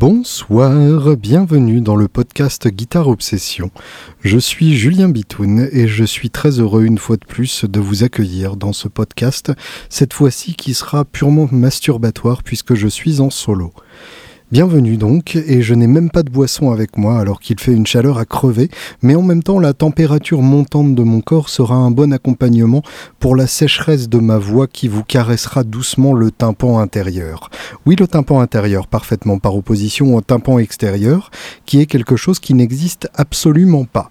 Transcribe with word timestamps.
Bonsoir, 0.00 1.16
bienvenue 1.16 1.80
dans 1.80 1.96
le 1.96 2.06
podcast 2.06 2.68
Guitare 2.68 3.08
Obsession. 3.08 3.72
Je 4.20 4.38
suis 4.38 4.76
Julien 4.76 5.08
Bitoun 5.08 5.68
et 5.72 5.88
je 5.88 6.04
suis 6.04 6.30
très 6.30 6.60
heureux 6.60 6.84
une 6.84 6.98
fois 6.98 7.16
de 7.16 7.24
plus 7.24 7.64
de 7.64 7.80
vous 7.80 8.04
accueillir 8.04 8.56
dans 8.56 8.72
ce 8.72 8.86
podcast, 8.86 9.50
cette 9.88 10.12
fois-ci 10.12 10.54
qui 10.54 10.74
sera 10.74 11.04
purement 11.04 11.48
masturbatoire 11.50 12.44
puisque 12.44 12.76
je 12.76 12.86
suis 12.86 13.20
en 13.20 13.30
solo. 13.30 13.72
Bienvenue 14.50 14.96
donc, 14.96 15.36
et 15.36 15.60
je 15.60 15.74
n'ai 15.74 15.86
même 15.86 16.08
pas 16.08 16.22
de 16.22 16.30
boisson 16.30 16.70
avec 16.70 16.96
moi 16.96 17.18
alors 17.18 17.38
qu'il 17.38 17.60
fait 17.60 17.74
une 17.74 17.86
chaleur 17.86 18.16
à 18.16 18.24
crever, 18.24 18.70
mais 19.02 19.14
en 19.14 19.20
même 19.20 19.42
temps 19.42 19.58
la 19.58 19.74
température 19.74 20.40
montante 20.40 20.94
de 20.94 21.02
mon 21.02 21.20
corps 21.20 21.50
sera 21.50 21.74
un 21.74 21.90
bon 21.90 22.14
accompagnement 22.14 22.82
pour 23.20 23.36
la 23.36 23.46
sécheresse 23.46 24.08
de 24.08 24.16
ma 24.16 24.38
voix 24.38 24.66
qui 24.66 24.88
vous 24.88 25.04
caressera 25.04 25.64
doucement 25.64 26.14
le 26.14 26.30
tympan 26.30 26.78
intérieur. 26.78 27.50
Oui, 27.84 27.94
le 27.94 28.08
tympan 28.08 28.40
intérieur, 28.40 28.86
parfaitement 28.86 29.38
par 29.38 29.54
opposition 29.54 30.16
au 30.16 30.22
tympan 30.22 30.58
extérieur, 30.58 31.30
qui 31.66 31.82
est 31.82 31.86
quelque 31.86 32.16
chose 32.16 32.38
qui 32.38 32.54
n'existe 32.54 33.10
absolument 33.16 33.84
pas. 33.84 34.10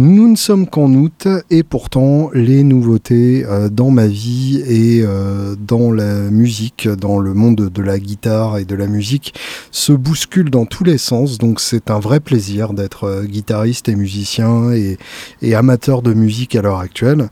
Nous 0.00 0.28
ne 0.28 0.36
sommes 0.36 0.68
qu'en 0.68 0.92
août 0.94 1.26
et 1.50 1.64
pourtant 1.64 2.30
les 2.32 2.62
nouveautés 2.62 3.44
euh, 3.44 3.68
dans 3.68 3.90
ma 3.90 4.06
vie 4.06 4.62
et 4.64 5.02
euh, 5.02 5.56
dans 5.58 5.90
la 5.90 6.30
musique, 6.30 6.86
dans 6.86 7.18
le 7.18 7.34
monde 7.34 7.68
de 7.68 7.82
la 7.82 7.98
guitare 7.98 8.58
et 8.58 8.64
de 8.64 8.76
la 8.76 8.86
musique 8.86 9.34
se 9.72 9.92
bousculent 9.92 10.50
dans 10.50 10.66
tous 10.66 10.84
les 10.84 10.98
sens. 10.98 11.38
Donc 11.38 11.58
c'est 11.58 11.90
un 11.90 11.98
vrai 11.98 12.20
plaisir 12.20 12.74
d'être 12.74 13.04
euh, 13.08 13.24
guitariste 13.24 13.88
et 13.88 13.96
musicien 13.96 14.70
et, 14.70 14.98
et 15.42 15.56
amateur 15.56 16.00
de 16.02 16.14
musique 16.14 16.54
à 16.54 16.62
l'heure 16.62 16.78
actuelle 16.78 17.28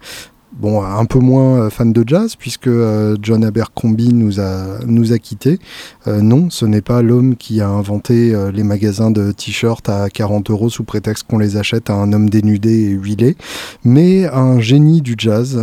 bon, 0.59 0.83
un 0.83 1.05
peu 1.05 1.19
moins 1.19 1.63
euh, 1.63 1.71
fan 1.71 1.93
de 1.93 2.05
jazz 2.07 2.37
puisque 2.37 2.67
euh, 2.67 3.17
John 3.23 3.45
Abercrombie 3.45 4.13
nous 4.13 4.41
a 4.41 4.79
nous 4.87 5.13
a 5.13 5.19
quittés. 5.19 5.59
Euh, 6.07 6.21
non, 6.21 6.51
ce 6.51 6.65
n'est 6.65 6.81
pas 6.81 7.03
l'homme 7.03 7.37
qui 7.37 7.61
a 7.61 7.69
inventé 7.69 8.35
les 8.53 8.63
magasins 8.63 9.11
de 9.11 9.33
t-shirts 9.33 9.89
à 9.89 10.09
40 10.09 10.51
euros 10.51 10.71
sous 10.71 10.85
prétexte 10.85 11.27
qu'on 11.29 11.39
les 11.39 11.57
achète 11.57 11.91
à 11.91 11.95
un 11.95 12.13
homme 12.13 12.31
dénudé 12.31 12.71
et 12.71 12.91
huilé, 12.91 13.37
mais 13.85 14.27
un 14.27 14.61
génie 14.61 15.03
du 15.03 15.15
jazz 15.17 15.59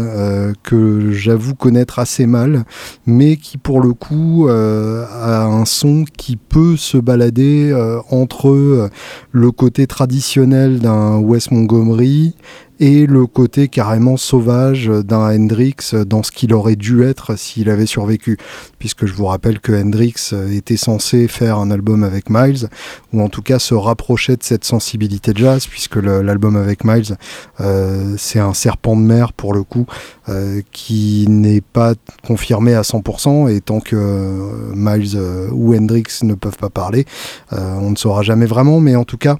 que 0.63 1.11
j'avoue 1.11 1.55
connaître 1.55 1.99
assez 1.99 2.25
mal, 2.25 2.65
mais 3.05 3.37
qui 3.37 3.57
pour 3.57 3.81
le 3.81 3.93
coup 3.93 4.47
a 4.49 5.45
un 5.45 5.65
son 5.65 6.05
qui 6.17 6.35
peut 6.35 6.77
se 6.77 6.97
balader 6.97 7.73
entre 8.09 8.89
le 9.31 9.51
côté 9.51 9.87
traditionnel 9.87 10.79
d'un 10.79 11.17
Wes 11.17 11.51
Montgomery 11.51 12.35
et 12.79 13.05
le 13.05 13.25
côté 13.25 13.67
carrément 13.67 14.17
sauvage 14.17 14.87
d'un 14.87 15.35
Hendrix 15.35 15.75
dans 16.05 16.23
ce 16.23 16.31
qu'il 16.31 16.53
aurait 16.53 16.75
dû 16.75 17.03
être 17.03 17.37
s'il 17.37 17.69
avait 17.69 17.85
survécu. 17.85 18.37
Puisque 18.79 19.05
je 19.05 19.13
vous 19.13 19.25
rappelle 19.25 19.59
que 19.59 19.71
Hendrix 19.71 20.33
était 20.51 20.77
censé 20.77 21.27
faire 21.27 21.57
un 21.57 21.71
album 21.71 22.03
avec 22.03 22.29
Miles, 22.29 22.67
ou 23.13 23.21
en 23.21 23.29
tout 23.29 23.41
cas 23.41 23.59
se 23.59 23.73
rapprocher 23.73 24.35
de 24.35 24.43
cette 24.43 24.65
sensibilité 24.65 25.31
jazz, 25.35 25.67
puisque 25.67 25.95
l'album 25.95 26.55
avec 26.55 26.83
Miles, 26.83 27.17
euh, 27.61 28.15
c'est 28.17 28.39
un 28.39 28.53
serpent 28.53 28.95
de 28.95 29.01
mer 29.01 29.33
pour 29.33 29.53
le 29.53 29.63
coup, 29.63 29.85
euh, 30.29 30.61
qui 30.71 31.25
n'est 31.29 31.61
pas 31.61 31.93
confirmé 32.25 32.73
à 32.73 32.81
100%, 32.81 33.47
et 33.47 33.61
tant 33.61 33.79
que 33.79 33.95
euh, 33.95 34.73
Miles 34.75 35.17
ou 35.51 35.75
Hendrix 35.75 36.03
ne 36.23 36.33
peuvent 36.33 36.57
pas 36.57 36.69
parler, 36.69 37.05
on 37.51 37.91
ne 37.91 37.95
saura 37.95 38.23
jamais 38.23 38.45
vraiment, 38.45 38.79
mais 38.79 38.95
en 38.95 39.03
tout 39.03 39.17
cas, 39.17 39.37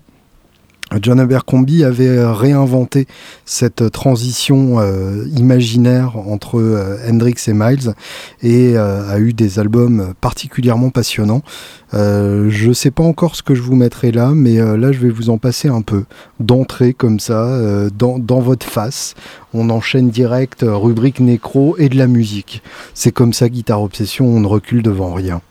John 1.02 1.20
Abercrombie 1.20 1.84
avait 1.84 2.24
réinventé 2.26 3.08
cette 3.46 3.92
transition 3.92 4.80
euh, 4.80 5.26
imaginaire 5.36 6.18
entre 6.18 6.60
euh, 6.60 6.98
Hendrix 7.10 7.36
et 7.48 7.54
Miles 7.54 7.94
et 8.42 8.74
euh, 8.76 9.10
a 9.10 9.20
eu 9.20 9.34
des 9.34 9.60
albums 9.60 10.14
particulièrement 10.22 10.90
passionnants. 10.90 11.42
je 11.94 12.68
ne 12.68 12.74
sais 12.74 12.92
pas 12.92 13.04
encore 13.04 13.36
ce 13.36 13.44
que 13.44 13.56
je 13.56 13.62
vous 13.62 13.76
mettrai 13.76 14.12
là, 14.12 14.32
mais 14.34 14.56
là 14.56 14.92
je 14.92 15.00
vais 15.00 15.10
vous 15.10 15.30
en 15.30 15.38
passer 15.38 15.68
un 15.68 15.82
peu 15.82 16.04
d'entrée 16.40 16.94
comme 16.94 17.20
ça, 17.20 17.60
dans, 17.96 18.20
dans, 18.20 18.40
votre 18.40 18.66
face. 18.66 19.16
On 19.54 19.70
enchaîne 19.70 20.10
direct 20.10 20.66
rubrique 20.68 21.20
nécro 21.20 21.76
et 21.78 21.90
de 21.90 21.98
la 21.98 22.08
musique. 22.08 22.64
C'est 22.94 23.12
comme 23.12 23.34
ça, 23.34 23.50
Guitare 23.50 23.84
Obsession, 23.84 24.26
on 24.26 24.40
ne 24.40 24.48
recule 24.48 24.82
devant 24.82 25.14
rien. 25.14 25.42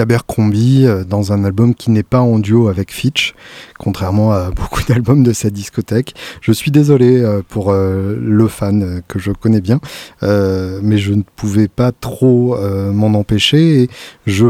Abercrombie 0.00 0.86
euh, 0.86 1.04
dans 1.04 1.32
un 1.32 1.44
album 1.44 1.74
qui 1.74 1.90
n'est 1.90 2.02
pas 2.02 2.20
en 2.20 2.38
duo 2.38 2.68
avec 2.68 2.92
Fitch, 2.92 3.34
contrairement 3.78 4.32
à 4.32 4.50
beaucoup 4.56 4.82
d'albums 4.82 5.22
de 5.22 5.32
sa 5.32 5.50
discothèque. 5.50 6.14
Je 6.40 6.52
suis 6.52 6.70
désolé 6.70 7.20
euh, 7.20 7.42
pour 7.48 7.70
euh, 7.70 8.16
le 8.20 8.48
fan 8.48 9.02
que 9.08 9.18
je 9.18 9.32
connais 9.32 9.60
bien, 9.60 9.80
mais 10.22 10.98
je 10.98 11.12
ne 11.12 11.22
pouvais 11.36 11.68
pas 11.68 11.92
trop 11.92 12.56
m'en 12.92 13.14
empêcher 13.14 13.82
et 13.82 13.90
je 14.26 14.46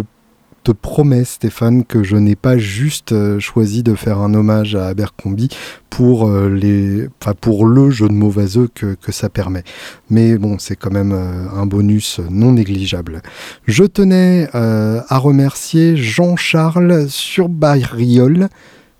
te 0.62 0.72
promets, 0.72 1.24
Stéphane, 1.24 1.84
que 1.84 2.02
je 2.02 2.16
n'ai 2.16 2.36
pas 2.36 2.58
juste 2.58 3.12
euh, 3.12 3.40
choisi 3.40 3.82
de 3.82 3.94
faire 3.94 4.18
un 4.18 4.34
hommage 4.34 4.74
à 4.74 4.86
Abercrombie 4.86 5.48
pour, 5.88 6.28
euh, 6.28 7.08
pour 7.40 7.66
le 7.66 7.90
jeu 7.90 8.08
de 8.08 8.12
mots 8.12 8.30
vaseux 8.30 8.68
que, 8.74 8.96
ça 9.10 9.28
permet. 9.28 9.64
Mais 10.08 10.38
bon, 10.38 10.58
c'est 10.58 10.76
quand 10.76 10.92
même 10.92 11.12
euh, 11.12 11.48
un 11.50 11.66
bonus 11.66 12.20
non 12.30 12.52
négligeable. 12.52 13.22
Je 13.66 13.84
tenais 13.84 14.48
à 14.52 15.18
remercier 15.18 15.96
Jean-Charles 15.96 17.08
Surbayrol. 17.08 18.48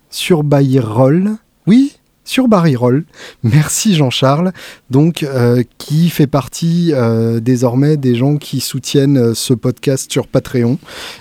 Surbayrol. 0.09 1.37
Oui, 1.67 2.00
sur 2.31 2.47
Barry 2.47 2.77
Roll. 2.77 3.03
Merci 3.43 3.93
Jean-Charles, 3.93 4.53
donc 4.89 5.23
euh, 5.23 5.63
qui 5.77 6.09
fait 6.09 6.27
partie 6.27 6.91
euh, 6.93 7.41
désormais 7.41 7.97
des 7.97 8.15
gens 8.15 8.37
qui 8.37 8.61
soutiennent 8.61 9.17
euh, 9.17 9.33
ce 9.33 9.53
podcast 9.53 10.09
sur 10.09 10.27
Patreon 10.27 10.77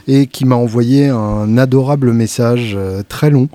et 0.06 0.28
qui 0.28 0.44
m'a 0.44 0.54
envoyé 0.54 1.09
un 1.09 1.59
adorable 1.59 2.12
message 2.12 2.78
très 3.09 3.31
long 3.31 3.49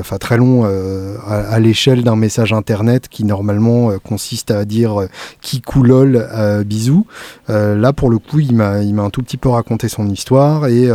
enfin 0.00 0.18
très 0.18 0.36
long 0.36 0.62
euh, 0.64 1.16
à, 1.26 1.58
l'échelle 1.60 2.04
d'un 2.04 2.16
message 2.16 2.52
internet 2.52 3.08
qui 3.08 3.24
normalement 3.24 3.90
euh, 3.90 3.98
consiste 3.98 4.50
à 4.50 4.64
dire 4.64 5.06
qui 5.40 5.60
coulol 5.60 6.26
bisous. 6.66 7.06
là 7.48 7.92
pour 7.92 8.10
le 8.10 8.18
coup 8.18 8.40
il 8.40 8.54
m'a 8.54 8.74
un 8.78 9.10
tout 9.10 9.22
petit 9.22 9.36
peu 9.36 9.48
raconté 9.48 9.88
son 9.88 10.08
histoire 10.08 10.66
et, 10.66 10.88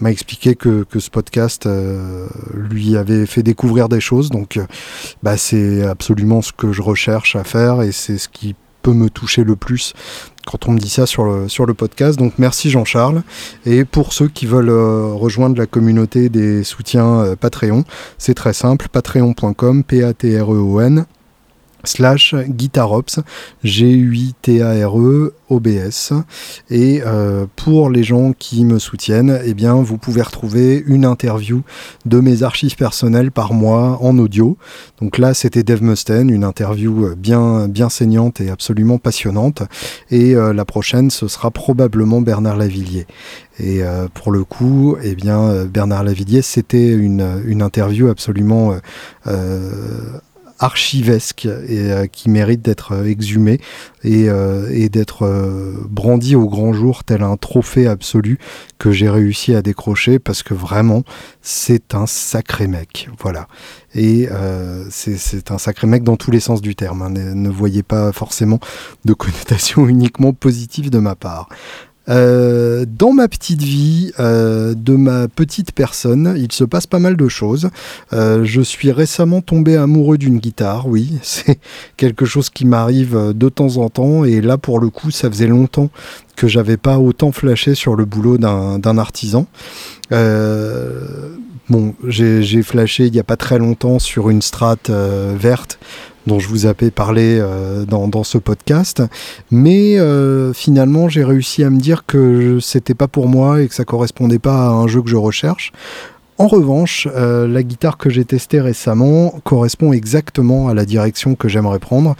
m'a 0.00 0.10
expliqué 0.10 0.54
que, 0.54 0.84
que, 0.84 0.98
ce 0.98 1.10
podcast 1.10 1.68
lui 2.54 2.96
avait 2.96 3.26
fait 3.26 3.42
découvrir 3.42 3.88
des 3.88 4.00
choses 4.00 4.30
donc 4.30 4.58
bah, 5.22 5.36
c'est 5.36 5.86
absolument 5.86 6.42
ce 6.42 6.52
que 6.52 6.72
je 6.72 6.82
recherche 6.82 7.36
à 7.36 7.44
faire 7.44 7.82
et 7.82 7.92
c'est 7.92 8.18
ce 8.18 8.28
qui 8.28 8.54
peut 8.82 8.92
me 8.92 9.08
toucher 9.08 9.44
le 9.44 9.56
plus 9.56 9.94
quand 10.46 10.68
on 10.68 10.72
me 10.72 10.78
dit 10.78 10.88
ça 10.88 11.06
sur 11.06 11.24
le, 11.24 11.48
sur 11.48 11.66
le 11.66 11.74
podcast. 11.74 12.18
Donc 12.18 12.34
merci 12.38 12.70
Jean-Charles. 12.70 13.22
Et 13.64 13.84
pour 13.84 14.12
ceux 14.12 14.28
qui 14.28 14.46
veulent 14.46 14.70
euh, 14.70 15.12
rejoindre 15.14 15.56
la 15.56 15.66
communauté 15.66 16.28
des 16.28 16.64
soutiens 16.64 17.20
euh, 17.20 17.36
Patreon, 17.36 17.84
c'est 18.18 18.34
très 18.34 18.52
simple, 18.52 18.88
patreon.com, 18.88 19.84
P-A-T-R-E-O-N 19.84 21.06
slash 21.84 22.34
guitarops, 22.34 23.20
G-U-I-T-A-R-E, 23.64 25.34
OBS. 25.52 26.12
Et 26.70 27.02
euh, 27.04 27.46
pour 27.56 27.90
les 27.90 28.02
gens 28.02 28.32
qui 28.32 28.64
me 28.64 28.78
soutiennent, 28.78 29.40
eh 29.44 29.54
bien, 29.54 29.74
vous 29.74 29.98
pouvez 29.98 30.22
retrouver 30.22 30.82
une 30.86 31.04
interview 31.04 31.62
de 32.06 32.20
mes 32.20 32.42
archives 32.42 32.76
personnelles 32.76 33.30
par 33.30 33.52
mois 33.52 33.98
en 34.00 34.18
audio. 34.18 34.56
Donc 35.00 35.18
là, 35.18 35.34
c'était 35.34 35.62
Dave 35.62 35.82
Mustaine, 35.82 36.30
une 36.30 36.44
interview 36.44 37.14
bien, 37.16 37.68
bien 37.68 37.88
saignante 37.88 38.40
et 38.40 38.50
absolument 38.50 38.98
passionnante. 38.98 39.62
Et 40.10 40.34
euh, 40.34 40.52
la 40.52 40.64
prochaine, 40.64 41.10
ce 41.10 41.28
sera 41.28 41.50
probablement 41.50 42.20
Bernard 42.20 42.56
Lavillier. 42.56 43.06
Et 43.58 43.82
euh, 43.82 44.08
pour 44.12 44.32
le 44.32 44.44
coup, 44.44 44.96
eh 45.02 45.14
bien, 45.14 45.64
Bernard 45.66 46.04
Lavillier, 46.04 46.42
c'était 46.42 46.88
une, 46.88 47.42
une 47.44 47.62
interview 47.62 48.08
absolument 48.08 48.74
archivesque 50.62 51.46
et 51.46 51.90
euh, 51.90 52.06
qui 52.06 52.30
mérite 52.30 52.62
d'être 52.62 52.92
euh, 52.92 53.04
exhumé 53.04 53.60
et, 54.04 54.28
euh, 54.28 54.68
et 54.70 54.88
d'être 54.88 55.28
brandi 55.88 56.36
au 56.36 56.48
grand 56.48 56.72
jour 56.72 57.04
tel 57.04 57.22
un 57.22 57.36
trophée 57.36 57.86
absolu 57.86 58.38
que 58.78 58.92
j'ai 58.92 59.08
réussi 59.08 59.54
à 59.54 59.62
décrocher 59.62 60.18
parce 60.18 60.42
que 60.42 60.54
vraiment 60.54 61.02
c'est 61.40 61.94
un 61.94 62.06
sacré 62.06 62.66
mec. 62.66 63.08
Voilà. 63.18 63.48
Et 63.94 64.28
c'est 64.90 65.50
un 65.50 65.58
sacré 65.58 65.86
mec 65.86 66.02
dans 66.02 66.16
tous 66.16 66.30
les 66.30 66.40
sens 66.40 66.62
du 66.62 66.74
terme 66.74 67.02
hein. 67.02 67.10
ne, 67.10 67.34
ne 67.34 67.48
voyez 67.50 67.82
pas 67.82 68.12
forcément 68.12 68.58
de 69.04 69.12
connotation 69.12 69.86
uniquement 69.88 70.32
positive 70.32 70.90
de 70.90 70.98
ma 70.98 71.14
part 71.14 71.48
euh, 72.08 72.84
dans 72.88 73.12
ma 73.12 73.28
petite 73.28 73.62
vie 73.62 74.12
euh, 74.18 74.74
de 74.74 74.94
ma 74.94 75.28
petite 75.28 75.72
personne, 75.72 76.34
il 76.36 76.50
se 76.52 76.64
passe 76.64 76.86
pas 76.86 76.98
mal 76.98 77.16
de 77.16 77.28
choses. 77.28 77.70
Euh, 78.12 78.44
je 78.44 78.60
suis 78.60 78.90
récemment 78.90 79.40
tombé 79.40 79.76
amoureux 79.76 80.18
d'une 80.18 80.38
guitare, 80.38 80.88
oui, 80.88 81.18
c'est 81.22 81.58
quelque 81.96 82.24
chose 82.24 82.50
qui 82.50 82.64
m'arrive 82.64 83.32
de 83.34 83.48
temps 83.48 83.76
en 83.76 83.88
temps, 83.88 84.24
et 84.24 84.40
là 84.40 84.58
pour 84.58 84.80
le 84.80 84.90
coup, 84.90 85.10
ça 85.10 85.30
faisait 85.30 85.46
longtemps 85.46 85.90
que 86.34 86.48
j'avais 86.48 86.76
pas 86.76 86.98
autant 86.98 87.30
flashé 87.30 87.74
sur 87.74 87.94
le 87.94 88.04
boulot 88.04 88.38
d'un 88.38 88.98
artisan. 88.98 89.46
Bon, 91.72 91.94
j'ai 92.06 92.62
flashé 92.62 93.06
il 93.06 93.14
y 93.14 93.20
a 93.20 93.24
pas 93.24 93.36
très 93.36 93.58
longtemps 93.58 93.98
sur 93.98 94.30
une 94.30 94.42
strate 94.42 94.90
verte 94.90 95.78
dont 96.26 96.38
je 96.38 96.48
vous 96.48 96.66
avais 96.66 96.90
parlé 96.90 97.38
euh, 97.40 97.84
dans, 97.84 98.24
ce 98.24 98.38
podcast. 98.38 99.02
Mais 99.50 99.98
euh, 99.98 100.52
finalement, 100.52 101.08
j'ai 101.08 101.24
réussi 101.24 101.64
à 101.64 101.70
me 101.70 101.78
dire 101.78 102.06
que 102.06 102.58
c'était 102.60 102.94
pas 102.94 103.08
pour 103.08 103.28
moi 103.28 103.62
et 103.62 103.68
que 103.68 103.74
ça 103.74 103.84
correspondait 103.84 104.38
pas 104.38 104.66
à 104.66 104.70
un 104.70 104.86
jeu 104.86 105.02
que 105.02 105.10
je 105.10 105.16
recherche. 105.16 105.72
En 106.38 106.46
revanche, 106.46 107.08
euh, 107.14 107.46
la 107.46 107.62
guitare 107.62 107.98
que 107.98 108.10
j'ai 108.10 108.24
testée 108.24 108.60
récemment 108.60 109.34
correspond 109.44 109.92
exactement 109.92 110.68
à 110.68 110.74
la 110.74 110.84
direction 110.84 111.34
que 111.34 111.48
j'aimerais 111.48 111.78
prendre. 111.78 112.16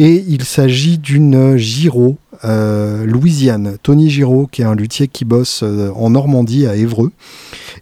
Et 0.00 0.24
il 0.26 0.42
s'agit 0.44 0.98
d'une 0.98 1.56
Giro 1.56 2.16
Louisiane. 2.42 3.76
Tony 3.82 4.10
Giro, 4.10 4.48
qui 4.50 4.62
est 4.62 4.64
un 4.64 4.74
luthier 4.74 5.06
qui 5.06 5.24
bosse 5.24 5.62
en 5.62 6.10
Normandie 6.10 6.66
à 6.66 6.74
Évreux 6.74 7.12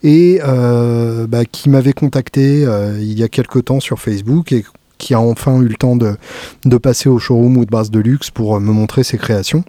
et 0.03 0.41
bah, 0.43 1.45
qui 1.47 1.71
m'avait 1.71 1.95
contacté 1.95 2.67
il 3.01 3.19
y 3.19 3.23
a 3.23 3.29
quelque 3.29 3.61
temps 3.61 3.81
sur 3.81 4.01
Facebook 4.01 4.53
et 4.53 4.65
qui 4.99 5.15
a 5.15 5.21
enfin 5.21 5.61
eu 5.61 5.69
le 5.69 5.77
temps 5.77 5.97
de, 5.97 6.17
passer 6.79 7.09
au 7.09 7.19
showroom 7.19 7.57
ou 7.57 7.65
de 7.65 7.71
base 7.71 7.91
de 7.91 8.01
luxe 8.01 8.31
pour 8.31 8.57
euh, 8.57 8.61
me 8.61 8.73
montrer 8.73 9.05
ses 9.05 9.17
créations. 9.17 9.65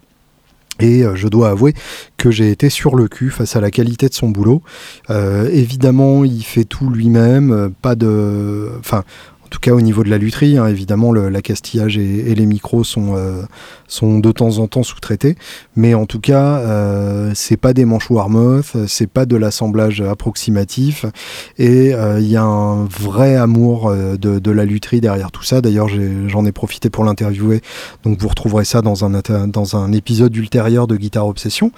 Et 0.79 1.03
euh, 1.03 1.15
je 1.15 1.27
dois 1.27 1.49
avouer 1.49 1.73
que 2.17 2.31
j'ai 2.31 2.51
été 2.51 2.69
sur 2.69 2.95
le 2.95 3.07
cul 3.07 3.29
face 3.29 3.55
à 3.55 3.61
la 3.61 3.71
qualité 3.71 4.09
de 4.09 4.13
son 4.13 4.29
boulot. 4.29 4.61
Euh, 5.09 5.49
évidemment, 5.51 6.23
il 6.23 6.43
fait 6.43 6.63
tout 6.63 6.89
lui-même, 6.89 7.71
pas 7.81 7.95
de, 7.95 8.71
enfin, 8.79 9.03
en 9.38 9.38
tout 9.49 9.59
cas 9.59 9.71
au 9.71 9.81
niveau 9.81 10.03
de 10.03 10.09
la 10.09 10.17
lutherie, 10.17 10.57
hein, 10.57 10.67
évidemment 10.67 11.11
le, 11.11 11.29
la 11.29 11.41
castillage 11.41 11.97
et, 11.97 12.35
les 12.35 12.45
micros 12.45 12.83
sont, 12.83 13.15
euh, 13.15 13.43
sont 13.89 14.19
de 14.19 14.31
temps 14.31 14.59
en 14.59 14.67
temps 14.67 14.83
sous-traités, 14.83 15.35
mais 15.75 15.93
en 15.93 16.05
tout 16.05 16.19
cas 16.19 16.59
euh, 16.59 17.31
c'est 17.35 17.57
pas 17.57 17.73
des 17.73 17.83
manches 17.83 18.09
Warmoth, 18.09 18.77
c'est 18.87 19.09
pas 19.09 19.25
de 19.25 19.35
l'assemblage 19.35 20.01
approximatif, 20.01 21.05
et 21.57 21.93
euh, 21.93 22.19
il 22.19 22.27
y 22.27 22.37
a 22.37 22.43
un 22.43 22.85
vrai 22.85 23.35
amour 23.35 23.89
euh, 23.89 24.15
de, 24.15 24.51
la 24.51 24.65
lutherie 24.65 25.01
derrière 25.01 25.31
tout 25.31 25.43
ça. 25.43 25.61
D'ailleurs 25.61 25.89
j'en 26.27 26.45
ai, 26.45 26.51
profité 26.51 26.89
pour 26.89 27.03
l'interviewer, 27.03 27.61
donc 28.03 28.19
vous 28.19 28.27
retrouverez 28.27 28.65
ça 28.65 28.81
dans 28.81 29.05
un, 29.05 29.91
épisode 29.91 30.35
ultérieur 30.35 30.87
de 30.87 30.95
Guitare 30.95 31.27
Obsession. 31.27 31.71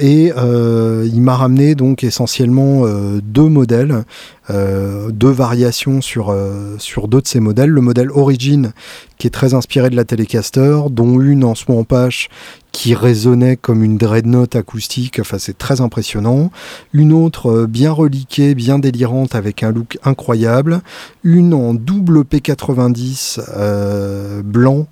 Et 0.00 0.32
il 0.34 1.20
m'a 1.20 1.36
ramené 1.36 1.74
donc 1.74 2.02
essentiellement 2.02 2.84
deux 3.22 3.48
modèles. 3.48 4.04
Euh, 4.48 5.10
deux 5.10 5.30
variations 5.30 6.00
sur, 6.00 6.30
euh, 6.30 6.76
sur 6.78 7.08
deux 7.08 7.20
de 7.20 7.26
ces 7.26 7.40
modèles. 7.40 7.70
Le 7.70 7.80
modèle 7.80 8.12
Origin, 8.12 8.72
qui 9.18 9.26
est 9.26 9.30
très 9.30 9.54
inspiré 9.54 9.90
de 9.90 9.96
la 9.96 10.04
Telecaster, 10.04 10.82
dont 10.90 11.20
une 11.20 11.35
en 11.44 11.54
swamp 11.54 11.86
Ash 11.92 12.28
qui 12.72 12.94
résonnait 12.94 13.56
comme 13.56 13.82
une 13.82 13.96
dreadnought 13.96 14.54
acoustique, 14.54 15.18
enfin 15.20 15.38
c'est 15.38 15.56
très 15.56 15.80
impressionnant. 15.80 16.50
Une 16.92 17.12
autre 17.12 17.50
euh, 17.50 17.66
bien 17.66 17.90
reliquée, 17.90 18.54
bien 18.54 18.78
délirante 18.78 19.34
avec 19.34 19.62
un 19.62 19.72
look 19.72 19.98
incroyable. 20.04 20.82
Une 21.24 21.54
en 21.54 21.72
double 21.72 22.20
P90 22.20 24.42
blanc 24.42 24.86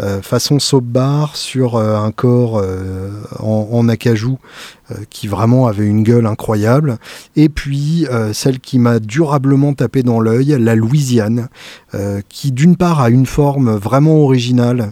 euh, 0.00 0.22
façon 0.22 0.58
soap 0.58 0.98
sur 1.34 1.76
euh, 1.76 1.98
un 1.98 2.10
corps 2.10 2.58
euh, 2.58 3.10
en, 3.38 3.88
acajou 3.88 4.38
qui 5.08 5.28
vraiment 5.28 5.68
avait 5.68 5.86
une 5.86 6.02
gueule 6.02 6.26
incroyable. 6.26 6.98
Et 7.36 7.48
puis 7.48 8.06
celle 8.32 8.58
qui 8.58 8.80
m'a 8.80 8.98
durablement 8.98 9.72
tapé 9.72 10.02
dans 10.02 10.18
l'œil, 10.18 10.56
la 10.58 10.74
Louisiane, 10.74 11.48
qui 12.28 12.50
d'une 12.50 12.74
part 12.74 13.00
a 13.00 13.08
une 13.08 13.24
forme 13.24 13.76
vraiment 13.76 14.16
originale 14.16 14.90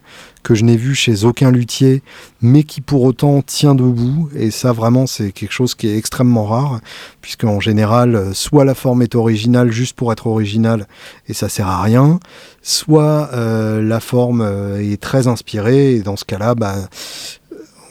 que 0.49 0.55
je 0.55 0.65
n'ai 0.65 0.79
vue 0.79 0.95
chez 0.95 1.25
aucun 1.25 1.51
luthier, 1.51 2.03
mais 2.41 2.63
qui 2.63 2.81
pour 2.81 3.03
autant 3.03 3.43
tient 3.43 3.75
debout. 3.75 4.31
Et 4.35 4.51
ça, 4.51 4.73
vraiment, 4.73 5.07
c'est 5.07 5.31
quelque 5.31 5.53
chose 5.53 5.75
qui 5.75 5.89
est 5.89 5.99
extrêmement 5.99 6.47
rare, 6.47 6.81
puisque 7.21 7.45
en 7.45 7.61
général, 7.61 8.35
soit 8.35 8.65
la 8.65 8.75
forme 8.75 9.03
est 9.03 9.15
originale 9.15 9.71
juste 9.71 9.95
pour 9.95 10.11
être 10.11 10.27
originale, 10.27 10.89
et 11.29 11.35
ça 11.35 11.51
sert 11.51 11.67
à 11.67 11.83
rien, 11.83 12.19
soit 12.63 13.29
euh, 13.35 13.83
la 13.83 14.01
forme 14.01 14.41
euh, 14.41 14.81
est 14.81 14.99
très 14.99 15.27
inspirée, 15.27 15.97
et 15.97 16.01
dans 16.01 16.17
ce 16.17 16.25
cas-là, 16.25 16.55
bah, 16.55 16.77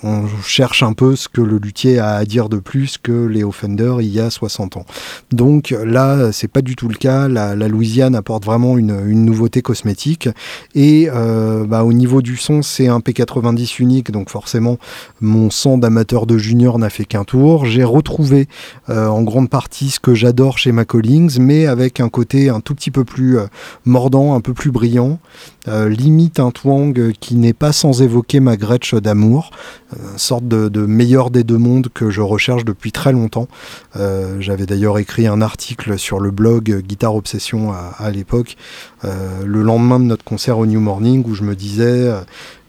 on 0.03 0.27
cherche 0.43 0.83
un 0.83 0.93
peu 0.93 1.15
ce 1.15 1.27
que 1.27 1.41
le 1.41 1.57
luthier 1.57 1.99
a 1.99 2.15
à 2.15 2.25
dire 2.25 2.49
de 2.49 2.57
plus 2.57 2.97
que 2.97 3.25
Léo 3.25 3.51
Fender 3.51 3.95
il 3.99 4.07
y 4.07 4.19
a 4.19 4.29
60 4.29 4.77
ans. 4.77 4.85
Donc 5.31 5.75
là, 5.83 6.31
c'est 6.31 6.47
pas 6.47 6.61
du 6.61 6.75
tout 6.75 6.87
le 6.87 6.95
cas. 6.95 7.27
La, 7.27 7.55
Louisiane 7.55 8.15
apporte 8.15 8.45
vraiment 8.45 8.77
une, 8.77 9.25
nouveauté 9.25 9.61
cosmétique. 9.61 10.29
Et 10.75 11.09
euh, 11.11 11.65
bah, 11.65 11.83
au 11.83 11.93
niveau 11.93 12.21
du 12.21 12.37
son, 12.37 12.61
c'est 12.61 12.87
un 12.87 12.99
P90 12.99 13.81
unique, 13.81 14.11
donc 14.11 14.29
forcément, 14.29 14.77
mon 15.21 15.49
son 15.49 15.77
d'amateur 15.77 16.25
de 16.25 16.37
junior 16.37 16.79
n'a 16.79 16.89
fait 16.89 17.05
qu'un 17.05 17.23
tour. 17.23 17.65
J'ai 17.65 17.83
retrouvé 17.83 18.47
euh, 18.89 19.07
en 19.07 19.23
grande 19.23 19.49
partie 19.49 19.89
ce 19.89 19.99
que 19.99 20.13
j'adore 20.13 20.57
chez 20.57 20.71
ma 20.71 20.85
Collings, 20.85 21.39
mais 21.39 21.65
avec 21.65 21.99
un 21.99 22.09
côté 22.09 22.49
un 22.49 22.59
tout 22.59 22.75
petit 22.75 22.91
peu 22.91 23.03
plus 23.03 23.39
euh, 23.39 23.47
mordant, 23.85 24.35
un 24.35 24.41
peu 24.41 24.53
plus 24.53 24.71
brillant. 24.71 25.19
Limite 25.67 26.39
un 26.39 26.51
twang 26.51 27.11
qui 27.19 27.35
n'est 27.35 27.53
pas 27.53 27.71
sans 27.71 28.01
évoquer 28.01 28.39
ma 28.39 28.57
Gretsch 28.57 28.95
d'amour 28.95 29.51
une 29.95 30.17
sorte 30.17 30.47
de, 30.47 30.85
meilleur 30.85 31.31
des 31.31 31.43
deux 31.43 31.57
mondes 31.57 31.87
que 31.93 32.09
je 32.09 32.21
recherche 32.21 32.65
depuis 32.65 32.91
très 32.91 33.11
longtemps. 33.11 33.47
Euh, 33.95 34.37
j'avais 34.39 34.65
d'ailleurs 34.65 34.97
écrit 34.97 35.27
un 35.27 35.41
article 35.41 35.97
sur 35.97 36.19
le 36.19 36.31
blog 36.31 36.81
Guitare 36.85 37.15
Obsession 37.15 37.71
à, 37.71 38.11
l'époque, 38.11 38.57
euh, 39.05 39.43
le 39.45 39.61
lendemain 39.61 39.99
de 39.99 40.05
notre 40.05 40.23
concert 40.23 40.57
au 40.57 40.65
New 40.65 40.79
Morning, 40.79 41.23
où 41.25 41.35
je 41.35 41.43
me 41.43 41.55
disais 41.55 41.83
euh, 41.85 42.21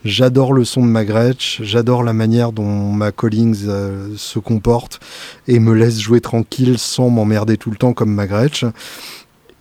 J'adore 0.05 0.53
le 0.53 0.65
son 0.65 0.83
de 0.83 0.91
ma 0.91 1.05
Gretsch, 1.05 1.61
j'adore 1.63 2.05
la 2.05 2.13
manière 2.13 2.53
dont 2.53 2.93
ma 2.93 3.11
Collings 3.11 3.67
se 4.17 4.39
comporte 4.39 5.01
et 5.49 5.59
me 5.59 5.75
laisse 5.75 5.99
jouer 5.99 6.21
tranquille 6.21 6.79
sans 6.79 7.11
m'emmerder 7.11 7.57
tout 7.57 7.71
le 7.71 7.77
temps 7.77 7.93
comme 7.93 8.15
ma 8.15 8.29
Gretsch. 8.29 8.65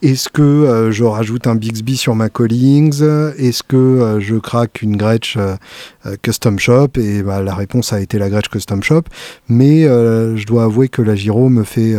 Est-ce 0.03 0.29
que 0.29 0.43
euh, 0.43 0.91
je 0.91 1.03
rajoute 1.03 1.47
un 1.47 1.55
Bixby 1.55 1.97
sur 1.97 2.13
ma 2.13 2.29
Collings 2.29 3.01
Est-ce 3.37 3.63
que 3.63 3.75
euh, 3.75 4.19
je 4.19 4.35
craque 4.35 4.83
une 4.83 4.95
Gretsch 4.95 5.37
euh, 5.37 5.55
Custom 6.21 6.59
Shop 6.59 6.89
Et 6.97 7.23
bah, 7.23 7.41
la 7.41 7.55
réponse 7.55 7.93
a 7.93 7.99
été 7.99 8.17
la 8.19 8.29
Gretsch 8.29 8.49
Custom 8.49 8.83
Shop. 8.83 9.03
Mais 9.49 9.83
je 9.83 10.45
dois 10.45 10.65
avouer 10.65 10.89
que 10.89 11.01
la 11.01 11.15
Giro 11.15 11.49
me 11.49 11.63
fait 11.63 11.95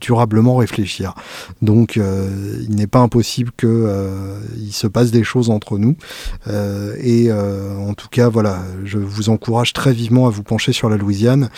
durablement 0.00 0.56
réfléchir. 0.56 1.14
Donc 1.62 1.96
il 1.96 2.74
n'est 2.74 2.86
pas 2.86 3.00
impossible 3.00 3.50
qu'il 3.56 4.72
se 4.72 4.86
passe 4.86 5.10
des 5.10 5.24
choses 5.24 5.50
entre 5.50 5.78
nous. 5.78 5.96
et 7.02 7.30
en 7.32 7.94
tout 7.94 8.08
cas, 8.10 8.28
voilà, 8.28 8.62
je 8.84 8.98
vous 8.98 9.28
encourage 9.28 9.72
très 9.72 9.92
vivement 9.92 10.26
à 10.26 10.30
vous 10.30 10.42
pencher 10.42 10.72
sur 10.72 10.88
la 10.88 10.96
Louisiane. 10.96 11.50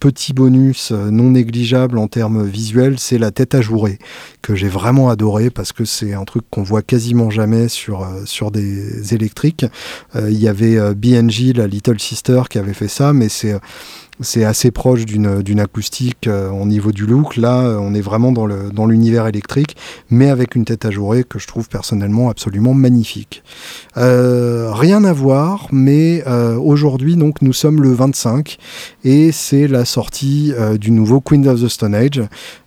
petit 0.00 0.32
bonus 0.32 0.92
non 0.92 1.30
négligeable 1.30 1.98
en 1.98 2.08
termes 2.08 2.46
visuels, 2.46 2.98
c'est 2.98 3.18
la 3.18 3.30
tête 3.30 3.54
ajourée 3.54 3.98
que 4.42 4.54
j'ai 4.54 4.68
vraiment 4.68 5.10
adoré 5.10 5.50
parce 5.50 5.72
que 5.72 5.84
c'est 5.84 6.14
un 6.14 6.24
truc 6.24 6.44
qu'on 6.50 6.62
voit 6.62 6.82
quasiment 6.82 7.30
jamais 7.30 7.68
sur, 7.68 8.02
euh, 8.02 8.24
sur 8.24 8.50
des 8.50 9.14
électriques. 9.14 9.66
Euh, 10.16 10.30
il 10.30 10.38
y 10.38 10.48
avait 10.48 10.78
euh, 10.78 10.94
La 11.52 11.66
Little 11.66 11.98
Sister, 12.00 12.42
qui 12.50 12.58
avait 12.58 12.74
fait 12.74 12.88
ça, 12.88 13.12
mais 13.12 13.28
c'est 13.28 13.58
c'est 14.20 14.44
assez 14.44 14.70
proche 14.70 15.04
d'une 15.06 15.60
acoustique 15.60 16.26
euh, 16.26 16.50
au 16.50 16.66
niveau 16.66 16.92
du 16.92 17.06
look. 17.06 17.36
Là, 17.36 17.60
euh, 17.60 17.78
on 17.80 17.94
est 17.94 18.00
vraiment 18.00 18.32
dans 18.32 18.46
l'univers 18.86 19.22
dans 19.22 19.28
électrique, 19.28 19.76
mais 20.10 20.28
avec 20.28 20.54
une 20.54 20.64
tête 20.64 20.84
ajourée 20.84 21.24
que 21.24 21.38
je 21.38 21.46
trouve 21.46 21.68
personnellement 21.68 22.30
absolument 22.30 22.74
magnifique. 22.74 23.42
Euh, 23.96 24.72
rien 24.72 25.04
à 25.04 25.12
voir, 25.12 25.68
mais 25.72 26.24
aujourd'hui, 26.58 27.16
donc, 27.16 27.42
nous 27.42 27.52
sommes 27.52 27.82
le 27.82 27.92
25 27.92 28.58
et 29.08 29.32
c'est 29.32 29.68
la 29.68 29.84
sortie 29.86 30.52
du 30.78 30.90
nouveau 30.90 31.20
Queen 31.20 31.48
of 31.48 31.62
the 31.62 31.68
Stone 31.68 31.94
Age. 31.94 32.22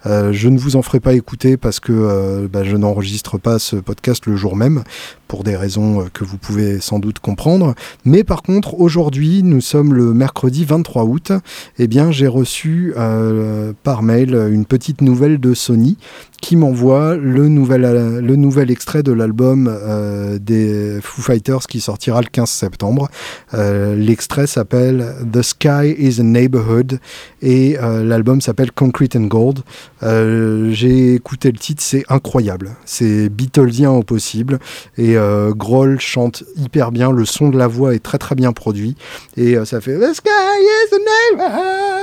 je 0.05 0.48
ne 0.50 0.57
vous 0.57 0.75
en 0.75 0.81
ferai 0.81 1.00
pas 1.00 1.13
écouter 1.13 1.55
parce 1.55 1.79
que 1.79 2.48
bah, 2.48 2.63
je 2.63 2.75
n'enregistre 2.77 3.38
pas 3.38 3.60
ce 3.60 3.75
podcast 3.75 4.25
le 4.25 4.36
jour 4.36 4.55
même 4.55 4.83
pour 5.27 5.43
des 5.43 5.55
raisons 5.55 6.07
que 6.13 6.24
vous 6.25 6.38
pouvez 6.38 6.81
sans 6.81 7.00
doute 7.00 7.19
comprendre. 7.19 7.75
Mais 8.05 8.24
par 8.24 8.41
contre, 8.41 8.79
aujourd'hui, 8.79 9.43
nous 9.43 9.62
sommes 9.62 9.93
le 9.93 10.13
mercredi 10.13 10.65
23 10.65 11.03
août 11.03 11.31
eh 11.77 11.88
bien 11.88 12.12
j'ai 12.12 12.27
reçu 12.27 12.93
euh, 12.98 13.74
par 13.83 14.03
mail 14.03 14.36
une 14.51 14.65
petite 14.65 15.01
nouvelle 15.01 15.39
de 15.39 15.53
Sony 15.53 15.98
qui 16.41 16.55
m'envoie 16.55 17.15
le 17.15 17.48
nouvel, 17.50 18.71
extrait 18.71 19.03
de 19.03 19.12
l'album 19.12 19.69
euh, 19.71 20.39
des 20.39 21.00
Foo 21.01 21.21
Fighters 21.21 21.67
qui 21.67 21.79
sortira 21.79 22.19
le 22.21 22.27
15 22.31 22.50
septembre. 22.50 23.10
Euh, 23.53 23.95
l'extrait 23.95 24.48
s'appelle 24.48 25.13
The 25.31 25.43
Sky 25.43 25.95
is 25.98 26.19
a 26.19 26.24
Neighborhood 26.31 27.00
et 27.41 27.77
l'album 27.81 28.41
s'appelle 28.41 28.71
Concrete 28.71 29.15
and 29.15 29.25
Gold. 29.25 29.59
J'ai 30.01 31.15
écouté 31.15 31.51
le 31.51 31.57
titre, 31.57 31.81
c'est 31.83 32.03
incroyable. 32.09 32.71
C'est 32.85 33.29
Beatlesien 33.29 33.91
au 33.91 34.03
possible 34.03 34.59
et 34.97 35.15
Grohl 35.55 36.00
chante 36.00 36.43
hyper 36.57 36.91
bien. 36.91 37.11
Le 37.11 37.25
son 37.25 37.50
de 37.50 37.57
la 37.57 37.67
voix 37.67 37.95
est 37.95 38.03
très 38.03 38.17
très 38.17 38.35
bien 38.35 38.53
produit 38.53 38.95
et 39.38 39.55
ça 39.65 39.81
fait 39.81 39.97
The 39.97 40.13
Sky 40.13 40.29
is 40.29 40.95
a 40.95 41.00
Neighborhood 41.38 42.00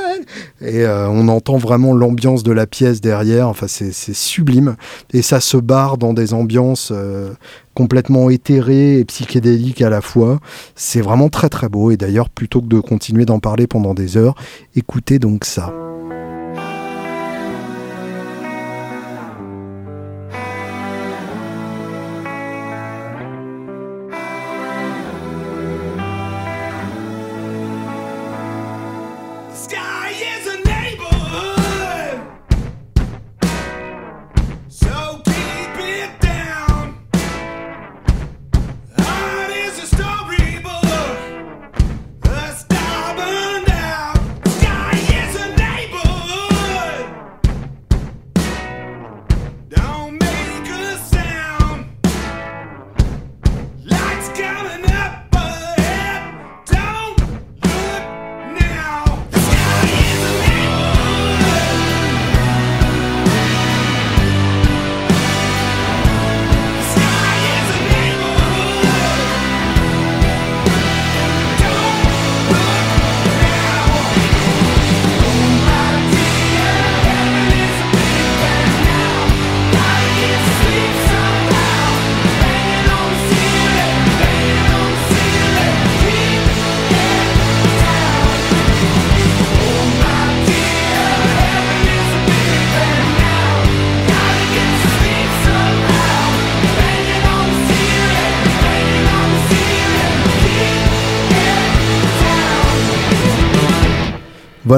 et 0.60 0.84
euh, 0.84 1.08
on 1.08 1.28
entend 1.28 1.56
vraiment 1.56 1.92
l'ambiance 1.92 2.42
de 2.42 2.52
la 2.52 2.66
pièce 2.66 3.00
derrière. 3.00 3.48
Enfin, 3.48 3.66
c'est 3.68 3.92
sublime. 3.92 4.76
Et 5.12 5.22
ça 5.22 5.40
se 5.40 5.56
barre 5.56 5.98
dans 5.98 6.12
des 6.12 6.34
ambiances 6.34 6.92
euh, 6.94 7.32
complètement 7.74 8.30
éthérées 8.30 8.98
et 8.98 9.04
psychédéliques 9.04 9.82
à 9.82 9.90
la 9.90 10.00
fois. 10.00 10.40
C'est 10.74 11.00
vraiment 11.00 11.28
très 11.28 11.48
très 11.48 11.68
beau. 11.68 11.90
Et 11.90 11.96
d'ailleurs, 11.96 12.30
plutôt 12.30 12.60
que 12.60 12.66
de 12.66 12.80
continuer 12.80 13.24
d'en 13.24 13.38
parler 13.38 13.66
pendant 13.66 13.94
des 13.94 14.16
heures, 14.16 14.34
écoutez 14.74 15.18
donc 15.18 15.44
ça. 15.44 15.72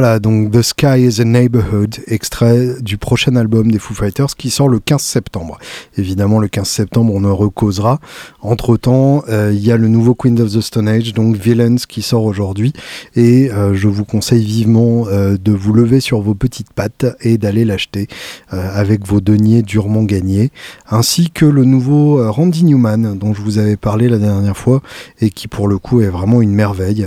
Voilà, 0.01 0.19
donc 0.19 0.51
The 0.51 0.63
Sky 0.63 1.05
is 1.07 1.21
a 1.21 1.27
Neighborhood, 1.27 1.97
extrait 2.07 2.81
du 2.81 2.97
prochain 2.97 3.37
album 3.37 3.71
des 3.71 3.79
Foo 3.79 3.93
Fighters 3.93 4.35
qui 4.35 4.49
sort 4.49 4.71
le 4.71 4.79
15 4.79 4.99
septembre. 4.99 5.59
Évidemment, 5.99 6.39
le 6.39 6.49
15 6.49 6.67
septembre, 6.67 7.13
on 7.15 7.23
en 7.25 7.37
recausera. 7.37 8.01
Entre-temps, 8.41 9.23
euh, 9.29 9.53
il 9.53 9.63
y 9.63 9.71
a 9.71 9.77
le 9.77 9.89
nouveau 9.89 10.15
Queen 10.15 10.41
of 10.41 10.55
the 10.55 10.63
Stone 10.63 10.89
Age, 10.89 11.13
donc 11.13 11.37
Villains, 11.37 11.77
qui 11.87 12.01
sort 12.01 12.25
aujourd'hui. 12.25 12.73
Et 13.15 13.51
euh, 13.53 13.75
je 13.75 13.89
vous 13.89 14.07
conseille 14.07 14.43
vivement 14.43 15.05
euh, 15.09 15.37
de 15.37 15.53
vous 15.53 15.75
lever 15.75 16.01
sur 16.01 16.23
vos 16.23 16.35
petites 16.35 16.73
pattes 16.73 17.05
et 17.21 17.37
d'aller 17.37 17.67
l'acheter 17.67 18.09
avec 18.49 19.07
vos 19.07 19.21
deniers 19.21 19.61
durement 19.61 20.05
gagnés. 20.05 20.51
Ainsi 20.89 21.31
que 21.31 21.45
le 21.45 21.67
nouveau 21.67 22.33
Randy 22.33 22.65
Newman, 22.65 23.19
dont 23.19 23.35
je 23.35 23.43
vous 23.43 23.59
avais 23.59 23.77
parlé 23.77 24.09
la 24.09 24.17
dernière 24.17 24.57
fois, 24.57 24.81
et 25.21 25.29
qui 25.29 25.47
pour 25.47 25.69
le 25.69 25.77
coup 25.77 26.01
est 26.01 26.09
vraiment 26.09 26.41
une 26.41 26.55
merveille, 26.55 27.07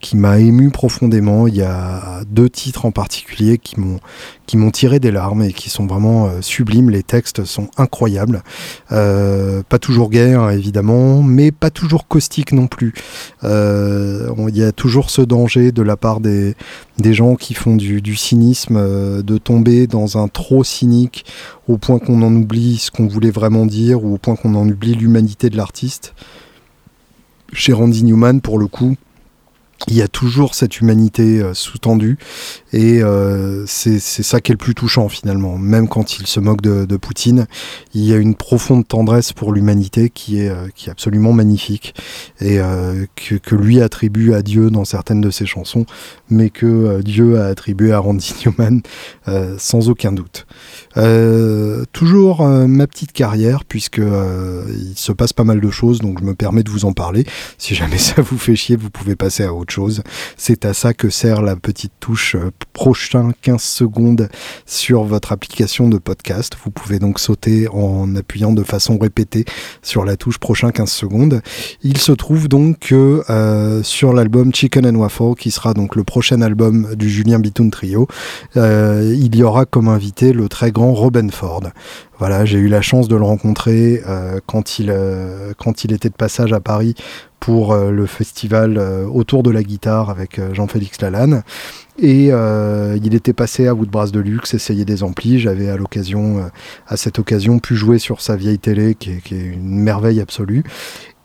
qui 0.00 0.16
m'a 0.16 0.38
ému 0.40 0.70
profondément. 0.70 1.46
Il 1.46 1.56
y 1.56 1.62
a 1.62 2.15
deux 2.24 2.48
titres 2.48 2.84
en 2.84 2.90
particulier 2.90 3.58
qui 3.58 3.78
m'ont 3.78 4.70
tiré 4.70 5.00
des 5.00 5.10
larmes 5.10 5.42
et 5.42 5.52
qui 5.52 5.70
sont 5.70 5.86
vraiment 5.86 6.26
euh, 6.26 6.40
sublimes. 6.40 6.90
Les 6.90 7.02
textes 7.02 7.44
sont 7.44 7.68
incroyables, 7.76 8.42
euh, 8.92 9.62
pas 9.68 9.78
toujours 9.78 10.10
gays 10.10 10.34
hein, 10.34 10.50
évidemment, 10.50 11.22
mais 11.22 11.52
pas 11.52 11.70
toujours 11.70 12.08
caustiques 12.08 12.52
non 12.52 12.66
plus. 12.66 12.94
Euh, 13.44 14.30
il 14.48 14.56
y 14.56 14.62
a 14.62 14.72
toujours 14.72 15.10
ce 15.10 15.22
danger 15.22 15.72
de 15.72 15.82
la 15.82 15.96
part 15.96 16.20
des 16.20 16.54
des 16.98 17.12
gens 17.12 17.34
qui 17.34 17.52
font 17.52 17.76
du, 17.76 18.00
du 18.00 18.16
cynisme, 18.16 19.22
de 19.22 19.38
tomber 19.38 19.86
dans 19.86 20.16
un 20.16 20.28
trop 20.28 20.64
cynique 20.64 21.26
au 21.68 21.76
point 21.76 21.98
qu'on 21.98 22.22
en 22.22 22.34
oublie 22.34 22.78
ce 22.78 22.90
qu'on 22.90 23.06
voulait 23.06 23.30
vraiment 23.30 23.66
dire 23.66 24.02
ou 24.02 24.14
au 24.14 24.18
point 24.18 24.36
qu'on 24.36 24.54
en 24.54 24.66
oublie 24.66 24.94
l'humanité 24.94 25.50
de 25.50 25.56
l'artiste. 25.56 26.14
Chez 27.52 27.72
Randy 27.72 28.04
Newman, 28.04 28.40
pour 28.40 28.58
le 28.58 28.66
coup, 28.66 28.96
il 29.88 29.96
y 29.96 30.02
a 30.02 30.08
toujours 30.08 30.54
cette 30.54 30.80
humanité 30.80 31.40
euh, 31.40 31.54
sous-tendue 31.54 32.18
et 32.76 33.02
euh, 33.02 33.64
c'est 33.66 33.98
ça 33.98 34.42
qui 34.42 34.52
est 34.52 34.54
le 34.54 34.58
plus 34.58 34.74
touchant 34.74 35.08
finalement. 35.08 35.56
Même 35.56 35.88
quand 35.88 36.18
il 36.18 36.26
se 36.26 36.40
moque 36.40 36.60
de, 36.60 36.96
Poutine, 36.98 37.46
il 37.94 38.04
y 38.04 38.12
a 38.12 38.16
une 38.16 38.34
profonde 38.34 38.86
tendresse 38.86 39.32
pour 39.32 39.54
l'humanité 39.54 40.10
qui 40.10 40.40
est, 40.40 40.50
euh, 40.50 40.68
qui 40.74 40.88
est 40.88 40.92
absolument 40.92 41.32
magnifique 41.32 41.94
et 42.42 42.58
que, 43.14 43.36
que, 43.36 43.54
lui 43.54 43.80
attribue 43.80 44.34
à 44.34 44.42
Dieu 44.42 44.70
dans 44.70 44.84
certaines 44.84 45.22
de 45.22 45.30
ses 45.30 45.46
chansons, 45.46 45.86
mais 46.28 46.50
que 46.50 47.00
Dieu 47.00 47.40
a 47.40 47.46
attribué 47.46 47.92
à 47.92 47.98
Randy 47.98 48.34
Newman 48.44 48.82
sans 49.56 49.88
aucun 49.88 50.12
doute. 50.12 50.46
toujours 51.92 52.46
ma 52.46 52.86
petite 52.86 53.12
carrière 53.12 53.64
puisque 53.64 54.02
il 54.02 54.94
se 54.96 55.12
passe 55.12 55.32
pas 55.32 55.44
mal 55.44 55.60
de 55.60 55.70
choses 55.70 56.00
donc 56.00 56.20
je 56.20 56.24
me 56.24 56.34
permets 56.34 56.62
de 56.62 56.70
vous 56.70 56.84
en 56.84 56.92
parler. 56.92 57.24
Si 57.56 57.74
jamais 57.74 57.98
ça 57.98 58.20
vous 58.20 58.36
fait 58.36 58.56
chier, 58.56 58.76
vous 58.76 58.90
pouvez 58.90 59.16
passer 59.16 59.44
à 59.44 59.54
autre 59.54 59.72
chose. 59.72 60.02
C'est 60.36 60.66
à 60.66 60.74
ça 60.74 60.92
que 60.92 61.08
sert 61.08 61.40
la 61.40 61.56
petite 61.56 61.92
touche 62.00 62.36
euh, 62.66 62.76
prochain 62.76 63.32
15 63.42 63.60
secondes 63.60 64.28
sur 64.66 65.04
votre 65.04 65.32
application 65.32 65.88
de 65.88 65.98
podcast. 65.98 66.56
Vous 66.62 66.70
pouvez 66.70 66.98
donc 66.98 67.18
sauter 67.18 67.68
en 67.68 68.14
appuyant 68.16 68.52
de 68.52 68.62
façon 68.62 68.98
répétée 68.98 69.44
sur 69.82 70.04
la 70.04 70.16
touche 70.16 70.38
prochain 70.38 70.70
15 70.70 70.90
secondes. 70.90 71.42
Il 71.82 71.98
se 71.98 72.12
trouve 72.12 72.48
donc 72.48 72.78
que 72.80 73.22
euh, 73.30 73.82
sur 73.82 74.12
l'album 74.12 74.54
Chicken 74.54 74.86
and 74.86 74.96
Waffle, 74.96 75.34
qui 75.38 75.50
sera 75.50 75.74
donc 75.74 75.96
le 75.96 76.04
prochain 76.04 76.42
album 76.42 76.94
du 76.94 77.08
Julien 77.08 77.38
Bitoun 77.38 77.70
Trio, 77.70 78.08
euh, 78.56 79.14
il 79.16 79.34
y 79.36 79.42
aura 79.42 79.64
comme 79.64 79.88
invité 79.88 80.32
le 80.32 80.48
très 80.48 80.70
grand 80.70 80.92
Robin 80.92 81.28
Ford. 81.30 81.62
Voilà, 82.18 82.44
j'ai 82.44 82.58
eu 82.58 82.68
la 82.68 82.80
chance 82.80 83.08
de 83.08 83.16
le 83.16 83.24
rencontrer 83.24 84.02
quand, 84.46 84.78
il, 84.78 84.94
quand 85.58 85.84
il 85.84 85.92
était 85.92 86.08
de 86.08 86.14
passage 86.14 86.54
à 86.54 86.60
Paris 86.60 86.94
pour 87.40 87.72
euh, 87.72 87.90
le 87.90 88.06
festival 88.06 88.76
euh, 88.78 89.06
autour 89.06 89.42
de 89.42 89.50
la 89.50 89.62
guitare 89.62 90.10
avec 90.10 90.38
euh, 90.38 90.54
Jean-Félix 90.54 91.00
Lalanne. 91.00 91.42
Et 91.98 92.26
il 92.26 93.14
était 93.14 93.32
passé 93.32 93.66
à 93.66 93.72
Woodbrass 93.72 94.12
de 94.12 94.20
Luxe, 94.20 94.52
essayer 94.52 94.84
des 94.84 95.02
amplis. 95.02 95.38
J'avais 95.38 95.70
à 95.70 95.78
l'occasion, 95.78 96.50
à 96.86 96.98
cette 96.98 97.18
occasion, 97.18 97.58
pu 97.58 97.74
jouer 97.74 97.98
sur 97.98 98.20
sa 98.20 98.36
vieille 98.36 98.58
télé, 98.58 98.94
qui 98.94 99.12
est, 99.12 99.22
qui 99.22 99.34
est 99.34 99.46
une 99.46 99.78
merveille 99.80 100.20
absolue. 100.20 100.62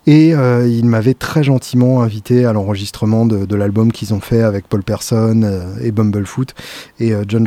Et 0.06 0.34
euh, 0.34 0.66
il 0.68 0.86
m'avait 0.86 1.14
très 1.14 1.44
gentiment 1.44 2.02
invité 2.02 2.44
à 2.44 2.52
l'enregistrement 2.52 3.24
de, 3.24 3.54
l'album 3.54 3.92
qu'ils 3.92 4.14
ont 4.14 4.20
fait 4.20 4.42
avec 4.42 4.66
Paul 4.66 4.82
Person 4.82 5.42
euh, 5.44 5.76
et 5.80 5.92
Bumblefoot 5.92 6.54
et 6.98 7.12
euh, 7.12 7.24
John, 7.28 7.46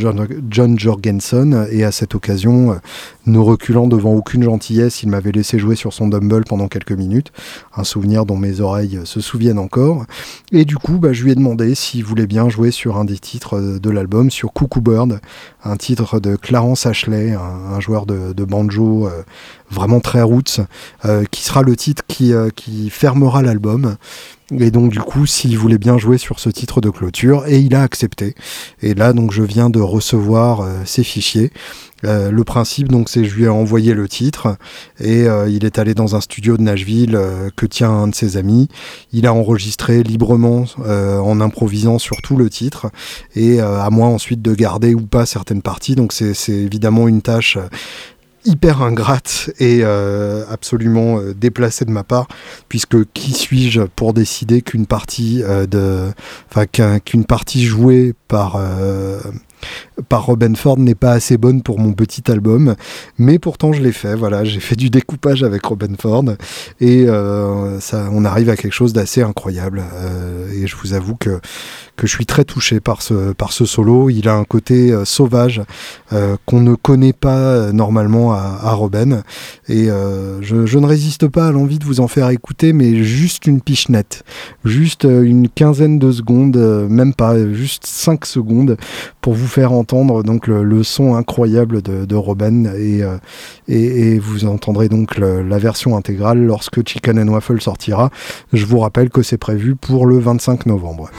John, 0.50 0.80
Jorgensen. 0.80 1.68
Et 1.70 1.84
à 1.84 1.92
cette 1.92 2.16
occasion, 2.16 2.80
ne 3.26 3.40
reculant 3.40 3.88
devant 3.88 4.14
aucune 4.14 4.44
gentillesse, 4.44 5.04
il 5.04 5.10
m'avait 5.10 5.34
laissé 5.34 5.60
jouer 5.60 5.76
sur 5.76 5.92
son 5.92 6.08
Dumble 6.08 6.46
pendant 6.46 6.70
quelques 6.70 6.94
minutes. 6.94 7.34
Un 7.76 7.84
souvenir 7.84 8.26
dont 8.26 8.38
mes 8.38 8.62
oreilles 8.62 9.02
se 9.04 9.20
souviennent 9.20 9.60
encore. 9.60 10.06
Et 10.54 10.64
du 10.64 10.78
coup, 10.78 10.98
bah, 10.98 11.12
je 11.12 11.24
lui 11.24 11.32
ai 11.32 11.36
demandé 11.36 11.76
s'il 11.76 12.06
voulait 12.06 12.28
bien 12.28 12.48
jouer 12.48 12.72
sur 12.72 12.98
un 12.98 13.04
des 13.04 13.18
titres 13.18 13.60
de 13.60 13.90
l'album, 13.90 14.32
sur 14.32 14.54
Cuckoo 14.54 14.80
Bird, 14.80 15.20
un 15.66 15.76
titre 15.76 16.20
de 16.20 16.36
Clarence 16.36 16.86
Ashley, 16.86 17.34
un, 17.34 17.80
joueur 17.80 18.06
de, 18.06 18.46
banjo 18.46 19.10
vraiment 19.70 20.00
très 20.00 20.22
roots, 20.22 20.62
euh, 21.06 21.24
qui 21.32 21.44
sera 21.44 21.62
le 21.62 21.76
titre 21.76 22.04
qui, 22.08 22.34
euh, 22.34 22.50
qui 22.56 22.90
fermera 22.90 23.42
l'album. 23.42 23.96
Et 24.60 24.70
donc 24.70 24.92
du 24.92 25.00
coup, 25.00 25.26
s'il 25.26 25.58
voulait 25.58 25.80
bien 25.80 25.98
jouer 25.98 26.18
sur 26.18 26.40
ce 26.40 26.50
titre 26.50 26.82
de 26.82 26.90
clôture, 26.90 27.46
et 27.48 27.60
il 27.60 27.74
a 27.76 27.82
accepté. 27.82 28.36
Et 28.82 28.94
là, 28.94 29.14
donc 29.14 29.32
je 29.32 29.42
viens 29.42 29.70
de 29.70 29.80
recevoir 29.80 30.62
euh, 30.62 30.78
ces 30.86 31.04
fichiers. 31.04 31.52
Le 32.06 32.44
principe, 32.44 32.90
donc, 32.90 33.10
c'est 33.10 33.26
je 33.26 33.36
lui 33.36 33.46
ai 33.46 33.50
envoyé 33.50 33.94
le 33.94 34.08
titre 34.08 34.58
et 35.00 35.26
il 35.48 35.66
est 35.66 35.80
allé 35.80 35.94
dans 35.94 36.16
un 36.16 36.22
studio 36.22 36.58
de 36.58 36.62
Nashville 36.62 37.20
que 37.56 37.66
tient 37.66 37.90
un 37.90 38.08
de 38.08 38.16
ses 38.16 38.38
amis. 38.38 38.68
Il 39.12 39.28
a 39.28 39.34
enregistré 39.34 40.04
librement 40.04 40.66
en 40.78 41.42
improvisant 41.42 42.00
sur 42.00 42.22
tout 42.22 42.38
le 42.38 42.50
titre 42.50 42.88
et 43.36 43.60
à 43.60 43.90
moi 43.90 44.08
ensuite 44.08 44.42
de 44.42 44.54
garder 44.54 44.94
ou 44.94 45.02
pas 45.02 45.26
certaines 45.26 45.62
parties. 45.62 45.96
Donc 45.96 46.14
c'est 46.14 46.36
évidemment 46.50 47.08
une 47.08 47.22
tâche 47.22 47.58
hyper 48.46 48.82
ingrate 48.82 49.50
et 49.60 49.80
euh, 49.82 50.46
absolument 50.50 51.20
euh, 51.20 51.34
déplacée 51.34 51.86
de 51.86 51.92
ma 51.92 52.04
part, 52.04 52.28
puisque 52.70 53.12
qui 53.12 53.34
suis-je 53.34 53.82
pour 53.82 54.14
décider 54.14 54.62
qu'une 54.62 54.86
partie 54.86 55.42
euh, 55.44 55.66
de, 55.66 56.12
enfin 56.50 56.66
qu'une 57.00 57.26
partie 57.26 57.66
jouée 57.66 58.14
par 58.28 58.60
par 60.10 60.26
Robin 60.26 60.54
Ford 60.56 60.78
n'est 60.78 60.96
pas 60.96 61.12
assez 61.12 61.38
bonne 61.38 61.62
pour 61.62 61.80
mon 61.80 61.94
petit 61.94 62.30
album, 62.32 62.76
mais 63.18 63.40
pourtant 63.40 63.74
je 63.74 63.82
l'ai 63.82 63.92
fait. 63.92 64.16
Voilà, 64.16 64.44
j'ai 64.44 64.60
fait 64.60 64.76
du 64.76 64.90
découpage 64.90 65.44
avec 65.44 65.66
Robin 65.66 65.96
Ford 66.00 66.26
et 66.80 67.08
euh, 67.08 67.80
ça, 67.80 68.10
on 68.12 68.26
arrive 68.26 68.50
à 68.50 68.56
quelque 68.56 68.74
chose 68.74 68.94
d'assez 68.94 69.22
incroyable. 69.22 69.84
Euh, 69.94 70.52
et 70.52 70.68
je 70.68 70.76
vous 70.76 70.94
avoue 70.94 71.16
que 71.16 71.40
que 71.96 72.08
je 72.08 72.14
suis 72.14 72.26
très 72.26 72.44
touché 72.44 72.80
par 72.80 73.02
ce 73.02 73.34
par 73.34 73.52
ce 73.52 73.66
solo. 73.66 74.10
Il 74.10 74.28
a 74.28 74.36
un 74.36 74.44
côté 74.44 74.92
euh, 74.92 75.06
sauvage 75.06 75.62
qu'on 76.46 76.62
ne 76.62 76.76
connaît 76.76 77.14
pas 77.14 77.72
normalement 77.72 78.34
à, 78.34 78.60
à 78.62 78.74
Robin. 78.74 79.22
Et 79.68 79.86
je, 79.88 80.78
ne 80.78 80.86
résiste 80.86 81.28
pas 81.28 81.48
à 81.48 81.52
l'envie 81.52 81.80
de 81.80 81.84
vous 81.84 82.00
en 82.00 82.08
faire 82.08 82.30
écouter, 82.30 82.74
mais 82.74 83.04
juste 83.04 83.48
une 83.48 83.62
pichenette, 83.62 84.24
juste 84.64 85.04
une 85.04 85.50
quinzaine 85.50 86.00
de 86.00 86.12
secondes, 86.12 86.58
même 86.90 87.14
pas, 87.14 87.36
juste 87.54 87.86
5 87.86 88.26
secondes 88.26 88.78
pour 89.22 89.34
vous 89.34 89.48
faire 89.48 89.72
entendre 89.72 90.24
donc 90.24 90.48
le, 90.48 90.84
son 90.84 91.16
incroyable 91.16 91.82
de, 91.82 92.06
de 92.06 92.16
Robin 92.16 92.66
euh, 92.66 93.18
et, 93.68 94.14
et, 94.14 94.20
vous 94.20 94.46
entendrez 94.46 94.90
donc 94.90 95.18
la 95.18 95.58
version 95.58 95.98
intégrale 95.98 96.44
lorsque 96.44 96.88
Chicken 96.88 97.20
and 97.20 97.32
Waffle 97.32 97.62
sortira. 97.62 98.12
Je 98.54 98.66
vous 98.66 98.80
rappelle 98.80 99.10
que 99.10 99.24
c'est 99.24 99.38
prévu 99.38 99.76
pour 99.76 100.06
le 100.06 100.20
25 100.20 100.66
novembre. 100.68 101.10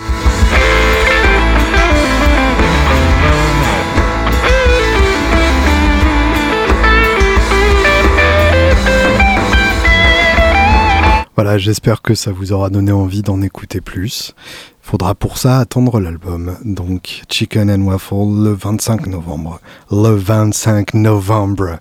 Voilà, 11.37 11.59
j'espère 11.59 12.01
que 12.01 12.15
ça 12.15 12.33
vous 12.33 12.53
aura 12.55 12.71
donné 12.71 12.93
envie 12.93 13.21
d'en 13.21 13.43
écouter 13.43 13.83
plus. 13.83 14.35
Faudra 14.89 15.17
pour 15.17 15.37
ça 15.37 15.59
attendre 15.59 15.99
l'album. 15.99 16.55
Donc 16.65 17.23
Chicken 17.29 17.73
and 17.73 17.83
Waffle 17.83 18.45
le 18.45 18.53
25 18.53 19.09
novembre. 19.09 19.61
Le 19.91 20.15
25 20.15 20.95
novembre. 20.95 21.81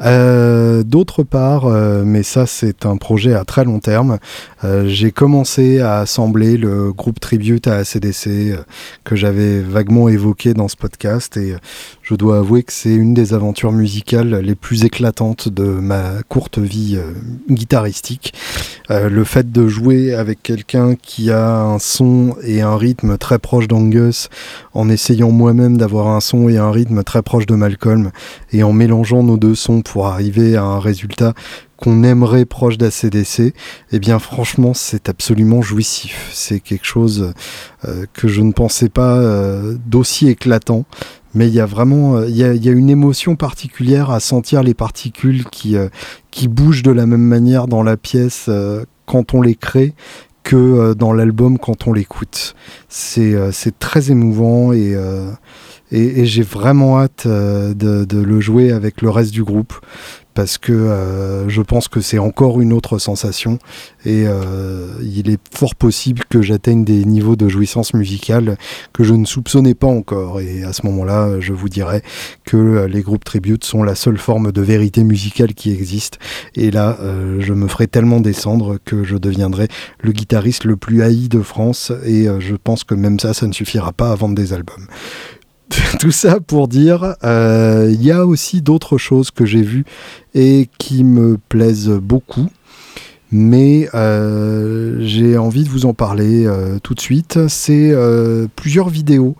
Euh, 0.00 0.84
d'autre 0.84 1.24
part, 1.24 1.66
euh, 1.66 2.04
mais 2.06 2.22
ça 2.22 2.46
c'est 2.46 2.86
un 2.86 2.96
projet 2.96 3.34
à 3.34 3.44
très 3.44 3.64
long 3.64 3.80
terme, 3.80 4.18
euh, 4.62 4.86
j'ai 4.86 5.10
commencé 5.10 5.80
à 5.80 5.98
assembler 5.98 6.56
le 6.56 6.92
groupe 6.92 7.18
tribute 7.18 7.66
à 7.66 7.78
ACDC 7.78 8.54
que 9.02 9.16
j'avais 9.16 9.60
vaguement 9.60 10.08
évoqué 10.08 10.54
dans 10.54 10.68
ce 10.68 10.76
podcast 10.76 11.36
et 11.36 11.54
je 12.02 12.14
dois 12.14 12.38
avouer 12.38 12.62
que 12.62 12.72
c'est 12.72 12.94
une 12.94 13.14
des 13.14 13.34
aventures 13.34 13.72
musicales 13.72 14.36
les 14.36 14.54
plus 14.54 14.84
éclatantes 14.84 15.48
de 15.48 15.64
ma 15.64 16.22
courte 16.28 16.58
vie 16.58 16.98
guitaristique. 17.50 18.32
le 18.90 19.24
fait 19.24 19.50
de 19.50 19.66
jouer 19.66 20.14
avec 20.14 20.42
quelqu'un 20.42 20.94
qui 20.94 21.32
a 21.32 21.62
un 21.62 21.78
son 21.78 22.36
et 22.44 22.60
un 22.60 22.76
rythme 22.76 23.18
très 23.18 23.38
proche 23.38 23.68
d'Angus, 23.68 24.28
en 24.72 24.88
essayant 24.88 25.30
moi-même 25.30 25.76
d'avoir 25.76 26.08
un 26.08 26.20
son 26.20 26.48
et 26.48 26.58
un 26.58 26.70
rythme 26.70 27.02
très 27.02 27.22
proche 27.22 27.46
de 27.46 27.54
Malcolm, 27.54 28.10
et 28.52 28.62
en 28.62 28.72
mélangeant 28.72 29.22
nos 29.22 29.36
deux 29.36 29.54
sons 29.54 29.82
pour 29.82 30.06
arriver 30.06 30.56
à 30.56 30.64
un 30.64 30.80
résultat 30.80 31.34
qu'on 31.76 32.02
aimerait 32.02 32.44
proche 32.44 32.78
d'ACDC, 32.78 33.52
eh 33.92 33.98
bien 33.98 34.18
franchement 34.18 34.74
c'est 34.74 35.08
absolument 35.08 35.62
jouissif. 35.62 36.30
C'est 36.32 36.60
quelque 36.60 36.86
chose 36.86 37.32
euh, 37.84 38.06
que 38.12 38.28
je 38.28 38.40
ne 38.40 38.52
pensais 38.52 38.88
pas 38.88 39.18
euh, 39.18 39.76
d'aussi 39.86 40.28
éclatant. 40.28 40.84
Mais 41.34 41.48
il 41.48 41.54
y 41.54 41.60
a 41.60 41.66
vraiment 41.66 42.16
euh, 42.16 42.28
il 42.28 42.36
y 42.36 42.44
a, 42.44 42.72
une 42.72 42.90
émotion 42.90 43.34
particulière 43.34 44.10
à 44.10 44.20
sentir 44.20 44.62
les 44.62 44.74
particules 44.74 45.44
qui, 45.46 45.76
qui 46.30 46.48
bougent 46.48 46.84
de 46.84 46.92
la 46.92 47.06
même 47.06 47.20
manière 47.20 47.66
dans 47.66 47.82
la 47.82 47.96
pièce 47.96 48.48
quand 49.06 49.34
on 49.34 49.42
les 49.42 49.56
crée 49.56 49.94
que 50.44 50.56
euh, 50.56 50.94
dans 50.94 51.12
l'album 51.12 51.58
quand 51.58 51.88
on 51.88 51.92
l'écoute. 51.92 52.54
C'est 52.88 53.34
euh, 53.34 53.50
très 53.80 54.12
émouvant 54.12 54.72
et, 54.72 54.94
euh, 54.94 55.32
et, 55.90 56.20
et 56.20 56.26
j'ai 56.26 56.42
vraiment 56.42 57.00
hâte 57.00 57.26
de, 57.26 57.72
de, 58.04 58.18
le 58.22 58.40
jouer 58.40 58.70
avec 58.70 59.02
le 59.02 59.10
reste 59.10 59.32
du 59.32 59.42
groupe 59.42 59.74
parce 60.34 60.58
que 60.58 60.72
euh, 60.72 61.48
je 61.48 61.62
pense 61.62 61.88
que 61.88 62.00
c'est 62.00 62.18
encore 62.18 62.60
une 62.60 62.72
autre 62.72 62.98
sensation 62.98 63.58
et 64.04 64.24
euh, 64.26 64.88
il 65.02 65.30
est 65.30 65.40
fort 65.56 65.74
possible 65.74 66.22
que 66.28 66.42
j'atteigne 66.42 66.84
des 66.84 67.04
niveaux 67.04 67.36
de 67.36 67.48
jouissance 67.48 67.94
musicale 67.94 68.58
que 68.92 69.04
je 69.04 69.14
ne 69.14 69.24
soupçonnais 69.24 69.74
pas 69.74 69.86
encore. 69.86 70.40
Et 70.40 70.64
à 70.64 70.72
ce 70.72 70.84
moment-là 70.86 71.40
je 71.40 71.52
vous 71.52 71.68
dirais 71.68 72.02
que 72.44 72.86
les 72.86 73.02
groupes 73.02 73.24
tributes 73.24 73.64
sont 73.64 73.82
la 73.82 73.94
seule 73.94 74.18
forme 74.18 74.52
de 74.52 74.60
vérité 74.60 75.04
musicale 75.04 75.54
qui 75.54 75.72
existe. 75.72 76.18
Et 76.54 76.70
là 76.70 76.98
euh, 77.00 77.40
je 77.40 77.52
me 77.52 77.68
ferai 77.68 77.86
tellement 77.86 78.20
descendre 78.20 78.78
que 78.84 79.04
je 79.04 79.16
deviendrai 79.16 79.68
le 80.00 80.12
guitariste 80.12 80.64
le 80.64 80.76
plus 80.76 81.02
haï 81.02 81.28
de 81.28 81.40
France 81.40 81.92
et 82.04 82.26
je 82.40 82.56
pense 82.56 82.84
que 82.84 82.94
même 82.94 83.18
ça 83.20 83.34
ça 83.34 83.46
ne 83.46 83.52
suffira 83.52 83.92
pas 83.92 84.10
à 84.10 84.14
vendre 84.14 84.34
des 84.34 84.52
albums 84.52 84.86
tout 85.98 86.10
ça 86.10 86.40
pour 86.40 86.68
dire, 86.68 87.16
euh, 87.24 87.90
il 87.92 88.02
y 88.02 88.10
a 88.10 88.26
aussi 88.26 88.62
d'autres 88.62 88.98
choses 88.98 89.30
que 89.30 89.44
j'ai 89.44 89.62
vues 89.62 89.84
et 90.34 90.68
qui 90.78 91.04
me 91.04 91.38
plaisent 91.48 91.90
beaucoup. 91.90 92.48
Mais 93.30 93.88
euh, 93.94 94.98
j'ai 95.00 95.36
envie 95.36 95.64
de 95.64 95.68
vous 95.68 95.86
en 95.86 95.94
parler 95.94 96.46
euh, 96.46 96.78
tout 96.80 96.94
de 96.94 97.00
suite. 97.00 97.48
C'est 97.48 97.94
plusieurs 98.54 98.88
vidéos 98.88 99.36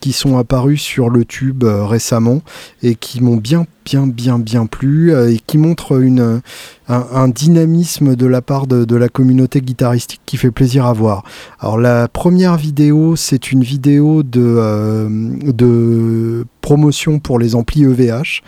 qui 0.00 0.12
sont 0.12 0.38
apparues 0.38 0.76
sur 0.76 1.08
le 1.08 1.24
tube 1.24 1.64
récemment 1.64 2.42
et 2.82 2.94
qui 2.94 3.20
m'ont 3.20 3.36
bien 3.36 3.66
bien 3.88 4.06
bien 4.06 4.38
bien 4.38 4.66
plu 4.66 5.12
et 5.12 5.40
qui 5.46 5.56
montrent 5.56 6.02
une, 6.02 6.42
un, 6.88 7.28
dynamisme 7.28 8.16
de 8.16 8.26
la 8.26 8.42
part 8.42 8.66
de, 8.66 8.96
la 8.96 9.08
communauté 9.08 9.60
guitaristique 9.60 10.20
qui 10.26 10.36
fait 10.36 10.50
plaisir 10.50 10.86
à 10.86 10.92
voir. 10.92 11.24
Alors 11.60 11.78
la 11.78 12.08
première 12.08 12.56
vidéo, 12.56 13.16
c'est 13.16 13.52
une 13.52 13.62
vidéo 13.62 14.22
de, 14.22 14.42
euh, 14.42 15.08
de 15.42 16.44
promotion 16.60 17.18
pour 17.18 17.38
les 17.38 17.54
amplis 17.54 17.84
EVH, 17.84 18.42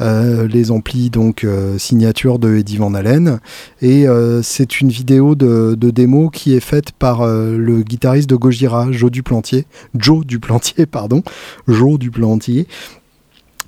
euh, 0.00 0.46
les 0.46 0.70
amplis 0.70 1.10
donc 1.10 1.44
euh, 1.44 1.78
signature 1.78 2.38
de 2.38 2.56
Eddie 2.56 2.76
Van 2.76 2.94
Halen, 2.94 3.40
et 3.82 4.06
c'est 4.42 4.80
une 4.80 4.88
vidéo 4.88 5.34
de, 5.34 5.74
de, 5.78 5.90
démo 5.90 6.30
qui 6.30 6.54
est 6.54 6.60
faite 6.60 6.92
par 6.92 7.26
le 7.26 7.82
guitariste 7.82 8.28
de 8.28 8.36
Gojira, 8.36 8.88
Joe 8.92 9.10
Duplantier, 9.10 9.66
Joe 9.94 10.24
Duplantier, 10.24 10.86
pardon, 10.90 11.22
Joe 11.68 11.98
Duplantier, 11.98 12.66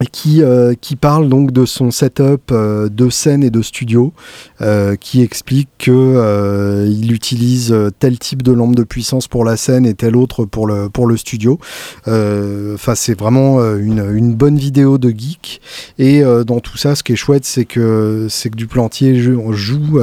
qui, 0.06 0.42
euh, 0.42 0.74
qui 0.80 0.96
parle 0.96 1.28
donc 1.28 1.52
de 1.52 1.64
son 1.64 1.90
setup 1.90 2.50
euh, 2.50 2.88
de 2.88 3.10
scène 3.10 3.42
et 3.42 3.50
de 3.50 3.62
studio, 3.62 4.12
euh, 4.60 4.96
qui 4.96 5.22
explique 5.22 5.68
que 5.78 6.86
il 6.88 7.12
utilise 7.12 7.74
tel 7.98 8.18
type 8.18 8.42
de 8.42 8.52
lampe 8.52 8.74
de 8.74 8.84
puissance 8.84 9.28
pour 9.28 9.44
la 9.44 9.56
scène 9.56 9.86
et 9.86 9.94
tel 9.94 10.16
autre 10.16 10.44
pour 10.44 10.66
le 10.66 10.88
pour 10.88 11.06
le 11.06 11.16
studio. 11.16 11.58
Enfin, 12.06 12.94
c'est 12.94 13.18
vraiment 13.18 13.60
une, 13.76 14.04
une, 14.14 14.34
bonne 14.34 14.56
vidéo 14.56 14.98
de 14.98 15.10
geek. 15.10 15.60
Et 15.98 16.22
dans 16.46 16.60
tout 16.60 16.76
ça, 16.76 16.94
ce 16.94 17.02
qui 17.02 17.12
est 17.12 17.16
chouette, 17.16 17.44
c'est 17.44 17.64
que 17.64 18.26
c'est 18.28 18.50
que 18.50 18.56
Duplantier 18.56 19.16
joue, 19.16 19.52
joue 19.52 20.00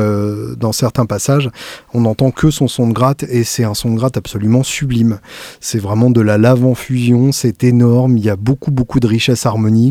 dans 0.57 0.71
certains 0.71 1.05
passages, 1.05 1.49
on 1.93 2.01
n'entend 2.01 2.31
que 2.31 2.49
son 2.51 2.67
son 2.67 2.87
de 2.87 2.93
gratte 2.93 3.23
et 3.23 3.43
c'est 3.43 3.63
un 3.63 3.73
son 3.73 3.91
de 3.91 3.97
gratte 3.97 4.17
absolument 4.17 4.63
sublime. 4.63 5.19
C'est 5.59 5.79
vraiment 5.79 6.09
de 6.09 6.21
la 6.21 6.37
lave 6.37 6.65
en 6.65 6.75
fusion, 6.75 7.31
c'est 7.31 7.63
énorme. 7.63 8.17
Il 8.17 8.25
y 8.25 8.29
a 8.29 8.35
beaucoup 8.35 8.71
beaucoup 8.71 8.99
de 8.99 9.07
richesse 9.07 9.45
harmonique 9.45 9.84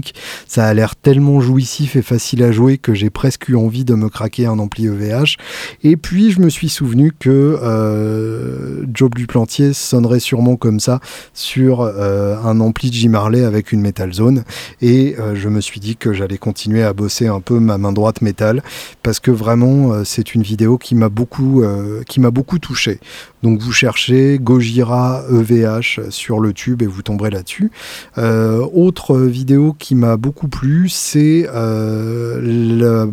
Ça 0.47 0.67
a 0.67 0.75
l'air 0.75 0.97
tellement 0.97 1.41
jouissif 1.41 1.97
et 1.97 2.03
facile 2.03 2.43
à 2.43 2.53
jouer 2.53 2.79
que 2.79 2.95
j'ai 2.95 3.11
presque 3.11 3.49
eu 3.49 3.57
envie 3.57 3.85
de 3.85 3.95
me 3.95 4.09
craquer 4.09 4.47
un 4.47 4.59
ampli 4.59 4.87
EVH. 4.87 5.37
Et 5.83 5.97
puis 5.97 6.31
je 6.31 6.41
me 6.41 6.49
suis 6.49 6.69
souvenu 6.69 7.13
que 7.19 7.59
euh, 7.63 8.85
Job 8.93 9.15
Duplantier 9.15 9.73
sonnerait 9.73 10.21
sûrement 10.21 10.57
comme 10.57 10.81
ça 10.81 11.01
sur 11.33 11.81
euh, 11.81 12.37
un 12.43 12.61
ampli 12.61 12.91
de 12.91 12.95
J 12.95 13.09
Marley 13.09 13.45
avec 13.45 13.73
une 13.73 13.81
Metal 13.81 14.13
Zone. 14.13 14.45
Et 14.81 15.17
euh, 15.19 15.35
je 15.35 15.49
me 15.49 15.61
suis 15.61 15.81
dit 15.81 15.97
que 15.97 16.13
j'allais 16.13 16.39
continuer 16.39 16.83
à 16.83 16.93
bosser 16.93 17.27
un 17.27 17.41
peu 17.41 17.59
ma 17.59 17.79
main 17.79 17.93
droite 17.93 18.23
métal 18.23 18.63
parce 19.03 19.21
que 19.21 19.31
vraiment 19.31 20.05
c'est 20.05 20.35
une 20.35 20.43
vidéo 20.43 20.79
qui 20.79 20.95
m'a 20.95 21.09
beaucoup, 21.09 21.63
qui 22.07 22.21
m'a 22.21 22.31
beaucoup 22.31 22.59
touché. 22.59 22.99
Donc 23.45 23.61
vous 23.61 23.73
cherchez 23.73 24.39
Gojira 24.41 25.23
EVH 25.31 26.09
sur 26.09 26.41
le 26.41 26.55
tube 26.55 26.81
et 26.81 26.87
vous 26.87 27.03
tomberez 27.03 27.29
là-dessus. 27.29 27.71
Euh, 28.17 28.67
autre 28.73 29.19
vidéo 29.19 29.77
qui 29.79 29.95
m'a 29.95 30.17
beaucoup 30.17 30.49
plu, 30.49 30.89
c'est 30.89 31.47
euh, 31.53 33.05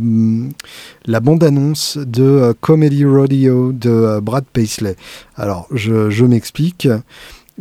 la, 1.05 1.19
bande-annonce 1.19 1.97
de 1.97 2.23
euh, 2.23 2.53
Comedy 2.61 3.03
Rodeo 3.03 3.73
de 3.73 4.21
Brad 4.21 4.45
Paisley. 4.53 4.95
Alors 5.35 5.67
je 5.73 6.23
m'explique. 6.23 6.87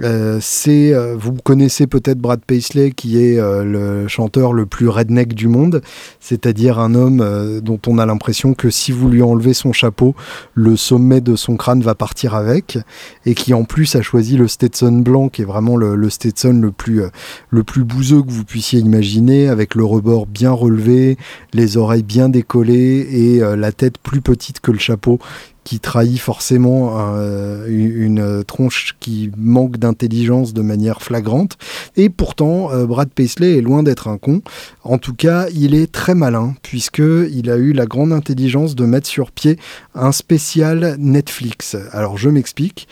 Euh, 0.02 0.38
c'est, 0.40 0.94
euh, 0.94 1.14
vous 1.16 1.32
connaissez 1.34 1.86
peut-être 1.86 2.18
Brad 2.18 2.40
Paisley, 2.40 2.92
qui 2.92 3.22
est 3.22 3.38
euh, 3.38 3.64
le 3.64 4.08
chanteur 4.08 4.52
le 4.52 4.66
plus 4.66 4.88
redneck 4.88 5.34
du 5.34 5.48
monde, 5.48 5.82
c'est-à-dire 6.20 6.78
un 6.78 6.94
homme 6.94 7.60
dont 7.62 7.80
on 7.86 7.98
a 7.98 8.06
l'impression 8.06 8.54
que 8.54 8.70
si 8.70 8.92
vous 8.92 9.08
lui 9.08 9.22
enlevez 9.22 9.54
son 9.54 9.72
chapeau, 9.72 10.14
le 10.54 10.76
sommet 10.76 11.20
de 11.20 11.36
son 11.36 11.56
crâne 11.56 11.82
va 11.82 11.94
partir 11.94 12.34
avec, 12.34 12.78
et 13.26 13.34
qui 13.34 13.54
en 13.54 13.64
plus 13.64 13.94
a 13.96 14.02
choisi 14.02 14.36
le 14.36 14.48
Stetson 14.48 14.92
blanc, 14.92 15.28
qui 15.28 15.42
est 15.42 15.46
vraiment 15.46 15.76
le, 15.76 16.10
Stetson 16.10 16.58
le 16.60 16.70
plus, 16.70 17.02
le 17.50 17.62
plus 17.62 17.84
bouseux 17.84 18.22
que 18.22 18.30
vous 18.30 18.44
puissiez 18.44 18.80
imaginer, 18.80 19.48
avec 19.48 19.74
le 19.74 19.84
rebord 19.84 20.26
bien 20.26 20.50
relevé, 20.50 21.18
les 21.52 21.76
oreilles 21.76 22.02
bien 22.02 22.28
décollées 22.28 23.06
et 23.10 23.40
la 23.56 23.72
tête 23.72 23.98
plus 23.98 24.20
petite 24.20 24.60
que 24.60 24.72
le 24.72 24.78
chapeau, 24.78 25.18
qui 25.70 25.78
trahit 25.78 26.18
forcément 26.18 26.94
euh, 26.96 27.64
une 27.68 28.42
tronche 28.42 28.96
qui 28.98 29.30
manque 29.36 29.76
d'intelligence 29.76 30.52
de 30.52 30.62
manière 30.62 31.00
flagrante. 31.00 31.58
Et 31.94 32.10
pourtant, 32.10 32.72
euh, 32.72 32.86
Brad 32.86 33.08
Paisley 33.08 33.56
est 33.58 33.60
loin 33.60 33.84
d'être 33.84 34.08
un 34.08 34.18
con. 34.18 34.42
En 34.82 34.98
tout 34.98 35.14
cas, 35.14 35.46
il 35.54 35.76
est 35.76 35.92
très 35.92 36.16
malin, 36.16 36.56
puisqu'il 36.62 37.48
a 37.48 37.56
eu 37.56 37.72
la 37.72 37.86
grande 37.86 38.12
intelligence 38.12 38.74
de 38.74 38.84
mettre 38.84 39.06
sur 39.06 39.30
pied 39.30 39.60
un 39.94 40.10
spécial 40.10 40.96
Netflix. 40.98 41.76
Alors, 41.92 42.18
je 42.18 42.30
m'explique. 42.30 42.88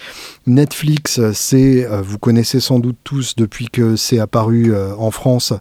Netflix, 0.49 1.21
c'est, 1.33 1.87
euh, 1.87 2.03
vous 2.03 2.19
connaissez 2.19 2.61
sans 2.61 2.79
doute 2.79 2.97
tous 3.05 3.37
depuis 3.37 3.69
que 3.69 3.97
c'est 3.97 4.19
apparu 4.19 4.75
en 4.99 5.11
France, 5.11 5.53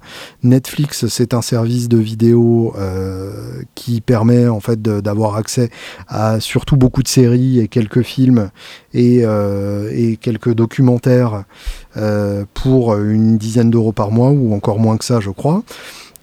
Netflix, 0.44 1.08
c'est 1.08 1.34
un 1.34 1.42
service 1.42 1.88
de 1.90 1.98
vidéo 1.98 2.74
qui 3.76 4.02
permet 4.02 4.48
en 4.48 4.60
fait 4.60 4.82
d'avoir 4.82 5.36
accès 5.36 5.70
à 6.08 6.40
surtout 6.40 6.78
beaucoup 6.78 7.04
de 7.04 7.08
séries 7.08 7.60
et 7.60 7.68
quelques 7.68 8.02
films 8.02 8.50
et, 8.94 9.22
euh, 9.24 10.16
quelques 10.20 10.54
documentaires 10.54 11.44
euh, 11.96 12.46
pour 12.54 12.96
une 12.96 13.38
dizaine 13.38 13.70
d'euros 13.70 13.92
par 13.92 14.12
mois 14.12 14.30
ou 14.30 14.54
encore 14.54 14.80
moins 14.80 14.98
que 14.98 15.06
ça, 15.06 15.20
je 15.20 15.30
crois. 15.30 15.64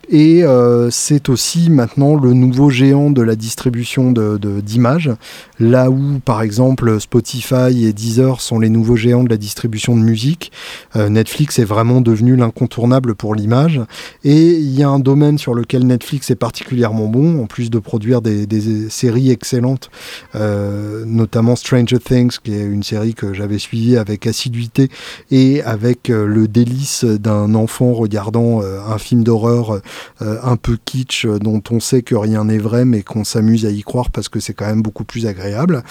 Et 0.08 0.44
euh, 0.44 0.90
c'est 0.90 1.28
aussi 1.28 1.70
maintenant 1.70 2.14
le 2.14 2.32
nouveau 2.32 2.70
géant 2.70 3.10
de 3.10 3.22
la 3.22 3.36
distribution 3.36 4.12
d'images, 4.12 5.10
de, 5.58 5.66
là 5.66 5.90
où 5.90 6.20
par 6.24 6.42
exemple 6.42 7.00
Spotify 7.00 7.86
et 7.86 7.92
Deezer 7.92 8.40
sont 8.40 8.58
les 8.58 8.68
nouveaux 8.68 8.96
géants 8.96 9.24
de 9.24 9.30
la 9.30 9.36
distribution 9.36 9.96
de 9.96 10.02
musique. 10.02 10.52
Euh, 10.96 11.08
Netflix 11.08 11.58
est 11.58 11.64
vraiment 11.64 12.00
devenu 12.00 12.36
l'incontournable 12.36 13.14
pour 13.14 13.34
l'image. 13.34 13.80
Et 14.24 14.52
il 14.52 14.78
y 14.78 14.82
a 14.82 14.88
un 14.88 14.98
domaine 14.98 15.38
sur 15.38 15.54
lequel 15.54 15.86
Netflix 15.86 16.30
est 16.30 16.36
particulièrement 16.36 17.06
bon, 17.06 17.42
en 17.42 17.46
plus 17.46 17.70
de 17.70 17.78
produire 17.78 18.20
des, 18.22 18.46
des 18.46 18.90
séries 18.90 19.30
excellentes, 19.30 19.90
euh, 20.34 21.04
notamment 21.06 21.56
Stranger 21.56 21.98
Things, 21.98 22.38
qui 22.42 22.54
est 22.54 22.64
une 22.64 22.82
série 22.82 23.14
que 23.14 23.32
j'avais 23.32 23.58
suivie 23.58 23.96
avec 23.96 24.26
assiduité 24.26 24.88
et 25.30 25.62
avec 25.62 26.08
le 26.08 26.48
délice 26.48 27.04
d'un 27.04 27.54
enfant 27.54 27.92
regardant 27.92 28.60
un 28.62 28.98
film 28.98 29.24
d'horreur 29.24 29.74
euh, 29.74 29.80
un 30.20 30.57
peu 30.57 30.78
kitsch 30.85 31.26
euh, 31.26 31.38
dont 31.38 31.62
on 31.70 31.80
sait 31.80 32.02
que 32.02 32.14
rien 32.14 32.44
n'est 32.44 32.59
vrai 32.59 32.85
mais 32.85 33.02
qu'on 33.02 33.24
s'amuse 33.24 33.66
à 33.66 33.70
y 33.70 33.83
croire 33.83 34.11
parce 34.11 34.28
que 34.28 34.40
c'est 34.40 34.54
quand 34.54 34.66
même 34.66 34.83
beaucoup 34.83 35.04
plus 35.04 35.26
agréable. 35.26 35.83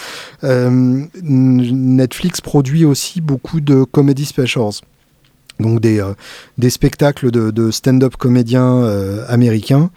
Euh, 0.44 1.06
Netflix 1.22 2.42
produit 2.42 2.86
aussi 2.86 3.22
beaucoup 3.22 3.62
de 3.62 3.84
comedy 3.84 4.26
specials 4.26 4.82
donc 5.63 5.80
des, 5.80 5.99
euh, 5.99 6.13
des 6.60 6.69
spectacles 6.69 7.32
de, 7.32 7.71
stand-up 7.71 8.15
comédiens 8.17 8.84
euh, 8.84 9.26
américains 9.28 9.89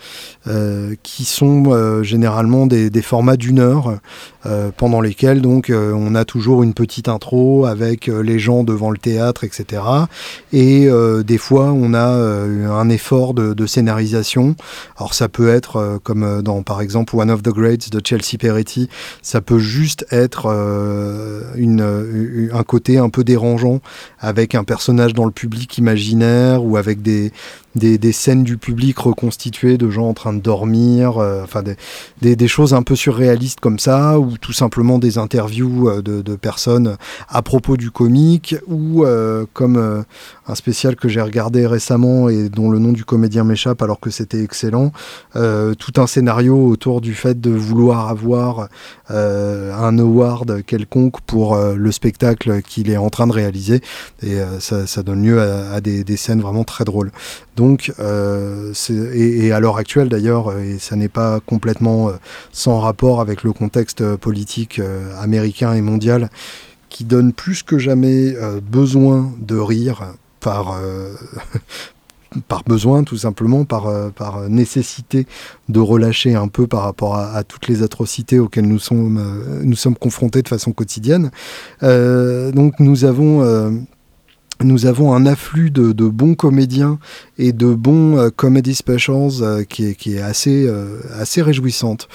euh, 0.46 0.94
qui 1.02 1.26
sont 1.26 2.02
généralement 2.02 2.66
des, 2.66 3.02
formats 3.02 3.36
d'une 3.36 3.58
heure 3.58 3.98
pendant 4.76 5.00
lesquels 5.00 5.42
donc 5.42 5.72
on 5.72 6.14
a 6.14 6.24
toujours 6.24 6.62
une 6.62 6.72
petite 6.72 7.08
intro 7.08 7.66
avec 7.66 8.06
les 8.06 8.38
gens 8.38 8.62
devant 8.62 8.90
le 8.90 8.98
théâtre 8.98 9.42
etc 9.44 9.82
et 10.52 10.88
des 11.24 11.38
fois 11.38 11.72
on 11.72 11.94
a 11.94 12.06
un 12.06 12.88
effort 12.88 13.34
de, 13.34 13.54
de, 13.54 13.66
scénarisation. 13.66 14.54
Alors 14.96 15.14
ça 15.14 15.28
peut 15.28 15.48
être 15.48 16.00
comme 16.04 16.42
dans 16.42 16.62
par 16.62 16.80
exemple 16.80 17.16
One 17.16 17.30
of 17.30 17.42
the 17.42 17.50
Greats 17.50 17.90
de 17.90 18.00
Chelsea 18.04 18.38
Peretti 18.38 18.88
ça 19.20 19.40
peut 19.40 19.58
juste 19.58 20.06
être 20.10 20.46
une, 21.56 22.50
un 22.52 22.62
côté 22.62 22.98
un 22.98 23.08
peu 23.08 23.24
dérangeant 23.24 23.80
avec 24.20 24.54
un 24.54 24.64
personnage 24.64 25.12
dans 25.12 25.24
le 25.24 25.32
public 25.32 25.55
public 25.56 25.78
imaginaire 25.78 26.62
ou 26.62 26.76
avec 26.76 27.00
des, 27.00 27.32
des, 27.76 28.12
scènes 28.12 28.44
du 28.44 28.56
public 28.56 28.98
reconstituées 28.98 29.76
de 29.78 29.90
gens 29.90 30.08
en 30.08 30.14
train 30.14 30.32
de 30.32 30.40
dormir, 30.40 31.18
euh, 31.18 31.42
enfin 31.42 31.62
des, 31.62 32.36
des, 32.36 32.48
choses 32.48 32.74
un 32.74 32.82
peu 32.82 32.96
surréalistes 32.96 33.60
comme 33.60 33.78
ça, 33.78 34.18
ou 34.18 34.38
tout 34.38 34.52
simplement 34.52 34.98
des 34.98 35.18
interviews 35.18 35.88
euh, 35.88 36.02
de, 36.02 36.36
personnes 36.36 36.96
à 37.28 37.42
propos 37.42 37.76
du 37.76 37.90
comique, 37.90 38.56
ou 38.66 39.04
euh, 39.04 39.46
comme 39.52 40.04
un 40.46 40.54
spécial 40.54 40.96
que 40.96 41.08
j'ai 41.08 41.20
regardé 41.20 41.66
récemment 41.66 42.28
et 42.28 42.48
dont 42.48 42.70
le 42.70 42.78
nom 42.78 42.92
du 42.92 43.04
comédien 43.04 43.44
m'échappe 43.44 43.82
alors 43.82 44.00
que 44.00 44.10
c'était 44.10 44.42
excellent, 44.42 44.92
tout 45.32 45.92
un 45.96 46.06
scénario 46.06 46.56
autour 46.66 47.00
du 47.00 47.14
fait 47.14 47.40
de 47.40 47.50
vouloir 47.50 48.08
avoir 48.08 48.68
un 49.08 49.98
award 49.98 50.62
quelconque 50.64 51.20
pour 51.22 51.56
le 51.56 51.92
spectacle 51.92 52.62
qu'il 52.62 52.90
est 52.90 52.96
en 52.96 53.10
train 53.10 53.26
de 53.26 53.32
réaliser, 53.32 53.80
et 54.22 54.36
ça, 54.60 55.02
donne 55.02 55.24
lieu 55.24 55.35
à, 55.36 55.80
des 55.80 56.16
scènes 56.16 56.40
vraiment 56.40 56.64
très 56.64 56.84
drôles. 56.84 57.10
Donc, 57.56 57.92
euh, 57.98 58.72
et, 59.14 59.50
à 59.52 59.60
l'heure 59.60 59.78
actuelle 59.78 60.08
d'ailleurs, 60.08 60.48
euh, 60.48 60.60
et 60.60 60.78
ça 60.78 60.94
n'est 60.94 61.08
pas 61.08 61.40
complètement 61.40 62.10
euh, 62.10 62.12
sans 62.52 62.78
rapport 62.80 63.20
avec 63.20 63.42
le 63.42 63.52
contexte 63.52 64.16
politique 64.16 64.80
américain 65.18 65.72
et 65.72 65.80
mondial, 65.80 66.30
qui 66.90 67.04
donne 67.04 67.32
plus 67.32 67.62
que 67.62 67.78
jamais 67.78 68.34
besoin 68.62 69.32
de 69.40 69.56
rire 69.56 70.14
par, 70.40 70.78
par 72.48 72.62
besoin 72.64 73.04
tout 73.04 73.16
simplement, 73.16 73.64
par, 73.64 73.90
par 74.12 74.48
nécessité 74.48 75.26
de 75.68 75.80
relâcher 75.80 76.34
un 76.34 76.48
peu 76.48 76.66
par 76.66 76.82
rapport 76.82 77.16
à, 77.16 77.42
toutes 77.44 77.68
les 77.68 77.82
atrocités 77.82 78.38
auxquelles 78.38 78.68
nous 78.68 78.78
sommes, 78.78 79.20
nous 79.62 79.76
sommes 79.76 79.96
confrontés 79.96 80.42
de 80.42 80.48
façon 80.48 80.72
quotidienne. 80.72 81.30
donc 81.82 82.78
nous 82.78 83.04
avons 83.04 83.86
nous 84.62 84.86
avons 84.86 85.12
un 85.12 85.26
afflux 85.26 85.70
de, 85.70 85.92
bons 86.08 86.34
comédiens 86.34 86.98
et 87.38 87.52
de 87.52 87.74
bons 87.74 88.16
euh, 88.16 88.30
comedy 88.30 88.74
specials 88.74 89.42
euh, 89.42 89.64
qui, 89.64 89.84
est, 89.84 90.20
assez, 90.20 90.66
euh, 90.66 91.00
réjouissante. 91.36 92.08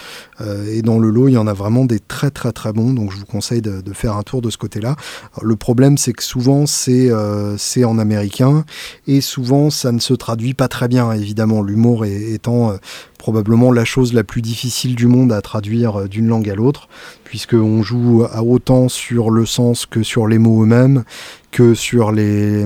et 0.67 0.81
dans 0.81 0.97
le 0.97 1.09
lot, 1.09 1.27
il 1.27 1.33
y 1.33 1.37
en 1.37 1.47
a 1.47 1.53
vraiment 1.53 1.85
des 1.85 1.99
très 1.99 2.31
très 2.31 2.51
très 2.51 2.73
bons, 2.73 2.93
donc 2.93 3.11
je 3.11 3.17
vous 3.17 3.25
conseille 3.25 3.61
de, 3.61 3.81
de 3.81 3.93
faire 3.93 4.17
un 4.17 4.23
tour 4.23 4.41
de 4.41 4.49
ce 4.49 4.57
côté-là. 4.57 4.95
Le 5.41 5.55
problème, 5.55 5.97
c'est 5.97 6.13
que 6.13 6.23
souvent 6.23 6.65
c'est 6.65 7.11
c'est 7.57 7.83
en 7.83 7.99
américain 7.99 8.65
et 9.07 9.21
souvent 9.21 9.69
ça 9.69 9.91
ne 9.91 9.99
se 9.99 10.13
traduit 10.13 10.55
pas 10.55 10.67
très 10.67 10.87
bien, 10.87 11.11
évidemment, 11.11 11.61
l'humour 11.61 12.05
étant 12.05 12.73
probablement 13.21 13.71
la 13.71 13.85
chose 13.85 14.13
la 14.13 14.23
plus 14.23 14.41
difficile 14.41 14.95
du 14.95 15.05
monde 15.05 15.31
à 15.31 15.41
traduire 15.41 16.09
d'une 16.09 16.27
langue 16.27 16.49
à 16.49 16.55
l'autre, 16.55 16.89
puisqu'on 17.23 17.83
joue 17.83 18.23
à 18.23 18.41
autant 18.41 18.89
sur 18.89 19.29
le 19.29 19.45
sens 19.45 19.85
que 19.85 20.01
sur 20.01 20.25
les 20.25 20.39
mots 20.39 20.63
eux-mêmes, 20.63 21.03
que 21.51 21.75
sur 21.75 22.11
les, 22.11 22.65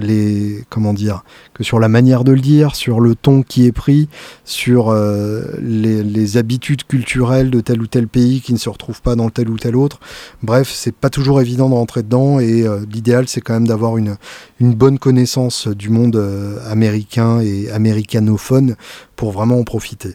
les 0.00 0.62
comment 0.68 0.92
dire 0.92 1.24
que 1.54 1.64
sur 1.64 1.80
la 1.80 1.88
manière 1.88 2.24
de 2.24 2.32
le 2.32 2.40
dire, 2.40 2.76
sur 2.76 3.00
le 3.00 3.14
ton 3.14 3.42
qui 3.42 3.66
est 3.66 3.72
pris, 3.72 4.08
sur 4.44 4.90
euh, 4.90 5.42
les, 5.60 6.36
habitudes 6.36 6.84
culturelles 6.84 7.50
de 7.50 7.60
tel 7.60 7.80
ou 7.80 7.86
tel 7.86 8.06
pays 8.06 8.40
qui 8.42 8.52
ne 8.52 8.58
se 8.58 8.68
retrouvent 8.68 9.00
pas 9.00 9.16
dans 9.16 9.30
tel 9.30 9.48
ou 9.48 9.56
tel 9.56 9.76
autre. 9.76 9.98
Bref, 10.42 10.70
c'est 10.72 10.94
pas 10.94 11.08
toujours 11.08 11.40
évident 11.40 11.70
de 11.70 11.74
rentrer 11.74 12.02
dedans 12.02 12.38
et 12.38 12.64
euh, 12.64 12.80
l'idéal 12.92 13.26
c'est 13.28 13.40
quand 13.40 13.54
même 13.54 13.66
d'avoir 13.66 13.96
une, 13.96 14.16
une 14.60 14.74
bonne 14.74 14.98
connaissance 14.98 15.66
du 15.66 15.88
monde 15.88 16.16
euh, 16.16 16.58
américain 16.70 17.40
et 17.40 17.70
américanophone 17.70 18.76
pour 19.18 19.32
vraiment 19.32 19.58
en 19.58 19.64
profiter. 19.64 20.14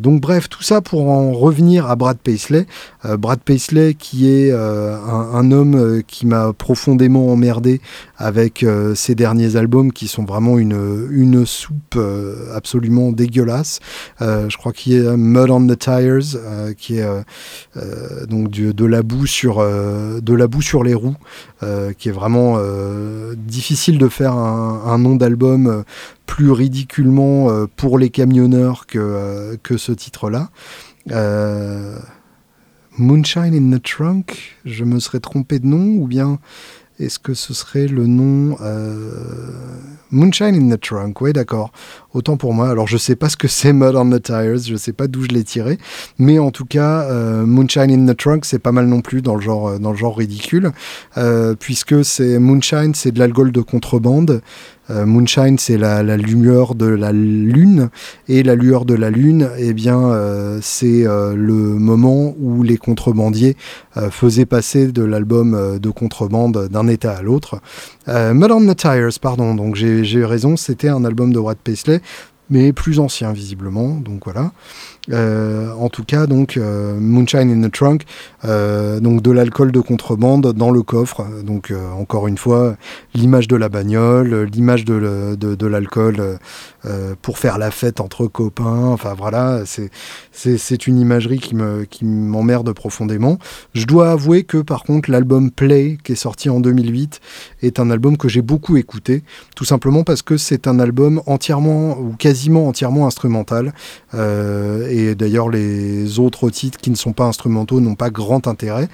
donc 0.00 0.20
bref, 0.20 0.48
tout 0.48 0.62
ça 0.62 0.80
pour 0.80 1.08
en 1.08 1.32
revenir 1.32 1.88
à 1.88 1.96
Brad 1.96 2.18
Paisley. 2.18 2.66
Brad 3.18 3.38
Paisley 3.40 3.94
qui 3.94 4.28
est 4.28 4.52
un, 4.52 5.50
homme 5.52 6.02
qui 6.06 6.26
m'a 6.26 6.52
profondément 6.52 7.32
emmerdé 7.32 7.80
avec 8.18 8.66
ses 8.94 9.14
derniers 9.14 9.56
albums 9.56 9.92
qui 9.92 10.08
sont 10.08 10.24
vraiment 10.24 10.58
une, 10.58 11.08
une 11.10 11.46
soupe 11.46 11.98
absolument 12.52 13.12
dégueulasse. 13.12 13.78
je 14.20 14.56
crois 14.56 14.72
qu'il 14.72 14.92
y 14.94 15.06
a 15.06 15.16
Mud 15.16 15.50
on 15.50 15.66
the 15.66 15.78
Tires 15.78 16.74
qui 16.76 16.98
est 16.98 17.06
donc 18.28 18.50
de 18.50 18.84
la 18.84 19.02
boue 19.02 19.26
sur 19.26 19.58
de 19.60 20.34
la 20.34 20.46
boue 20.48 20.62
sur 20.62 20.82
les 20.82 20.94
roues, 20.94 21.16
qui 21.98 22.08
est 22.08 22.12
vraiment 22.12 22.58
difficile 23.36 23.98
de 23.98 24.08
faire 24.08 24.34
un, 24.34 24.98
nom 24.98 25.16
d'album 25.16 25.66
euh, 25.66 25.82
plus 26.26 26.50
ridiculement 26.50 27.50
euh, 27.50 27.66
pour 27.76 27.98
les 27.98 28.10
camionneurs 28.10 28.86
que, 28.86 28.98
euh, 28.98 29.56
que 29.62 29.76
ce 29.76 29.92
titre-là. 29.92 30.50
Moonshine 32.96 33.54
in 33.54 33.76
the 33.76 33.82
Trunk, 33.82 34.56
je 34.64 34.84
me 34.84 35.00
serais 35.00 35.20
trompé 35.20 35.58
de 35.58 35.66
nom, 35.66 35.96
ou 36.00 36.06
bien 36.06 36.38
est-ce 37.00 37.18
que 37.18 37.34
ce 37.34 37.52
serait 37.52 37.88
le 37.88 38.06
nom 38.06 38.56
Moonshine 40.12 40.54
in 40.54 40.74
the 40.74 40.80
Trunk, 40.80 41.20
oui 41.20 41.32
d'accord. 41.32 41.72
Autant 42.12 42.36
pour 42.36 42.54
moi. 42.54 42.70
Alors 42.70 42.86
je 42.86 42.96
sais 42.96 43.16
pas 43.16 43.28
ce 43.28 43.36
que 43.36 43.48
c'est 43.48 43.72
Mud 43.72 43.96
on 43.96 44.08
the 44.10 44.22
Tires, 44.22 44.58
je 44.58 44.76
sais 44.76 44.92
pas 44.92 45.08
d'où 45.08 45.24
je 45.24 45.28
l'ai 45.28 45.42
tiré, 45.42 45.76
mais 46.18 46.38
en 46.38 46.52
tout 46.52 46.66
cas 46.66 47.12
Moonshine 47.44 47.90
in 47.90 48.06
the 48.06 48.16
Trunk 48.16 48.44
c'est 48.44 48.60
pas 48.60 48.70
mal 48.70 48.86
non 48.86 49.00
plus 49.00 49.22
dans 49.22 49.34
le 49.34 49.40
genre 49.40 49.80
dans 49.80 49.90
le 49.90 49.96
genre 49.96 50.16
ridicule, 50.16 50.70
puisque 51.58 52.04
c'est 52.04 52.38
Moonshine 52.38 52.94
c'est 52.94 53.10
de 53.10 53.18
l'alcool 53.18 53.50
de 53.50 53.60
contrebande. 53.60 54.40
Euh, 54.90 55.06
Moonshine, 55.06 55.58
c'est 55.58 55.78
la, 55.78 56.02
lueur 56.16 56.74
de 56.74 56.86
la 56.86 57.12
lune, 57.12 57.88
et 58.28 58.42
la 58.42 58.54
lueur 58.54 58.84
de 58.84 58.94
la 58.94 59.10
lune, 59.10 59.48
eh 59.58 59.72
bien, 59.72 59.98
euh, 60.10 60.58
c'est 60.62 61.06
euh, 61.06 61.34
le 61.34 61.54
moment 61.54 62.34
où 62.38 62.62
les 62.62 62.76
contrebandiers 62.76 63.56
faisaient 64.10 64.46
passer 64.46 64.88
de 64.88 65.04
l'album 65.04 65.78
de 65.78 65.90
contrebande 65.90 66.68
d'un 66.68 66.88
état 66.88 67.12
à 67.12 67.22
l'autre. 67.22 67.60
On 68.06 68.66
the 68.66 68.76
Tires, 68.76 69.18
pardon, 69.20 69.54
donc 69.54 69.76
j'ai 69.76 70.00
eu 70.00 70.24
raison, 70.24 70.56
c'était 70.56 70.88
un 70.88 71.04
album 71.04 71.32
de 71.32 71.38
Brad 71.38 71.58
Paisley, 71.58 72.00
mais 72.50 72.72
plus 72.72 72.98
ancien 72.98 73.32
visiblement, 73.32 73.96
donc 73.96 74.24
voilà. 74.24 74.52
Euh, 75.12 75.70
en 75.72 75.88
tout 75.88 76.04
cas, 76.04 76.26
donc 76.26 76.56
euh, 76.56 76.98
Moonshine 76.98 77.50
in 77.50 77.68
the 77.68 77.72
Trunk, 77.72 78.04
euh, 78.44 79.00
donc 79.00 79.20
de 79.20 79.30
l'alcool 79.30 79.70
de 79.70 79.80
contrebande 79.80 80.52
dans 80.54 80.70
le 80.70 80.82
coffre. 80.82 81.26
Donc 81.44 81.72
encore 81.98 82.26
une 82.26 82.38
fois, 82.38 82.76
l'image 83.14 83.48
de 83.48 83.56
la 83.56 83.68
bagnole, 83.68 84.44
l'image 84.44 84.84
de, 84.84 85.36
de, 85.36 85.66
l'alcool 85.66 86.38
pour 87.22 87.38
faire 87.38 87.58
la 87.58 87.70
fête 87.70 88.00
entre 88.00 88.26
copains. 88.26 88.88
Enfin 88.88 89.14
voilà, 89.16 89.62
c'est 90.32 90.86
une 90.86 90.98
imagerie 90.98 91.38
qui 91.38 91.54
me 91.54 91.84
qui 91.84 92.04
m'emmerde 92.04 92.72
profondément. 92.72 93.38
Je 93.74 93.86
dois 93.86 94.10
avouer 94.10 94.44
que 94.44 94.58
par 94.58 94.84
contre, 94.84 95.10
l'album 95.10 95.50
Play 95.50 95.98
qui 96.02 96.12
est 96.12 96.16
sorti 96.16 96.48
en 96.48 96.60
2008 96.60 97.20
est 97.64 97.80
un 97.80 97.90
album 97.90 98.16
que 98.16 98.28
j'ai 98.28 98.42
beaucoup 98.42 98.76
écouté, 98.76 99.22
tout 99.56 99.64
simplement 99.64 100.04
parce 100.04 100.22
que 100.22 100.36
c'est 100.36 100.66
un 100.66 100.78
album 100.78 101.22
entièrement 101.26 101.98
ou 101.98 102.14
quasiment 102.16 102.68
entièrement 102.68 103.06
instrumental 103.06 103.72
et 104.14 105.14
d'ailleurs 105.14 105.48
les 105.48 106.18
autres 106.18 106.50
titres 106.50 106.78
qui 106.78 106.90
ne 106.90 106.96
sont 106.96 107.12
pas 107.12 107.24
instrumentaux 107.24 107.80
n'ont 107.80 107.94
pas 107.94 108.10
grand 108.10 108.46
intérêt. 108.46 108.88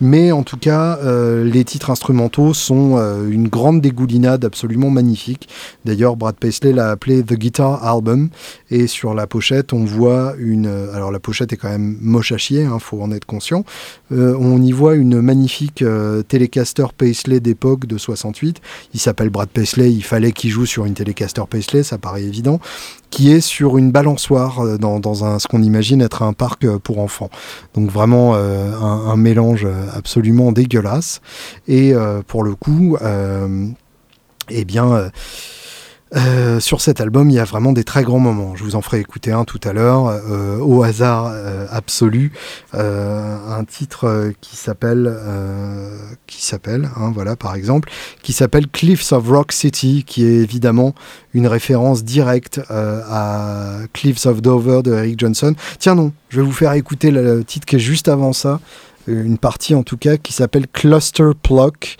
Mais 0.00 0.32
en 0.32 0.42
tout 0.42 0.56
cas, 0.56 0.98
euh, 0.98 1.44
les 1.44 1.64
titres 1.64 1.90
instrumentaux 1.90 2.54
sont 2.54 2.96
euh, 2.96 3.28
une 3.28 3.48
grande 3.48 3.80
dégoulinade 3.80 4.44
absolument 4.44 4.90
magnifique. 4.90 5.48
D'ailleurs, 5.84 6.16
Brad 6.16 6.36
Paisley 6.36 6.72
l'a 6.72 6.90
appelé 6.90 7.22
The 7.22 7.34
Guitar 7.34 7.84
Album 7.84 8.30
et 8.70 8.86
sur 8.86 9.14
la 9.14 9.26
pochette, 9.26 9.72
on 9.72 9.84
voit 9.84 10.34
une... 10.38 10.66
Euh, 10.66 10.94
alors 10.94 11.10
la 11.10 11.20
pochette 11.20 11.52
est 11.52 11.56
quand 11.56 11.68
même 11.68 11.98
moche 12.00 12.32
à 12.32 12.38
chier, 12.38 12.64
hein, 12.64 12.78
faut 12.78 13.00
en 13.02 13.12
être 13.12 13.26
conscient. 13.26 13.64
on 14.10 14.62
y 14.62 14.72
voit 14.72 14.94
une 14.94 15.20
magnifique 15.20 15.84
Telecaster 16.28 16.86
Paisley 16.96 17.40
d'époque 17.40 17.86
de 17.86 17.98
68. 18.10 18.60
Il 18.94 19.00
s'appelle 19.00 19.30
Brad 19.30 19.48
Paisley, 19.48 19.92
il 19.92 20.04
fallait 20.04 20.32
qu'il 20.32 20.50
joue 20.50 20.66
sur 20.66 20.84
une 20.84 20.94
Telecaster 20.94 21.42
Paisley, 21.48 21.82
ça 21.82 21.98
paraît 21.98 22.22
évident 22.22 22.60
qui 23.10 23.32
est 23.32 23.40
sur 23.40 23.76
une 23.76 23.90
balançoire 23.90 24.60
euh, 24.60 24.78
dans, 24.78 25.24
un, 25.24 25.38
ce 25.38 25.48
qu'on 25.48 25.62
imagine 25.62 26.00
être 26.00 26.22
un 26.22 26.32
parc 26.32 26.64
euh, 26.64 26.78
pour 26.78 27.00
enfants. 27.00 27.30
Donc 27.74 27.90
vraiment 27.90 28.34
euh, 28.34 28.72
un, 28.78 29.16
mélange 29.16 29.66
absolument 29.92 30.52
dégueulasse. 30.52 31.20
Et 31.68 31.92
pour 32.26 32.42
le 32.42 32.54
coup, 32.54 32.96
eh 34.48 34.64
bien 34.64 35.10
euh, 36.16 36.58
sur 36.58 36.80
cet 36.80 37.00
album, 37.00 37.30
il 37.30 37.34
y 37.34 37.38
a 37.38 37.44
vraiment 37.44 37.72
des 37.72 37.84
très 37.84 38.02
grands 38.02 38.18
moments. 38.18 38.56
Je 38.56 38.64
vous 38.64 38.74
en 38.74 38.82
ferai 38.82 39.00
écouter 39.00 39.32
un 39.32 39.44
tout 39.44 39.60
à 39.62 39.72
l'heure, 39.72 40.06
euh, 40.08 40.58
au 40.58 40.82
hasard 40.82 41.30
euh, 41.32 41.66
absolu, 41.70 42.32
un 42.72 43.64
titre 43.64 44.32
qui 44.40 44.56
s'appelle, 44.56 45.14
qui 46.26 46.44
s'appelle, 46.44 46.90
hein, 46.96 47.12
voilà 47.14 47.36
par 47.36 47.54
exemple, 47.54 47.90
qui 48.22 48.32
s'appelle 48.32 48.66
Cliffs 48.68 49.12
of 49.12 49.28
Rock 49.28 49.52
City, 49.52 50.04
qui 50.06 50.24
est 50.24 50.38
évidemment 50.38 50.94
une 51.34 51.46
référence 51.46 52.04
directe 52.04 52.60
à 52.70 53.78
Cliffs 53.92 54.26
of 54.26 54.40
Dover 54.42 54.82
de 54.82 54.92
Eric 54.94 55.18
Johnson. 55.18 55.54
Tiens 55.78 55.94
non, 55.94 56.12
je 56.28 56.40
vais 56.40 56.46
vous 56.46 56.52
faire 56.52 56.72
écouter 56.72 57.10
le 57.10 57.44
titre 57.44 57.66
qui 57.66 57.76
est 57.76 57.80
juste 57.80 58.08
avant 58.08 58.32
ça 58.32 58.60
une 59.06 59.38
partie 59.38 59.74
en 59.74 59.82
tout 59.82 59.96
cas 59.96 60.16
qui 60.16 60.32
s'appelle 60.32 60.66
Cluster 60.68 61.30
Pluck 61.42 61.96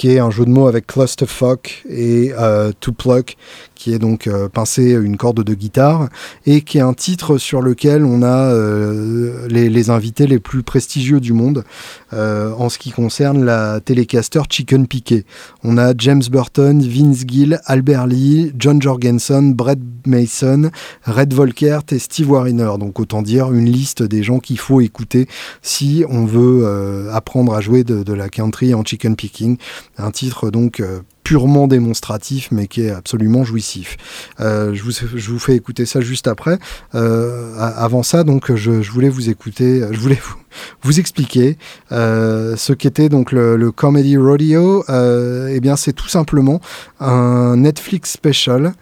qui 0.00 0.12
est 0.12 0.18
un 0.18 0.30
jeu 0.30 0.46
de 0.46 0.50
mots 0.50 0.66
avec 0.66 0.86
clusterfuck 0.86 1.84
et 1.86 2.32
euh, 2.38 2.72
to 2.80 2.90
pluck, 2.90 3.36
qui 3.80 3.94
est 3.94 3.98
donc 3.98 4.26
euh, 4.26 4.48
pincer 4.48 4.92
une 4.92 5.16
corde 5.16 5.42
de 5.42 5.54
guitare, 5.54 6.08
et 6.44 6.60
qui 6.60 6.78
est 6.78 6.82
un 6.82 6.92
titre 6.92 7.38
sur 7.38 7.62
lequel 7.62 8.04
on 8.04 8.22
a 8.22 8.52
euh, 8.52 9.48
les, 9.48 9.90
invités 9.90 10.26
les 10.26 10.38
plus 10.38 10.62
prestigieux 10.62 11.20
du 11.20 11.32
monde 11.32 11.64
en 12.12 12.68
ce 12.68 12.78
qui 12.78 12.90
concerne 12.90 13.44
la 13.44 13.80
télécaster 13.80 14.40
Chicken 14.50 14.86
Piquet. 14.86 15.24
On 15.64 15.78
a 15.78 15.94
James 15.96 16.22
Burton, 16.30 16.82
Vince 16.82 17.24
Gill, 17.26 17.60
Albert 17.64 18.06
Lee, 18.06 18.52
John 18.58 18.82
Jorgensen, 18.82 19.54
Brett 19.54 19.78
Mason, 20.06 20.70
Red 21.04 21.32
Volkert 21.32 21.84
et 21.92 21.98
Steve 21.98 22.30
Wariner. 22.30 22.72
Donc 22.78 23.00
autant 23.00 23.22
dire 23.22 23.52
une 23.52 23.70
liste 23.70 24.02
des 24.02 24.22
gens 24.22 24.38
qu'il 24.38 24.58
faut 24.58 24.80
écouter 24.80 25.28
si 25.62 26.04
on 26.10 26.26
veut 26.26 27.08
apprendre 27.12 27.54
à 27.54 27.60
jouer 27.60 27.84
de, 27.84 28.12
la 28.12 28.28
country 28.28 28.74
en 28.74 28.84
chicken 28.84 29.16
picking. 29.16 29.56
Un 29.96 30.10
titre 30.10 30.50
donc 30.50 30.80
euh, 30.80 31.00
purement 31.30 31.68
démonstratif, 31.68 32.48
mais 32.50 32.66
qui 32.66 32.80
est 32.82 32.90
absolument 32.90 33.44
jouissif. 33.44 33.96
Euh, 34.40 34.74
je, 34.74 34.82
vous, 34.82 34.90
je, 34.90 35.30
vous, 35.30 35.38
fais 35.38 35.54
écouter 35.54 35.86
ça 35.86 36.00
juste 36.00 36.26
après. 36.26 36.58
Euh, 36.96 37.54
avant 37.56 38.02
ça, 38.02 38.24
donc, 38.24 38.52
je, 38.52 38.72
voulais 38.90 39.08
vous 39.08 39.30
écouter, 39.30 39.80
je 39.92 40.00
voulais 40.00 40.18
vous, 40.20 40.34
vous 40.82 40.98
expliquer 40.98 41.56
ce 41.92 42.72
qu'était 42.72 43.08
donc 43.08 43.30
le, 43.30 43.70
Comedy 43.70 44.16
Rodeo. 44.16 44.82
eh 44.88 45.60
bien, 45.60 45.76
c'est 45.76 45.92
tout 45.92 46.08
simplement 46.08 46.60
un 46.98 47.58
Netflix 47.58 48.10
special 48.10 48.72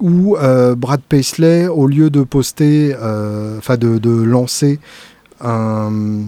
où 0.00 0.36
Brad 0.76 1.02
Paisley, 1.08 1.68
au 1.68 1.86
lieu 1.86 2.10
de 2.10 2.24
poster, 2.24 2.96
enfin 2.96 3.76
de, 3.76 3.98
de, 3.98 4.10
lancer 4.10 4.80
un 5.40 6.24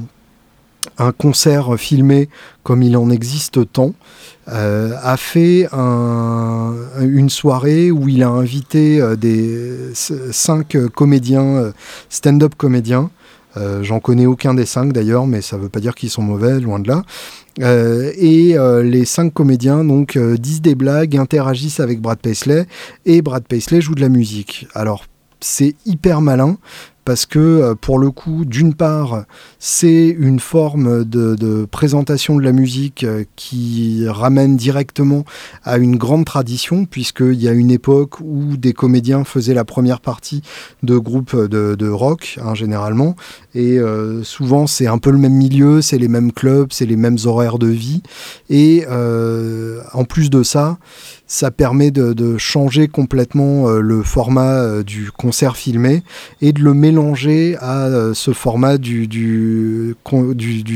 un 0.99 1.13
concert 1.13 1.79
filmé 1.79 2.29
comme 2.63 2.83
il 2.83 2.97
en 2.97 3.11
existe 3.11 3.73
tant, 3.73 3.95
euh, 4.49 4.95
a 5.03 5.17
fait 5.17 5.67
une 5.73 7.31
soirée 7.31 7.91
où 7.91 8.09
il 8.09 8.23
a 8.23 8.29
invité 8.29 9.01
euh, 9.01 9.17
des 9.17 9.93
cinq 9.95 10.77
comédiens, 10.95 11.45
euh, 11.45 11.73
stand-up 12.09 12.55
comédiens. 12.57 13.11
J'en 13.83 14.01
connais 14.01 14.27
aucun 14.27 14.53
des 14.53 14.67
cinq 14.67 14.93
d'ailleurs, 14.93 15.29
mais 15.29 15.41
ça 15.41 15.57
ne 15.57 15.63
veut 15.63 15.69
pas 15.69 15.79
dire 15.79 15.95
qu'ils 15.95 16.11
sont 16.11 16.23
mauvais, 16.23 16.59
loin 16.59 16.81
de 16.81 16.89
là. 16.89 17.05
et 17.61 18.57
les 18.83 19.05
cinq 19.05 19.33
comédiens 19.33 19.85
donc 19.85 20.19
disent 20.19 20.61
des 20.61 20.75
blagues, 20.75 21.17
interagissent 21.17 21.79
avec 21.79 22.01
Brad 22.01 22.19
Paisley, 22.19 22.67
et 23.07 23.23
Brad 23.23 23.45
Paisley 23.47 23.81
joue 23.81 23.95
de 23.95 24.01
la 24.01 24.09
musique. 24.09 24.67
Alors 24.75 25.05
c'est 25.39 25.77
hyper 25.87 26.21
malin 26.21 26.57
parce 27.05 27.27
que 27.27 27.39
euh, 27.39 27.75
pour 27.75 27.99
le 27.99 28.11
coup, 28.11 28.45
d'une 28.45 28.75
part, 28.75 29.25
c'est 29.59 30.09
une 30.09 30.41
forme 30.41 31.05
de, 31.05 31.67
présentation 31.71 32.37
de 32.37 32.43
la 32.43 32.53
musique 32.53 33.05
euh, 33.05 33.25
qui 33.37 34.05
ramène 34.09 34.57
directement 34.57 35.25
à 35.65 35.77
une 35.77 35.97
grande 35.97 36.25
tradition, 36.25 36.87
puisqu'il 36.87 37.41
y 37.41 37.49
a 37.49 37.53
une 37.53 37.71
époque 37.71 38.21
où 38.21 38.57
des 38.57 38.73
comédiens 38.73 39.25
faisaient 39.25 39.55
la 39.55 39.65
première 39.65 40.01
partie 40.01 40.43
de 40.83 40.97
groupes 40.97 41.37
de, 41.37 41.89
rock, 41.89 42.39
hein, 42.43 42.55
généralement, 42.55 43.17
et 43.55 43.79
euh, 43.79 44.23
souvent 44.23 44.67
c'est 44.67 44.87
un 44.87 44.99
peu 44.99 45.11
le 45.11 45.19
même 45.19 45.35
milieu, 45.35 45.83
c'est 45.83 45.99
les 45.99 46.09
mêmes 46.09 46.33
clubs, 46.33 46.69
c'est 46.73 46.87
les 46.87 46.97
mêmes 46.97 47.19
horaires 47.25 47.59
de 47.59 47.67
vie, 47.67 48.03
et 48.49 48.85
en 48.87 50.05
plus 50.05 50.31
de 50.31 50.43
ça, 50.43 50.79
ça 51.27 51.51
permet 51.51 51.91
de, 51.91 52.39
changer 52.39 52.89
complètement 52.89 53.69
le 53.69 54.03
format 54.03 54.83
du 54.83 55.11
concert 55.11 55.57
filmé 55.57 56.03
et 56.41 56.53
de 56.53 56.63
le 56.63 56.75
mélanger 56.75 56.94
à 57.61 57.89
ce 58.15 58.33
format 58.33 58.79
du, 58.79 59.97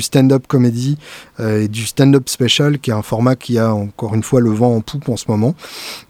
stand-up 0.01 0.47
comédie 0.47 0.99
et 1.41 1.69
du 1.69 1.87
stand-up 1.87 2.29
special, 2.29 2.79
qui 2.79 2.91
est 2.91 2.95
un 2.95 3.03
format 3.03 3.37
qui 3.37 3.59
a 3.59 3.75
encore 3.75 4.15
une 4.15 4.23
fois 4.23 4.41
le 4.41 4.51
vent 4.51 4.75
en 4.75 4.81
poupe 4.81 5.09
en 5.09 5.17
ce 5.17 5.27
moment. 5.29 5.55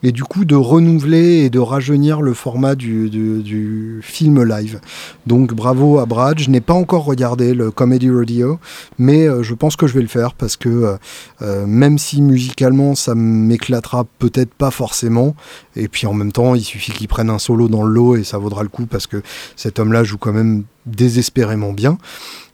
Et 0.02 0.12
du 0.12 0.24
coup, 0.24 0.44
de 0.44 0.54
renouveler 0.54 1.44
et 1.44 1.50
de 1.50 1.58
rajeunir 1.58 2.22
le 2.22 2.34
format 2.34 2.74
du, 2.74 4.00
film 4.02 4.42
live. 4.42 4.80
Donc 5.26 5.54
bravo 5.54 5.98
à 5.98 6.06
Brad. 6.06 6.38
Je 6.38 6.50
n'ai 6.50 6.60
pas 6.60 6.74
encore 6.74 7.04
regardé 7.04 7.54
le 7.54 7.70
Comedy 7.70 8.10
Radio, 8.10 8.58
mais 8.98 9.26
je 9.42 9.54
pense 9.54 9.76
que 9.76 9.86
je 9.86 9.94
vais 9.94 10.02
le 10.02 10.08
faire 10.08 10.34
parce 10.34 10.56
que 10.56 10.96
même 11.40 11.98
si 11.98 12.22
musicalement 12.22 12.94
ça 12.94 13.14
m'éclatera 13.14 14.06
peut-être 14.18 14.54
pas 14.54 14.70
forcément, 14.70 15.34
et 15.76 15.88
puis 15.88 16.06
en 16.06 16.14
même 16.14 16.32
temps, 16.32 16.54
il 16.54 16.64
suffit 16.64 16.92
qu'il 16.92 17.08
prenne 17.08 17.30
un 17.30 17.38
solo 17.38 17.68
dans 17.68 17.84
le 17.84 17.92
lot 17.92 18.16
et 18.16 18.24
ça 18.24 18.38
vaudra 18.38 18.62
le 18.62 18.68
coup 18.68 18.86
parce 18.86 19.06
que 19.06 19.22
cet 19.56 19.78
homme-là 19.78 20.04
joue 20.04 20.18
quand 20.18 20.32
même 20.32 20.64
désespérément 20.88 21.72
bien 21.72 21.98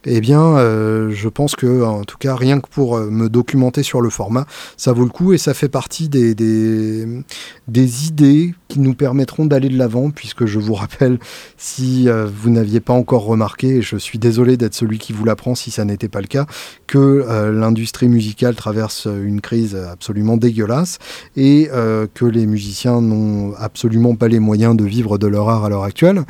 eh 0.05 0.21
bien, 0.21 0.57
euh, 0.57 1.09
je 1.11 1.29
pense 1.29 1.55
que, 1.55 1.83
en 1.83 2.03
tout 2.03 2.17
cas, 2.17 2.35
rien 2.35 2.59
que 2.59 2.69
pour 2.69 2.97
euh, 2.97 3.09
me 3.09 3.27
documenter 3.27 3.81
sur 3.81 4.01
le 4.01 4.09
format, 4.09 4.45
ça 4.77 4.93
vaut 4.93 5.03
le 5.03 5.09
coup 5.09 5.33
et 5.33 5.37
ça 5.37 5.53
fait 5.53 5.69
partie 5.69 6.09
des, 6.09 6.35
des, 6.35 8.07
idées 8.07 8.53
qui 8.67 8.79
nous 8.79 8.93
permettront 8.93 9.45
d'aller 9.45 9.69
de 9.69 9.77
l'avant, 9.77 10.11
puisque 10.11 10.45
je 10.45 10.59
vous 10.59 10.73
rappelle, 10.75 11.17
si 11.57 12.07
euh, 12.07 12.27
vous 12.31 12.51
n'aviez 12.51 12.81
pas 12.81 12.93
encore 12.93 13.25
remarqué, 13.25 13.77
et 13.77 13.81
je 13.81 13.97
suis 13.97 14.19
désolé 14.19 14.57
d'être 14.57 14.75
celui 14.75 14.99
qui 14.99 15.11
vous 15.11 15.25
l'apprend 15.25 15.55
si 15.55 15.71
ça 15.71 15.85
n'était 15.85 16.09
pas 16.09 16.21
le 16.21 16.27
cas, 16.27 16.45
que 16.87 17.25
l'industrie 17.51 18.07
musicale 18.07 18.55
traverse 18.55 19.05
une 19.07 19.41
crise 19.41 19.75
absolument 19.75 20.37
dégueulasse 20.37 20.99
et 21.35 21.69
que 22.13 22.25
les 22.25 22.45
musiciens 22.45 23.01
n'ont 23.01 23.53
absolument 23.57 24.15
pas 24.15 24.27
les 24.27 24.39
moyens 24.39 24.75
de 24.75 24.85
vivre 24.85 25.17
de 25.17 25.27
leur 25.27 25.49
art 25.49 25.65
à 25.65 25.69
l'heure 25.69 25.83
actuelle. 25.83 26.23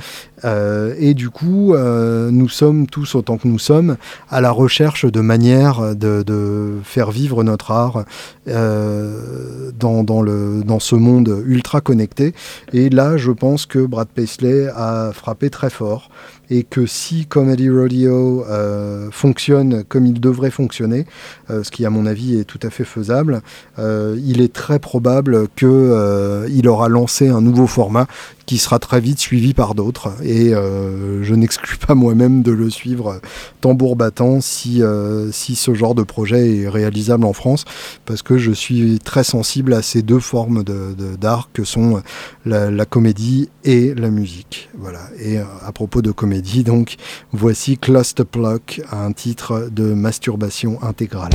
et 0.43 1.13
du 1.13 1.29
coup, 1.29 1.73
nous 2.31 2.49
sommes 2.49 2.88
tous 2.88 3.15
autant 3.15 3.38
que 3.38 3.47
nous 3.47 3.60
sommes 3.60 3.97
à 4.29 4.41
la 4.41 4.51
recherche 4.51 5.05
de 5.05 5.21
manières 5.21 5.95
de, 5.95 6.79
faire 6.84 7.12
vivre 7.12 7.43
notre 7.43 7.71
art 7.71 8.05
euh, 8.47 9.71
dans 9.73 10.79
ce 10.79 10.95
monde 10.95 11.43
ultra 11.45 11.81
connecté. 11.81 12.34
Et 12.73 12.89
là, 12.89 13.17
je 13.17 13.31
pense 13.31 13.65
que 13.65 13.79
Brad 13.79 14.08
Paisley 14.08 14.67
a 14.75 15.12
frappé 15.13 15.49
très 15.49 15.69
fort 15.69 16.10
et 16.49 16.63
que 16.63 16.86
si 16.86 17.25
Comedy 17.25 17.69
Rodeo 17.69 18.45
euh, 18.45 19.10
fonctionne 19.12 19.84
comme 19.84 20.05
il 20.05 20.19
devrait 20.19 20.51
fonctionner, 20.51 21.05
euh, 21.49 21.63
ce 21.63 21.71
qui 21.71 21.86
à 21.86 21.89
mon 21.89 22.05
avis 22.05 22.39
est 22.39 22.43
tout 22.43 22.60
à 22.63 22.69
fait 22.69 22.84
faisable, 22.84 23.41
euh, 23.79 24.17
il 24.23 24.41
est 24.41 24.53
très 24.53 24.79
probable 24.79 25.47
qu'il 25.55 26.67
aura 26.67 26.89
lancé 26.89 27.27
un 27.27 27.41
nouveau 27.41 27.67
format 27.67 28.08
qui 28.45 28.60
sera 28.60 28.77
très 28.77 28.99
vite 28.99 29.19
suivi 29.19 29.55
par 29.55 29.73
d'autres. 29.73 30.13
Et 30.23 30.51
je 30.51 31.34
n'exclus 31.34 31.77
pas 31.77 31.95
moi-même 31.95 32.43
de 32.43 32.51
le 32.51 32.69
suivre 32.69 33.19
tambour 33.60 33.95
battant 33.95 34.39
si, 34.39 34.84
si 35.31 35.55
ce 35.55 35.73
genre 35.73 35.95
de 35.95 36.03
projet 36.03 36.58
est 36.58 36.69
réalisable 36.69 37.25
en 37.25 37.34
France, 37.34 37.65
parce 38.05 38.21
que 38.21 38.38
je 38.38 38.51
suis 38.51 38.99
très 38.99 39.23
sensible 39.23 39.73
à 39.73 39.81
ces 39.81 40.03
deux 40.03 40.19
formes 40.19 40.63
d'art 40.63 41.49
que 41.53 41.63
sont 41.63 42.03
la, 42.45 42.69
la, 42.69 42.86
comédie 42.86 43.49
et 43.63 43.95
la 43.95 44.12
musique. 44.12 44.69
Voilà. 44.77 45.10
Et 45.19 45.39
à 45.39 45.71
propos 45.71 46.03
de 46.03 46.12
comédie, 46.12 46.35
dit 46.41 46.63
donc 46.63 46.95
voici 47.32 47.78
Cluster 47.78 48.26
Pluck, 48.26 48.82
un 48.91 49.12
titre 49.12 49.69
de 49.71 49.93
masturbation 49.93 50.82
intégrale. 50.84 51.32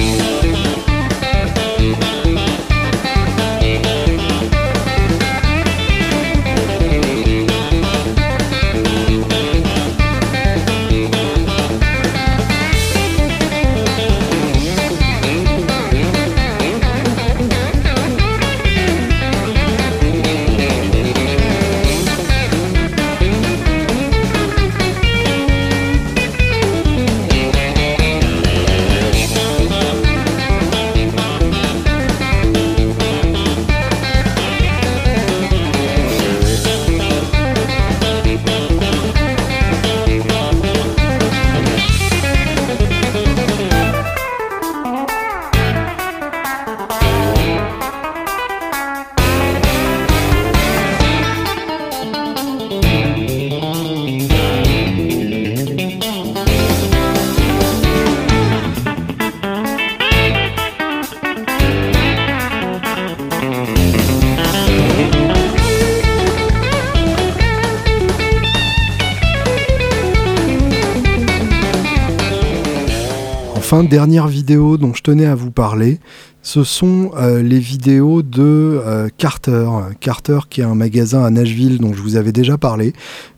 Dernière 73.72 74.26
vidéo 74.26 74.76
dont 74.76 74.94
je 74.94 75.02
tenais 75.02 75.26
à 75.26 75.36
vous 75.36 75.52
parler, 75.52 76.00
ce 76.42 76.64
sont 76.64 77.10
euh, 77.16 77.42
les 77.42 77.58
vidéos 77.58 78.22
de 78.22 78.40
euh, 78.42 79.08
Carter. 79.18 79.68
Carter 80.00 80.40
qui 80.48 80.62
est 80.62 80.64
un 80.64 80.74
magasin 80.74 81.24
à 81.24 81.30
Nashville 81.30 81.78
dont 81.78 81.92
je 81.92 82.00
vous 82.00 82.16
avais 82.16 82.32
déjà 82.32 82.56
parlé, 82.56 82.94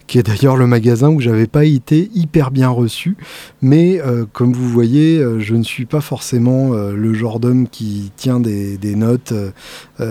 qui 0.06 0.18
est 0.18 0.22
d'ailleurs 0.22 0.56
le 0.56 0.66
magasin 0.66 1.08
où 1.08 1.20
j'avais 1.20 1.48
pas 1.48 1.64
été 1.64 2.10
hyper 2.14 2.52
bien 2.52 2.68
reçu. 2.68 3.16
Mais 3.60 4.00
euh, 4.00 4.24
comme 4.32 4.52
vous 4.52 4.68
voyez, 4.68 5.20
je 5.38 5.54
ne 5.54 5.64
suis 5.64 5.84
pas 5.84 6.00
forcément 6.00 6.70
le 6.72 7.14
genre 7.14 7.40
d'homme 7.40 7.66
qui 7.68 8.12
tient 8.16 8.38
des, 8.38 8.78
notes 8.94 9.32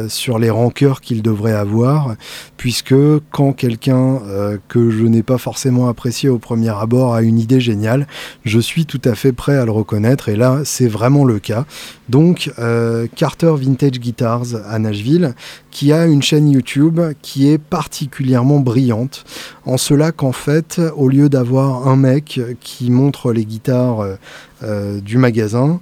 sur 0.08 0.40
les 0.40 0.50
rancœurs 0.50 1.02
qu'il 1.02 1.22
devrait 1.22 1.54
avoir, 1.54 2.16
puisque 2.58 2.96
quand 3.32 3.54
quelqu'un 3.54 4.20
que 4.68 4.90
je 4.90 5.04
n'ai 5.04 5.24
pas 5.24 5.38
forcément 5.38 5.88
apprécié 5.88 6.30
au 6.30 6.40
premier 6.40 6.70
abord 6.70 7.14
a 7.14 7.22
une 7.22 7.38
idée 7.38 7.60
géniale, 7.60 8.08
je 8.44 8.60
suis 8.60 8.86
tout 8.86 9.02
à 9.06 9.16
fait 9.16 9.34
prêt 9.34 9.58
à 9.58 9.66
le 9.66 9.72
reconnaître. 9.72 10.30
Et 10.30 10.36
là, 10.36 10.62
c'est 10.64 10.88
vraiment 10.88 11.26
le 11.26 11.40
cas. 11.40 11.66
Donc, 12.10 12.52
Carter 13.16 13.54
Vintage 13.58 14.00
Guitars 14.00 14.56
à 14.68 14.80
Nashville, 14.80 15.34
qui 15.72 15.94
a 15.94 16.06
une 16.06 16.22
chaîne 16.22 16.50
YouTube 16.50 17.00
qui 17.22 17.50
est 17.50 17.58
particulièrement 17.58 18.60
brillante, 18.60 19.24
en 19.66 19.78
cela 19.78 20.12
qu'en 20.12 20.32
fait, 20.32 20.82
au 20.96 21.08
lieu 21.08 21.30
d'avoir 21.30 21.88
un 21.88 21.96
mec 21.96 22.40
qui 22.60 22.92
montre 22.92 23.32
les 23.32 23.46
guitares 23.46 24.02
euh, 24.02 24.16
euh, 24.64 25.02
du 25.02 25.18
magasin, 25.18 25.80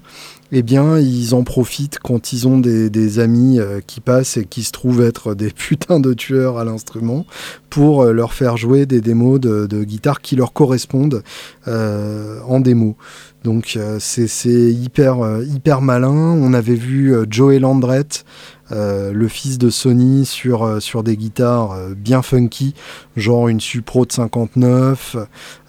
eh 0.51 0.63
bien, 0.63 0.97
ils 0.97 1.35
en 1.35 1.43
profitent 1.43 1.99
quand 1.99 2.33
ils 2.33 2.47
ont 2.47 2.57
des, 2.57 3.19
amis 3.19 3.59
euh, 3.59 3.81
qui 3.85 4.01
passent 4.01 4.37
et 4.37 4.45
qui 4.45 4.63
se 4.63 4.71
trouvent 4.71 5.01
être 5.01 5.35
des 5.35 5.49
putains 5.55 5.99
de 5.99 6.13
tueurs 6.13 6.57
à 6.57 6.63
l'instrument 6.63 7.25
pour 7.69 8.05
leur 8.05 8.33
faire 8.33 8.57
jouer 8.57 8.87
des 8.87 8.99
démos 8.99 9.39
de, 9.39 9.67
de 9.67 9.83
guitare 9.83 10.21
qui 10.21 10.35
leur 10.35 10.53
correspondent 10.53 11.23
en 11.67 12.59
démo. 12.59 12.97
Donc 13.43 13.77
c'est 13.99 14.49
hyper, 14.49 15.41
hyper 15.43 15.81
malin. 15.81 16.09
On 16.09 16.53
avait 16.53 16.75
vu 16.75 17.15
Joey 17.29 17.59
Landrette 17.59 18.25
euh, 18.71 19.11
le 19.13 19.27
fils 19.27 19.57
de 19.57 19.69
Sony 19.69 20.25
sur, 20.25 20.63
euh, 20.63 20.79
sur 20.79 21.03
des 21.03 21.17
guitares 21.17 21.71
euh, 21.71 21.93
bien 21.95 22.21
funky, 22.21 22.75
genre 23.15 23.47
une 23.47 23.59
Supro 23.59 24.05
de 24.05 24.11
59, 24.11 25.17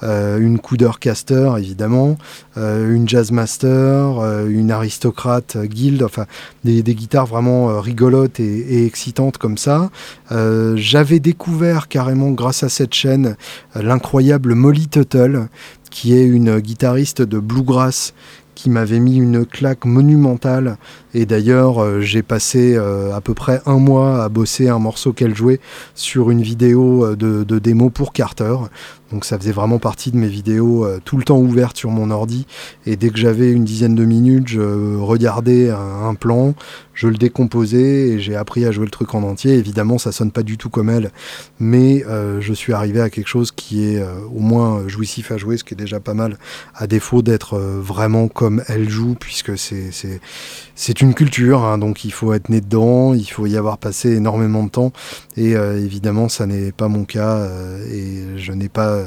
une 0.02 0.58
Caster 1.00 1.52
évidemment, 1.58 2.16
une 2.56 3.08
Jazzmaster, 3.08 4.46
une 4.46 4.70
Aristocrate 4.70 5.56
Guild, 5.56 6.02
enfin 6.02 6.26
des, 6.64 6.82
guitares 6.82 7.26
vraiment 7.26 7.80
rigolotes 7.80 8.40
et, 8.40 8.86
excitantes 8.86 9.38
comme 9.38 9.58
ça. 9.58 9.90
J'avais 10.30 11.18
découvert 11.18 11.88
carrément 11.88 12.30
grâce 12.30 12.62
à 12.62 12.68
cette 12.68 12.94
chaîne 12.94 13.36
l'incroyable 13.74 14.54
Molly 14.54 14.88
Tuttle, 14.88 15.48
qui 15.90 16.14
est 16.14 16.24
une 16.24 16.60
guitariste 16.60 17.20
de 17.20 17.38
bluegrass 17.38 18.14
qui 18.54 18.70
m'avait 18.70 19.00
mis 19.00 19.16
une 19.16 19.46
claque 19.46 19.84
monumentale. 19.84 20.76
Et 21.14 21.26
d'ailleurs, 21.26 21.82
euh, 21.82 22.00
j'ai 22.00 22.22
passé 22.22 22.74
euh, 22.76 23.14
à 23.14 23.20
peu 23.20 23.34
près 23.34 23.60
un 23.66 23.78
mois 23.78 24.22
à 24.22 24.28
bosser 24.28 24.68
un 24.68 24.78
morceau 24.78 25.12
qu'elle 25.12 25.34
jouait 25.34 25.60
sur 25.94 26.30
une 26.30 26.42
vidéo 26.42 27.04
euh, 27.04 27.16
de, 27.16 27.58
démo 27.58 27.90
pour 27.90 28.12
Carter. 28.12 28.54
Donc 29.10 29.24
ça 29.24 29.38
faisait 29.38 29.52
vraiment 29.52 29.78
partie 29.78 30.10
de 30.10 30.16
mes 30.16 30.28
vidéos 30.28 30.86
tout 31.04 31.16
le 31.16 31.24
temps 31.24 31.38
ouvertes 31.38 31.76
sur 31.76 31.90
mon 31.90 32.10
ordi. 32.10 32.46
Et 32.86 32.96
dès 32.96 33.10
que 33.10 33.18
j'avais 33.18 33.50
une 33.50 33.64
dizaine 33.64 33.94
de 33.94 34.04
minutes, 34.04 34.48
je 34.48 34.96
regardais 34.96 35.70
un 35.70 36.14
plan, 36.14 36.54
je 37.00 37.08
le 37.08 37.16
décomposais 37.16 38.08
et 38.10 38.20
j'ai 38.20 38.36
appris 38.36 38.66
à 38.66 38.72
jouer 38.72 38.84
le 38.84 38.90
truc 38.90 39.14
en 39.14 39.22
entier. 39.22 39.54
Évidemment, 39.54 39.96
ça 39.96 40.12
sonne 40.12 40.30
pas 40.30 40.42
du 40.42 40.58
tout 40.58 40.68
comme 40.68 40.90
elle, 40.90 41.10
mais 41.58 42.04
euh, 42.06 42.42
je 42.42 42.52
suis 42.52 42.74
arrivé 42.74 43.00
à 43.00 43.08
quelque 43.08 43.26
chose 43.26 43.52
qui 43.52 43.84
est 43.84 43.98
euh, 43.98 44.20
au 44.34 44.40
moins 44.40 44.86
jouissif 44.86 45.32
à 45.32 45.38
jouer, 45.38 45.56
ce 45.56 45.64
qui 45.64 45.72
est 45.72 45.78
déjà 45.78 45.98
pas 45.98 46.12
mal, 46.12 46.36
à 46.74 46.86
défaut 46.86 47.22
d'être 47.22 47.54
euh, 47.54 47.80
vraiment 47.80 48.28
comme 48.28 48.62
elle 48.68 48.90
joue, 48.90 49.14
puisque 49.18 49.56
c'est 49.56 49.90
c'est 50.74 51.00
une 51.00 51.14
culture, 51.14 51.64
hein, 51.64 51.78
donc 51.78 52.04
il 52.04 52.12
faut 52.12 52.34
être 52.34 52.50
né 52.50 52.60
dedans, 52.60 53.14
il 53.14 53.24
faut 53.24 53.46
y 53.46 53.56
avoir 53.56 53.78
passé 53.78 54.12
énormément 54.12 54.64
de 54.64 54.70
temps, 54.70 54.92
et 55.36 55.52
évidemment, 55.52 56.28
ça 56.28 56.46
n'est 56.46 56.72
pas 56.72 56.88
mon 56.88 57.04
cas, 57.04 57.48
et 57.90 58.36
je 58.36 58.52
n'ai 58.52 58.68
pas 58.68 58.99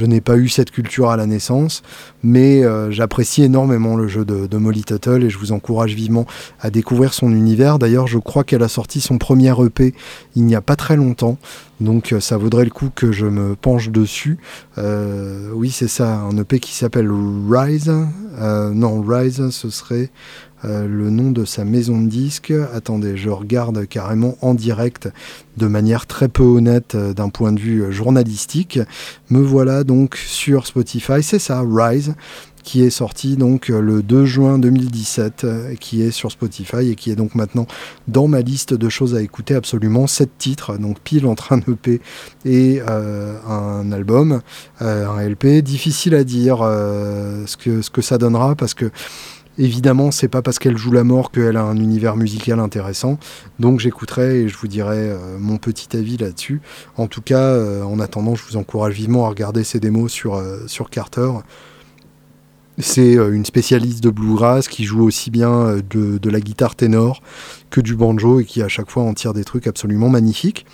je 0.00 0.06
n'ai 0.06 0.22
pas 0.22 0.38
eu 0.38 0.48
cette 0.48 0.70
culture 0.70 1.10
à 1.10 1.16
la 1.18 1.26
naissance, 1.26 1.82
mais 2.22 2.64
euh, 2.64 2.90
j'apprécie 2.90 3.42
énormément 3.42 3.96
le 3.96 4.08
jeu 4.08 4.24
de, 4.24 4.56
Molly 4.56 4.82
Tuttle 4.82 5.24
et 5.24 5.30
je 5.30 5.36
vous 5.36 5.52
encourage 5.52 5.94
vivement 5.94 6.26
à 6.60 6.70
découvrir 6.70 7.12
son 7.12 7.30
univers. 7.30 7.78
D'ailleurs, 7.78 8.06
je 8.06 8.18
crois 8.18 8.42
qu'elle 8.42 8.62
a 8.62 8.68
sorti 8.68 9.00
son 9.00 9.18
premier 9.18 9.52
EP 9.62 9.94
il 10.36 10.44
n'y 10.44 10.54
a 10.54 10.62
pas 10.62 10.76
très 10.76 10.96
longtemps, 10.96 11.36
donc 11.80 12.12
euh, 12.12 12.20
ça 12.20 12.38
vaudrait 12.38 12.64
le 12.64 12.70
coup 12.70 12.90
que 12.94 13.12
je 13.12 13.26
me 13.26 13.56
penche 13.56 13.90
dessus. 13.90 14.38
Euh, 14.78 15.50
oui, 15.52 15.70
c'est 15.70 15.88
ça, 15.88 16.14
un 16.14 16.36
EP 16.38 16.60
qui 16.60 16.74
s'appelle 16.74 17.10
Rise. 17.50 17.92
non, 18.38 19.02
Rise, 19.02 19.50
ce 19.50 19.68
serait 19.68 20.10
euh, 20.64 20.86
le 20.86 21.10
nom 21.10 21.30
de 21.30 21.44
sa 21.44 21.64
maison 21.64 22.00
de 22.00 22.08
disques. 22.08 22.52
Attendez, 22.74 23.16
je 23.16 23.30
regarde 23.30 23.86
carrément 23.86 24.36
en 24.42 24.54
direct 24.54 25.08
de 25.56 25.66
manière 25.66 26.06
très 26.06 26.28
peu 26.28 26.42
honnête 26.42 26.94
euh, 26.94 27.14
d'un 27.14 27.30
point 27.30 27.52
de 27.52 27.60
vue 27.60 27.82
euh, 27.82 27.90
journalistique. 27.90 28.78
Me 29.30 29.40
voilà 29.40 29.84
donc 29.84 30.16
sur 30.16 30.66
Spotify, 30.66 31.22
c'est 31.22 31.38
ça, 31.38 31.62
Rise 31.66 32.14
qui 32.62 32.84
est 32.84 32.90
sorti 32.90 33.36
donc 33.36 33.68
le 33.68 34.02
2 34.02 34.26
juin 34.26 34.58
2017, 34.58 35.46
qui 35.80 36.02
est 36.02 36.10
sur 36.10 36.30
Spotify 36.30 36.90
et 36.90 36.94
qui 36.94 37.10
est 37.10 37.16
donc 37.16 37.34
maintenant 37.34 37.66
dans 38.06 38.28
ma 38.28 38.42
liste 38.42 38.74
de 38.74 38.88
choses 38.90 39.14
à 39.14 39.22
écouter 39.22 39.54
absolument. 39.54 40.06
7 40.06 40.28
titres, 40.36 40.76
donc 40.76 41.00
pile 41.00 41.24
entre 41.24 41.54
un 41.54 41.60
EP 41.60 42.02
et 42.44 42.82
un 42.82 43.90
album, 43.92 44.42
un 44.78 45.22
LP. 45.26 45.62
Difficile 45.62 46.14
à 46.14 46.22
dire 46.22 46.58
ce, 46.58 47.56
que, 47.56 47.80
ce 47.80 47.88
que 47.88 48.02
ça 48.02 48.18
donnera 48.18 48.54
parce 48.54 48.74
que 48.74 48.90
Évidemment, 49.60 50.10
c'est 50.10 50.28
pas 50.28 50.40
parce 50.40 50.58
qu'elle 50.58 50.78
joue 50.78 50.90
la 50.90 51.04
mort 51.04 51.30
qu'elle 51.30 51.58
a 51.58 51.62
un 51.62 51.76
univers 51.76 52.16
musical 52.16 52.60
intéressant. 52.60 53.18
Donc 53.58 53.78
j'écouterai 53.78 54.40
et 54.40 54.48
je 54.48 54.56
vous 54.56 54.68
dirai 54.68 55.10
euh, 55.10 55.36
mon 55.38 55.58
petit 55.58 55.94
avis 55.94 56.16
là-dessus. 56.16 56.62
En 56.96 57.08
tout 57.08 57.20
cas, 57.20 57.42
euh, 57.42 57.82
en 57.82 58.00
attendant, 58.00 58.34
je 58.34 58.42
vous 58.48 58.56
encourage 58.56 58.94
vivement 58.94 59.26
à 59.26 59.28
regarder 59.28 59.62
ses 59.62 59.78
démos 59.78 60.10
sur, 60.10 60.36
euh, 60.36 60.66
sur 60.66 60.88
Carter. 60.88 61.30
C'est 62.78 63.16
une 63.16 63.44
spécialiste 63.44 64.02
de 64.02 64.08
bluegrass 64.08 64.66
qui 64.66 64.84
joue 64.84 65.04
aussi 65.04 65.30
bien 65.30 65.76
de, 65.90 66.30
la 66.30 66.40
guitare 66.40 66.74
ténor 66.74 67.20
que 67.68 67.82
du 67.82 67.94
banjo 67.94 68.40
et 68.40 68.46
qui 68.46 68.62
à 68.62 68.68
chaque 68.68 68.90
fois 68.90 69.02
en 69.02 69.12
tire 69.12 69.34
des 69.34 69.44
trucs 69.44 69.66
absolument 69.66 70.08
magnifiques. 70.08 70.64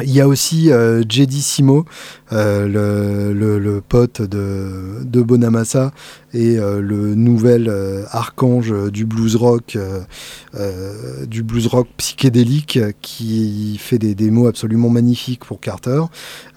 Il 0.00 0.12
y 0.12 0.20
a 0.20 0.28
aussi 0.28 0.70
euh, 0.70 1.02
Simo, 1.08 1.84
le, 2.30 3.32
le, 3.32 3.80
pote 3.80 4.22
de, 4.22 5.22
Bonamassa, 5.22 5.92
et 6.34 6.58
euh, 6.58 6.80
le 6.80 7.14
nouvel 7.14 7.68
euh, 7.68 8.04
archange 8.10 8.74
du 8.90 9.06
blues 9.06 9.36
rock, 9.36 9.76
euh, 9.76 11.26
du 11.26 11.42
blues 11.42 11.66
rock 11.66 11.88
psychédélique 11.96 12.78
qui 13.00 13.78
fait 13.78 13.98
des 13.98 14.14
démos 14.14 14.48
absolument 14.48 14.90
magnifiques 14.90 15.44
pour 15.44 15.60
Carter. 15.60 16.02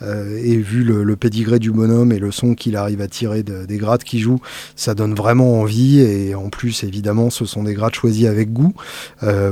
et 0.02 0.58
vu 0.58 0.84
le, 0.84 1.04
le, 1.04 1.16
pédigré 1.16 1.60
du 1.60 1.72
bonhomme 1.72 2.12
et 2.12 2.20
le 2.20 2.32
son 2.32 2.56
qu'il 2.56 2.76
arrive 2.76 3.02
à 3.02 3.08
tirer 3.08 3.44
des 3.44 3.78
grattes 3.78 4.04
qu'il 4.04 4.20
joue, 4.20 4.40
ça 4.76 4.94
donne 4.94 5.14
vraiment 5.14 5.62
envie. 5.62 6.00
Et 6.00 6.36
en 6.36 6.50
plus, 6.50 6.84
évidemment, 6.84 7.30
ce 7.30 7.46
sont 7.46 7.64
des 7.64 7.74
grattes 7.74 7.96
choisies 7.96 8.28
avec 8.28 8.52
goût. 8.52 8.74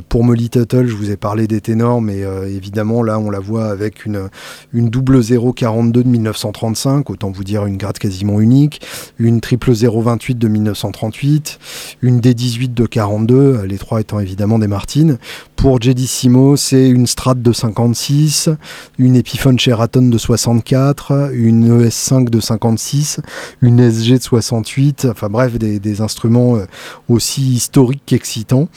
pour 0.09 0.23
Molly 0.23 0.49
Tuttle, 0.49 0.87
je 0.87 0.95
vous 0.95 1.11
ai 1.11 1.17
parlé 1.17 1.47
des 1.47 1.61
ténors, 1.61 2.01
mais 2.01 2.19
évidemment, 2.47 3.03
là, 3.03 3.19
on 3.19 3.29
la 3.29 3.39
voit 3.39 3.67
avec 3.67 3.78
une, 4.05 4.29
une 4.73 4.89
double 4.89 5.23
042 5.23 6.03
de 6.03 6.09
1935, 6.09 7.09
autant 7.09 7.31
vous 7.31 7.43
dire 7.43 7.65
une 7.65 7.77
gratte 7.77 7.99
quasiment 7.99 8.39
unique, 8.39 8.81
une 9.17 9.41
triple 9.41 9.71
020 9.71 10.37
de 10.37 10.47
1938, 10.47 11.59
une 12.01 12.19
D18 12.19 12.73
de 12.73 12.85
42, 12.85 13.63
les 13.63 13.77
trois 13.77 14.01
étant 14.01 14.19
évidemment 14.19 14.59
des 14.59 14.67
Martines. 14.67 15.17
Pour 15.55 15.81
Jedissimo, 15.81 16.55
c'est 16.55 16.87
une 16.89 17.05
Strat 17.05 17.35
de 17.35 17.51
56, 17.51 18.49
une 18.97 19.15
Epiphone 19.17 19.59
Sheraton 19.59 20.07
de 20.07 20.17
64, 20.17 21.31
une 21.33 21.83
ES5 21.83 22.29
de 22.29 22.39
56, 22.39 23.19
une 23.61 23.79
SG 23.79 24.19
de 24.19 24.23
68, 24.23 25.07
enfin 25.11 25.27
bref, 25.27 25.57
des, 25.57 26.01
instruments 26.01 26.55
euh, 26.55 26.65
aussi 27.09 27.41
historiques 27.41 28.03
qu'excitants. 28.05 28.69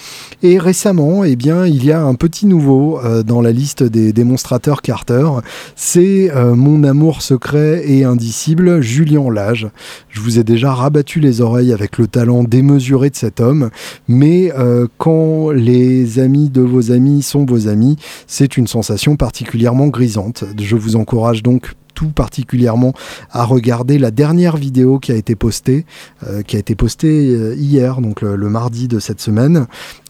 Et 0.42 0.58
récemment, 0.58 1.24
eh 1.24 1.36
il 1.42 1.84
y 1.84 1.92
a 1.92 2.02
un 2.02 2.14
petit 2.14 2.46
nouveau 2.46 2.98
euh, 2.98 3.22
dans 3.22 3.40
la 3.40 3.52
liste 3.52 3.82
des 3.82 4.12
démonstrateurs 4.12 4.82
Carter, 4.92 5.26
c'est 5.74 6.30
euh, 6.36 6.54
mon 6.54 6.84
amour 6.84 7.22
secret 7.22 7.82
et 7.86 8.04
indicible, 8.04 8.82
Julien 8.82 9.32
Lage. 9.32 9.68
Je 10.10 10.20
vous 10.20 10.38
ai 10.38 10.44
déjà 10.44 10.74
rabattu 10.74 11.18
les 11.18 11.40
oreilles 11.40 11.72
avec 11.72 11.96
le 11.96 12.06
talent 12.06 12.44
démesuré 12.44 13.08
de 13.08 13.16
cet 13.16 13.40
homme, 13.40 13.70
mais 14.06 14.52
euh, 14.52 14.86
quand 14.98 15.50
les 15.50 16.18
amis 16.18 16.50
de 16.50 16.60
vos 16.60 16.92
amis 16.92 17.22
sont 17.22 17.46
vos 17.46 17.68
amis, 17.68 17.96
c'est 18.26 18.58
une 18.58 18.66
sensation 18.66 19.16
particulièrement 19.16 19.86
grisante. 19.86 20.44
Je 20.60 20.76
vous 20.76 20.96
encourage 20.96 21.42
donc 21.42 21.72
tout 21.94 22.10
particulièrement 22.10 22.92
à 23.30 23.44
regarder 23.44 23.98
la 23.98 24.10
dernière 24.10 24.56
vidéo 24.58 24.98
qui 24.98 25.12
a 25.12 25.14
été 25.14 25.36
postée, 25.36 25.86
euh, 26.26 26.42
qui 26.42 26.56
a 26.56 26.58
été 26.58 26.74
postée 26.74 27.54
hier, 27.56 28.02
donc 28.02 28.20
le, 28.20 28.48
mardi 28.50 28.88
de 28.88 28.98
cette 28.98 29.22
semaine, 29.22 29.66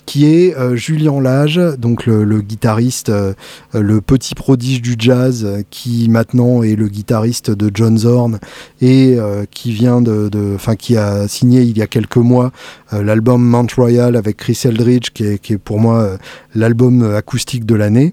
qui 0.07 0.26
est 0.26 0.57
euh, 0.57 0.76
Julien 0.76 1.20
Lage, 1.20 1.61
donc 1.78 2.07
le, 2.07 2.40
guitariste, 2.40 3.09
euh, 3.09 3.34
le 3.72 4.00
petit 4.00 4.34
prodige 4.34 4.82
du 4.82 4.96
jazz, 4.98 5.64
qui 5.70 6.09
maintenant 6.09 6.62
est 6.62 6.74
le 6.74 6.88
guitariste 6.88 7.50
de 7.50 7.70
John 7.72 7.98
Zorn 7.98 8.38
et 8.80 9.14
euh, 9.16 9.44
qui 9.50 9.72
vient 9.72 10.00
de, 10.00 10.30
enfin 10.55 10.76
qui 10.76 10.96
a 10.96 11.28
signé 11.28 11.62
il 11.62 11.78
y 11.78 11.82
a 11.82 11.86
quelques 11.86 12.16
mois 12.16 12.50
l'album 12.92 13.42
Mount 13.42 13.68
Royal 13.74 14.16
avec 14.16 14.36
Chris 14.36 14.61
Eldridge, 14.64 15.11
qui 15.14 15.24
est, 15.24 15.38
qui 15.38 15.55
est 15.55 15.59
pour 15.59 15.80
moi 15.80 16.18
l'album 16.55 17.14
acoustique 17.14 17.64
de 17.64 17.74
l'année. 17.74 18.12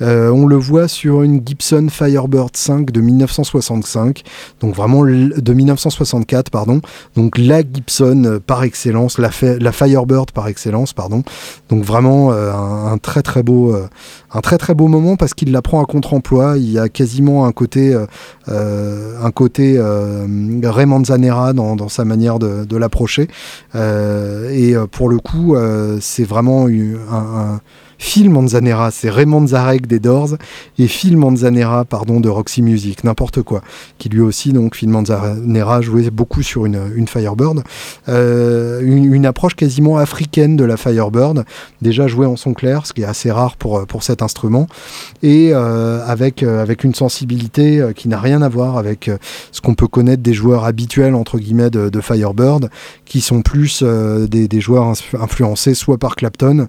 on 0.00 0.46
le 0.46 0.56
voit 0.56 0.86
sur 0.86 1.22
une 1.22 1.44
Gibson 1.44 1.88
Firebird 1.90 2.56
5 2.56 2.92
de 2.92 3.00
1965, 3.00 4.22
donc 4.60 4.76
vraiment 4.76 5.04
de 5.04 5.52
1964, 5.52 6.50
pardon, 6.50 6.80
donc 7.16 7.38
la 7.38 7.62
Gibson 7.62 8.40
par 8.46 8.62
excellence, 8.62 9.18
la, 9.18 9.30
la 9.58 9.72
Firebird 9.72 10.30
par 10.30 10.46
excellence, 10.46 10.92
pardon. 10.92 11.24
Donc 11.68 11.84
vraiment 11.84 12.32
euh, 12.32 12.52
un, 12.52 12.98
très 12.98 13.22
très 13.22 13.42
beau, 13.42 13.74
euh, 13.74 13.88
un 14.32 14.40
très 14.40 14.58
très 14.58 14.74
beau 14.74 14.88
moment 14.88 15.16
parce 15.16 15.34
qu'il 15.34 15.52
la 15.52 15.62
prend 15.62 15.82
à 15.82 15.86
contre-emploi. 15.86 16.54
Il 16.56 16.70
y 16.70 16.78
a 16.78 16.88
quasiment 16.88 17.46
un 17.46 17.52
côté, 17.52 17.96
euh, 18.48 19.22
un 19.22 19.30
côté 19.30 19.80
Raymond 19.80 21.04
Zanera 21.04 21.52
dans, 21.52 21.88
sa 21.88 22.04
manière 22.04 22.38
de, 22.38 22.76
l'approcher. 22.76 23.28
et 23.74 24.74
pour 24.90 25.08
le 25.08 25.18
coup, 25.18 25.56
c'est 26.00 26.24
vraiment 26.24 26.66
un 26.66 27.60
Phil 28.00 28.30
Manzanera, 28.30 28.90
c'est 28.90 29.10
Raymond 29.10 29.48
Zarek 29.48 29.86
des 29.86 30.00
Doors 30.00 30.30
et 30.78 30.88
Phil 30.88 31.18
Manzanera, 31.18 31.84
pardon, 31.84 32.18
de 32.18 32.30
Roxy 32.30 32.62
Music, 32.62 33.04
n'importe 33.04 33.42
quoi, 33.42 33.60
qui 33.98 34.08
lui 34.08 34.22
aussi, 34.22 34.54
donc 34.54 34.74
Phil 34.74 34.88
Manzanera 34.88 35.82
jouait 35.82 36.10
beaucoup 36.10 36.42
sur 36.42 36.64
une, 36.64 36.80
une 36.96 37.06
Firebird, 37.06 37.62
euh, 38.08 38.80
une, 38.82 39.26
approche 39.26 39.54
quasiment 39.54 39.98
africaine 39.98 40.56
de 40.56 40.64
la 40.64 40.78
Firebird, 40.78 41.44
déjà 41.82 42.08
jouée 42.08 42.24
en 42.24 42.36
son 42.36 42.54
clair, 42.54 42.86
ce 42.86 42.94
qui 42.94 43.02
est 43.02 43.04
assez 43.04 43.30
rare 43.30 43.56
pour, 43.56 43.86
pour 43.86 44.02
cet 44.02 44.22
instrument, 44.22 44.66
et 45.22 45.50
euh, 45.52 46.02
avec, 46.06 46.42
euh, 46.42 46.62
avec 46.62 46.84
une 46.84 46.94
sensibilité 46.94 47.86
qui 47.94 48.08
n'a 48.08 48.18
rien 48.18 48.40
à 48.40 48.48
voir 48.48 48.78
avec 48.78 49.10
ce 49.52 49.60
qu'on 49.60 49.74
peut 49.74 49.88
connaître 49.88 50.22
des 50.22 50.32
joueurs 50.32 50.64
habituels, 50.64 51.14
entre 51.14 51.38
guillemets, 51.38 51.70
de, 51.70 51.90
de 51.90 52.00
Firebird, 52.00 52.70
qui 53.04 53.20
sont 53.20 53.42
plus 53.42 53.82
des, 53.82 54.48
des, 54.48 54.60
joueurs 54.60 54.90
influencés 55.20 55.74
soit 55.74 55.98
par 55.98 56.16
Clapton, 56.16 56.66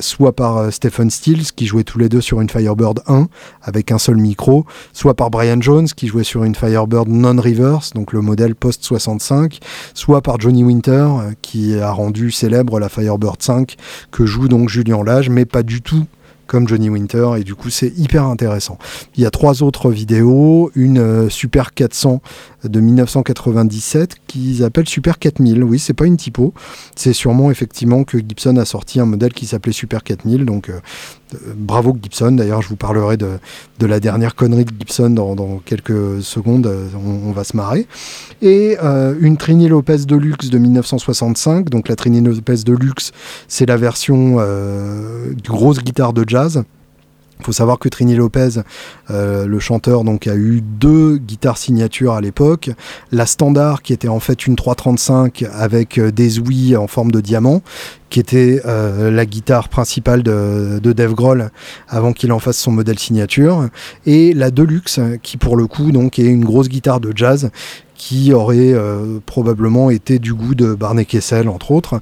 soit 0.00 0.34
par 0.34 0.58
euh, 0.58 0.70
Stephen 0.70 1.10
Stills, 1.10 1.52
qui 1.54 1.66
jouait 1.66 1.84
tous 1.84 1.98
les 1.98 2.08
deux 2.08 2.20
sur 2.20 2.40
une 2.40 2.48
Firebird 2.48 3.02
1 3.06 3.26
avec 3.62 3.92
un 3.92 3.98
seul 3.98 4.16
micro, 4.16 4.64
soit 4.92 5.14
par 5.14 5.30
Brian 5.30 5.60
Jones, 5.60 5.88
qui 5.88 6.06
jouait 6.06 6.24
sur 6.24 6.44
une 6.44 6.54
Firebird 6.54 7.08
non-reverse, 7.08 7.92
donc 7.92 8.12
le 8.12 8.20
modèle 8.20 8.54
post-65, 8.54 9.58
soit 9.94 10.20
par 10.20 10.40
Johnny 10.40 10.64
Winter, 10.64 10.92
euh, 10.92 11.32
qui 11.42 11.78
a 11.78 11.90
rendu 11.90 12.30
célèbre 12.30 12.78
la 12.78 12.88
Firebird 12.88 13.42
5, 13.42 13.76
que 14.10 14.26
joue 14.26 14.48
donc 14.48 14.68
Julien 14.68 15.02
Lage, 15.04 15.30
mais 15.30 15.44
pas 15.44 15.62
du 15.62 15.82
tout 15.82 16.06
comme 16.50 16.66
Johnny 16.66 16.90
Winter, 16.90 17.30
et 17.38 17.44
du 17.44 17.54
coup 17.54 17.70
c'est 17.70 17.96
hyper 17.96 18.24
intéressant. 18.24 18.76
Il 19.14 19.22
y 19.22 19.26
a 19.26 19.30
trois 19.30 19.62
autres 19.62 19.88
vidéos, 19.88 20.72
une 20.74 21.30
Super 21.30 21.74
400 21.74 22.20
de 22.64 22.80
1997 22.80 24.16
qu'ils 24.26 24.64
appellent 24.64 24.88
Super 24.88 25.20
4000. 25.20 25.62
Oui, 25.62 25.78
c'est 25.78 25.94
pas 25.94 26.06
une 26.06 26.16
typo, 26.16 26.52
c'est 26.96 27.12
sûrement 27.12 27.52
effectivement 27.52 28.02
que 28.02 28.18
Gibson 28.18 28.56
a 28.56 28.64
sorti 28.64 28.98
un 28.98 29.06
modèle 29.06 29.32
qui 29.32 29.46
s'appelait 29.46 29.72
Super 29.72 30.02
4000, 30.02 30.44
donc 30.44 30.72
bravo 31.56 31.96
Gibson. 32.00 32.32
D'ailleurs, 32.32 32.62
je 32.62 32.68
vous 32.68 32.76
parlerai 32.76 33.16
de, 33.16 33.38
la 33.80 34.00
dernière 34.00 34.34
connerie 34.34 34.64
de 34.64 34.72
Gibson 34.78 35.10
dans, 35.10 35.60
quelques 35.64 36.22
secondes. 36.22 36.70
On, 37.04 37.32
va 37.32 37.44
se 37.44 37.56
marrer. 37.56 37.86
Et 38.42 38.76
euh, 38.82 39.14
une 39.20 39.36
Trini 39.36 39.68
Lopez 39.68 39.98
Deluxe 39.98 40.50
de 40.50 40.58
1965. 40.58 41.68
Donc 41.70 41.88
la 41.88 41.96
Trini 41.96 42.20
Lopez 42.20 42.64
Deluxe, 42.64 43.12
c'est 43.48 43.66
la 43.66 43.76
version 43.76 44.36
euh, 44.38 45.32
grosse 45.44 45.78
guitare 45.78 46.12
de 46.12 46.24
jazz. 46.26 46.39
Il 47.40 47.46
faut 47.46 47.52
savoir 47.52 47.78
que 47.78 47.88
Trini 47.88 48.16
Lopez, 48.16 48.60
euh, 49.10 49.46
le 49.46 49.58
chanteur, 49.58 50.04
donc, 50.04 50.26
a 50.26 50.34
eu 50.34 50.60
deux 50.60 51.16
guitares 51.16 51.56
signatures 51.56 52.12
à 52.12 52.20
l'époque. 52.20 52.70
La 53.12 53.24
standard, 53.24 53.80
qui 53.80 53.94
était 53.94 54.08
en 54.08 54.20
fait 54.20 54.46
une 54.46 54.56
335 54.56 55.46
avec 55.54 55.98
des 55.98 56.38
ouïes 56.38 56.76
en 56.76 56.86
forme 56.86 57.10
de 57.10 57.22
diamant, 57.22 57.62
qui 58.10 58.20
était 58.20 58.60
euh, 58.66 59.10
la 59.10 59.24
guitare 59.24 59.70
principale 59.70 60.22
de, 60.22 60.80
de 60.82 60.92
Dave 60.92 61.14
Grohl 61.14 61.50
avant 61.88 62.12
qu'il 62.12 62.30
en 62.30 62.40
fasse 62.40 62.58
son 62.58 62.72
modèle 62.72 62.98
signature, 62.98 63.68
et 64.04 64.34
la 64.34 64.50
Deluxe, 64.50 65.00
qui 65.22 65.38
pour 65.38 65.56
le 65.56 65.66
coup 65.66 65.92
donc 65.92 66.18
est 66.18 66.26
une 66.26 66.44
grosse 66.44 66.68
guitare 66.68 67.00
de 67.00 67.12
jazz 67.16 67.50
qui 68.00 68.32
aurait 68.32 68.72
euh, 68.72 69.18
probablement 69.26 69.90
été 69.90 70.18
du 70.18 70.32
goût 70.32 70.54
de 70.54 70.72
Barney 70.74 71.04
Kessel 71.04 71.50
entre 71.50 71.70
autres. 71.70 72.00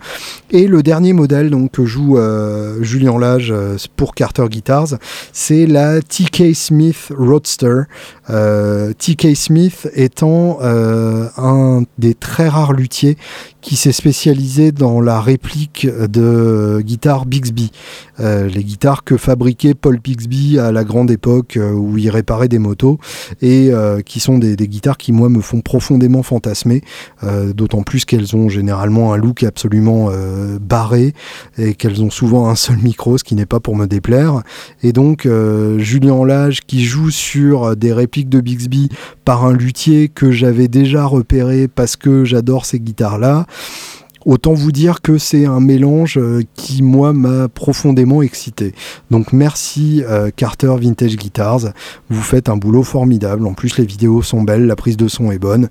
Et 0.48 0.68
le 0.68 0.84
dernier 0.84 1.12
modèle 1.12 1.50
donc 1.50 1.72
que 1.72 1.84
joue 1.84 2.18
euh, 2.18 2.80
Julien 2.84 3.18
Lage 3.18 3.52
pour 3.96 4.14
Carter 4.14 4.46
Guitars, 4.48 4.94
c'est 5.32 5.66
la 5.66 6.00
TK 6.00 6.54
Smith 6.54 7.12
Roadster. 7.18 7.82
TK 8.28 9.34
Smith 9.34 9.90
étant 9.94 10.58
un 10.62 11.82
des 11.98 12.14
très 12.14 12.48
rares 12.48 12.74
luthiers 12.74 13.16
qui 13.60 13.76
s'est 13.76 13.92
spécialisé 13.92 14.72
dans 14.72 15.00
la 15.00 15.20
réplique 15.20 15.86
de 15.86 16.80
guitares 16.82 17.26
Bixby. 17.26 17.70
Euh, 18.20 18.48
les 18.48 18.64
guitares 18.64 19.04
que 19.04 19.16
fabriquait 19.16 19.74
Paul 19.74 19.98
Bixby 19.98 20.58
à 20.58 20.72
la 20.72 20.84
grande 20.84 21.10
époque 21.10 21.56
euh, 21.56 21.72
où 21.72 21.96
il 21.98 22.10
réparait 22.10 22.48
des 22.48 22.58
motos 22.58 22.98
et 23.42 23.68
euh, 23.70 24.00
qui 24.00 24.18
sont 24.18 24.38
des, 24.38 24.56
guitares 24.56 24.96
qui 24.96 25.12
moi 25.12 25.28
me 25.28 25.40
font 25.40 25.60
profondément 25.60 26.22
fantasmer, 26.22 26.82
d'autant 27.54 27.82
plus 27.82 28.04
qu'elles 28.04 28.36
ont 28.36 28.48
généralement 28.48 29.12
un 29.12 29.16
look 29.16 29.42
absolument 29.42 30.10
barré 30.60 31.14
et 31.56 31.74
qu'elles 31.74 32.02
ont 32.02 32.10
souvent 32.10 32.48
un 32.48 32.54
seul 32.54 32.76
micro, 32.78 33.18
ce 33.18 33.24
qui 33.24 33.34
n'est 33.34 33.46
pas 33.46 33.60
pour 33.60 33.76
me 33.76 33.86
déplaire. 33.86 34.42
Et 34.82 34.92
donc 34.92 35.28
Julien 35.78 36.24
Lage 36.24 36.60
qui 36.66 36.84
joue 36.84 37.10
sur 37.10 37.76
des 37.76 37.92
répliques 37.92 38.28
de 38.28 38.40
Bixby 38.40 38.88
par 39.24 39.44
un 39.44 39.52
luthier 39.52 40.08
que 40.08 40.30
j'avais 40.30 40.68
déjà 40.68 41.04
repéré 41.04 41.68
parce 41.68 41.96
que 41.96 42.24
j'adore 42.24 42.66
ces 42.66 42.80
guitares-là. 42.80 43.46
Autant 44.26 44.52
vous 44.52 44.72
dire 44.72 45.00
que 45.00 45.16
c'est 45.16 45.46
un 45.46 45.60
mélange 45.60 46.18
euh, 46.18 46.42
qui, 46.54 46.82
moi, 46.82 47.12
m'a 47.12 47.48
profondément 47.48 48.20
excité. 48.20 48.74
Donc 49.10 49.32
merci 49.32 50.02
euh, 50.06 50.30
Carter 50.34 50.74
Vintage 50.78 51.16
Guitars. 51.16 51.72
Vous 52.10 52.22
faites 52.22 52.48
un 52.48 52.56
boulot 52.56 52.82
formidable. 52.82 53.46
En 53.46 53.54
plus, 53.54 53.78
les 53.78 53.86
vidéos 53.86 54.22
sont 54.22 54.42
belles, 54.42 54.66
la 54.66 54.76
prise 54.76 54.96
de 54.96 55.08
son 55.08 55.30
est 55.30 55.38
bonne. 55.38 55.68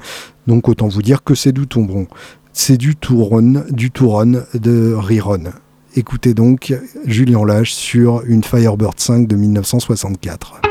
Donc 0.48 0.70
autant 0.70 0.88
vous 0.88 1.02
dire 1.02 1.24
que 1.24 1.36
c'est 1.36 1.52
du 1.52 1.68
Touron. 1.68 2.08
C'est 2.54 2.78
du 2.78 2.96
Touron, 2.96 3.64
du 3.70 3.92
Touron 3.92 4.42
de 4.54 4.94
Riron. 4.98 5.52
Écoutez 5.96 6.34
donc 6.34 6.74
Julien 7.06 7.46
Lage 7.46 7.76
sur 7.76 8.24
une 8.26 8.44
Firebird 8.44 9.00
5 9.00 9.28
de 9.28 9.36
1964. 9.36 10.62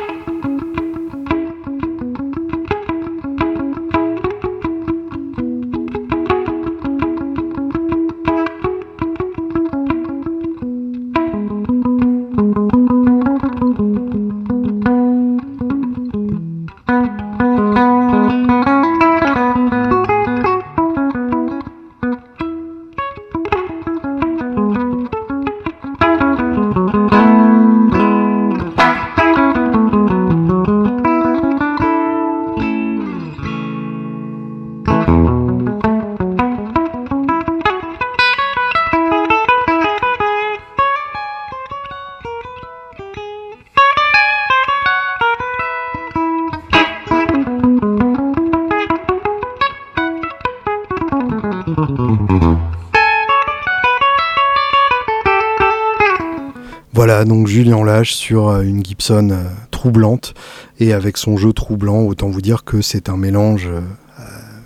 Julien 57.56 57.82
Lage 57.86 58.14
sur 58.14 58.48
euh, 58.48 58.60
une 58.60 58.84
Gibson 58.84 59.30
euh, 59.30 59.42
troublante 59.70 60.34
et 60.78 60.92
avec 60.92 61.16
son 61.16 61.38
jeu 61.38 61.54
troublant, 61.54 62.02
autant 62.02 62.28
vous 62.28 62.42
dire 62.42 62.64
que 62.64 62.82
c'est 62.82 63.08
un 63.08 63.16
mélange 63.16 63.66
euh, 63.66 63.80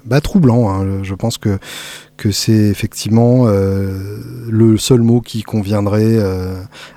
bah, 0.05 0.21
troublant. 0.21 0.69
Hein. 0.69 1.05
Je 1.05 1.15
pense 1.15 1.39
que 1.39 1.61
c'est 2.33 2.51
effectivement 2.51 3.47
le 3.47 4.77
seul 4.77 5.03
mot 5.03 5.21
qui 5.21 5.43
conviendrait 5.43 6.19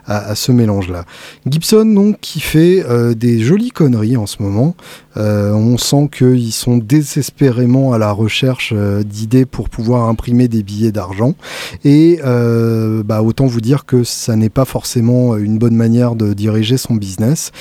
à, 0.05 0.35
ce 0.35 0.51
mélange-là. 0.51 1.05
Gibson, 1.45 1.85
donc, 1.85 2.19
qui 2.19 2.41
fait 2.41 2.83
des 3.15 3.39
jolies 3.39 3.71
conneries 3.71 4.17
en 4.17 4.25
ce 4.25 4.41
moment. 4.41 4.75
On 5.15 5.77
sent 5.77 6.09
qu'ils 6.15 6.51
sont 6.51 6.77
désespérément 6.77 7.93
à 7.93 7.97
la 7.97 8.11
recherche 8.11 8.73
d'idées 8.73 9.45
pour 9.45 9.69
pouvoir 9.69 10.09
imprimer 10.09 10.47
des 10.47 10.63
billets 10.63 10.91
d'argent. 10.91 11.35
Et 11.83 12.19
bah, 12.23 13.21
autant 13.21 13.45
vous 13.45 13.61
dire 13.61 13.85
que 13.85 14.03
ça 14.03 14.35
n'est 14.35 14.49
pas 14.49 14.65
forcément 14.65 15.37
une 15.37 15.57
bonne 15.57 15.75
manière 15.75 16.15
de 16.15 16.33
diriger 16.33 16.77
son 16.77 16.95
business. 16.95 17.51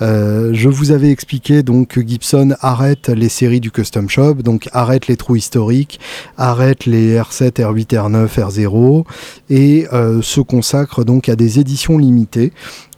je 0.00 0.68
vous 0.68 0.90
avais 0.90 1.10
expliqué 1.10 1.62
donc 1.62 1.88
que 1.88 2.00
Gibson 2.00 2.54
arrête 2.60 3.08
les 3.08 3.28
séries 3.28 3.60
du 3.60 3.70
custom 3.70 4.08
shop, 4.08 4.36
donc 4.36 4.68
arrête 4.72 5.06
les 5.06 5.16
trous 5.16 5.36
historiques, 5.36 6.00
arrête 6.36 6.86
les 6.86 7.16
R7, 7.16 7.60
R8, 7.60 7.86
R9, 7.88 8.28
R0 8.28 9.04
et 9.50 9.86
euh, 9.92 10.22
se 10.22 10.40
consacre 10.40 11.04
donc 11.04 11.28
à 11.28 11.36
des 11.36 11.58
éditions 11.58 11.98
limitées 11.98 12.52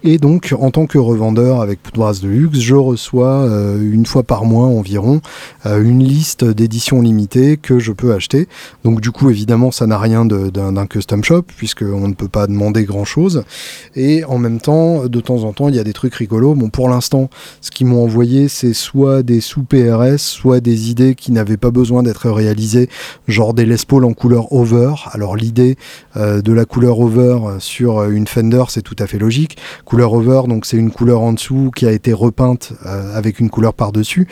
et 0.07 0.19
donc, 0.19 0.55
en 0.61 0.71
tant 0.71 0.85
que 0.85 0.99
revendeur 0.99 1.63
avec 1.63 1.83
Poudras 1.83 2.21
de 2.23 2.29
Luxe, 2.29 2.59
je 2.59 2.75
reçois 2.75 3.45
euh, 3.45 3.81
une 3.81 4.05
fois 4.05 4.23
par 4.23 4.45
mois 4.45 4.67
environ 4.67 5.23
euh, 5.65 5.83
une 5.83 6.05
liste 6.05 6.45
d'éditions 6.45 7.01
limitées 7.01 7.57
que 7.57 7.79
je 7.79 7.91
peux 7.91 8.13
acheter. 8.13 8.47
Donc, 8.85 9.01
du 9.01 9.13
coup, 9.13 9.31
évidemment, 9.31 9.71
ça 9.71 9.87
n'a 9.87 9.99
rien 9.99 10.27
d'un 10.27 10.87
custom 10.87 11.25
shop 11.25 11.45
puisqu'on 11.57 12.07
ne 12.07 12.13
peut 12.13 12.29
pas 12.29 12.47
demander 12.47 12.85
grand 12.85 13.07
chose. 13.07 13.45
Et 13.97 14.25
en 14.25 14.37
même 14.37 14.61
temps, 14.61 15.07
de 15.07 15.21
temps 15.21 15.45
en 15.45 15.55
temps, 15.55 15.71
il 15.71 15.75
y 15.75 15.79
a 15.79 15.85
des 15.85 15.95
trucs 15.95 16.15
rigolos. 16.15 16.55
Bon, 16.55 16.69
pour 16.69 16.91
l'instant, 16.91 17.31
ce 17.63 17.71
qu'ils 17.71 17.87
m'ont 17.87 18.05
envoyé, 18.05 18.49
c'est 18.49 18.75
soit 18.75 19.23
des 19.23 19.41
sous-PRS, 19.41 20.19
soit 20.19 20.61
des 20.61 20.91
idées 20.91 21.15
qui 21.15 21.33
n'avaient 21.33 21.57
pas 21.57 21.71
besoin 21.71 22.03
d'être 22.03 22.29
réalisées, 22.29 22.91
genre 23.27 23.55
des 23.55 23.65
Les 23.65 23.77
Paul 23.89 24.05
en 24.05 24.13
couleur 24.13 24.53
over. 24.53 24.97
Alors, 25.13 25.35
l'idée 25.35 25.79
euh, 26.19 26.43
de 26.43 26.53
la 26.53 26.67
couleur 26.67 27.01
over 27.01 27.39
sur 27.59 28.05
une 28.05 28.27
Fender, 28.27 28.65
c'est 28.69 28.83
tout 28.83 28.97
à 28.99 29.07
fait 29.07 29.19
logique 29.19 29.57
couleur 29.95 30.12
over, 30.12 30.49
donc 30.49 30.66
c'est 30.66 30.76
une 30.76 30.90
couleur 30.90 31.20
en 31.20 31.34
dessous 31.34 31.70
qui 31.72 31.86
a 31.86 31.92
été 31.92 32.12
repeinte 32.12 32.72
euh, 32.84 33.16
avec 33.16 33.38
une 33.38 33.49
couleur 33.49 33.74
par-dessus. 33.74 34.26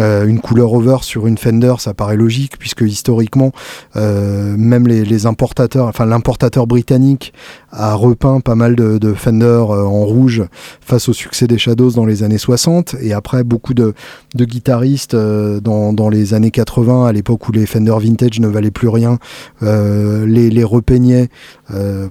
Euh, 0.00 0.26
une 0.26 0.40
couleur 0.40 0.72
over 0.72 0.96
sur 1.02 1.28
une 1.28 1.38
Fender, 1.38 1.74
ça 1.78 1.94
paraît 1.94 2.16
logique 2.16 2.58
puisque 2.58 2.80
historiquement, 2.80 3.52
euh, 3.94 4.56
même 4.58 4.88
les, 4.88 5.26
importateurs, 5.26 5.86
enfin 5.86 6.04
l'importateur 6.04 6.66
britannique 6.66 7.32
a 7.76 7.94
repeint 7.94 8.40
pas 8.40 8.54
mal 8.54 8.76
de, 8.76 9.14
Fender 9.14 9.64
en 9.68 10.04
rouge 10.04 10.42
face 10.80 11.08
au 11.08 11.12
succès 11.12 11.46
des 11.46 11.58
Shadows 11.58 11.92
dans 11.92 12.06
les 12.06 12.22
années 12.22 12.38
60 12.38 12.96
et 13.00 13.12
après 13.12 13.44
beaucoup 13.44 13.74
de, 13.74 13.94
guitaristes 14.34 15.14
dans, 15.14 16.08
les 16.08 16.34
années 16.34 16.50
80 16.50 17.06
à 17.06 17.12
l'époque 17.12 17.48
où 17.48 17.52
les 17.52 17.66
Fender 17.66 17.94
vintage 18.00 18.40
ne 18.40 18.48
valaient 18.48 18.70
plus 18.70 18.88
rien 18.88 19.18
les, 19.60 20.50
les 20.50 20.64
repeignaient 20.64 21.28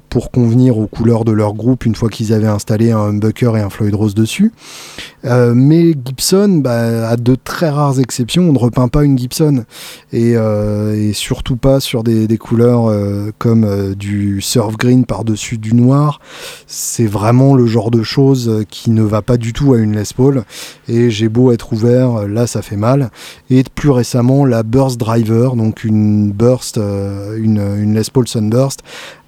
pour 0.09 0.32
convenir 0.32 0.78
aux 0.78 0.88
couleurs 0.88 1.26
de 1.26 1.32
leur 1.32 1.53
groupe 1.53 1.86
une 1.86 1.95
fois 1.95 2.09
qu'ils 2.09 2.34
avaient 2.34 2.47
installé 2.47 2.91
un 2.91 2.99
humbucker 2.99 3.55
et 3.55 3.61
un 3.61 3.70
Floyd 3.70 3.95
Rose 3.95 4.16
dessus. 4.16 4.51
Euh, 5.26 5.53
mais 5.55 5.93
Gibson, 6.05 6.59
bah, 6.64 7.09
à 7.09 7.16
de 7.16 7.36
très 7.36 7.70
rares 7.70 7.99
exceptions, 7.99 8.49
on 8.49 8.53
ne 8.53 8.59
repeint 8.59 8.88
pas 8.88 9.03
une 9.03 9.18
Gibson. 9.18 9.66
Et, 10.11 10.36
surtout 11.14 11.55
pas 11.55 11.80
sur 11.80 12.03
des, 12.03 12.38
couleurs 12.38 12.91
comme 13.38 13.93
du 13.95 14.41
surf 14.41 14.76
green 14.78 15.05
du 15.57 15.73
noir. 15.73 16.19
C'est 16.67 17.05
vraiment 17.05 17.55
le 17.55 17.65
genre 17.65 17.91
de 17.91 18.03
chose 18.03 18.63
qui 18.69 18.91
ne 18.91 19.03
va 19.03 19.21
pas 19.21 19.37
du 19.37 19.53
tout 19.53 19.73
à 19.73 19.77
une 19.77 19.95
Les 19.95 20.03
Paul. 20.15 20.43
Et 20.87 21.09
j'ai 21.09 21.29
beau 21.29 21.51
être 21.51 21.73
ouvert, 21.73 22.27
là 22.27 22.47
ça 22.47 22.61
fait 22.61 22.77
mal. 22.77 23.11
Et 23.49 23.63
plus 23.63 23.89
récemment, 23.89 24.45
la 24.45 24.63
Burst 24.63 24.99
Driver, 24.99 25.55
donc 25.55 25.83
une 25.83 26.31
Burst, 26.31 26.77
une, 26.77 27.61
une 27.79 27.95
Les 27.95 28.09
Paul 28.11 28.27
Sunburst 28.27 28.81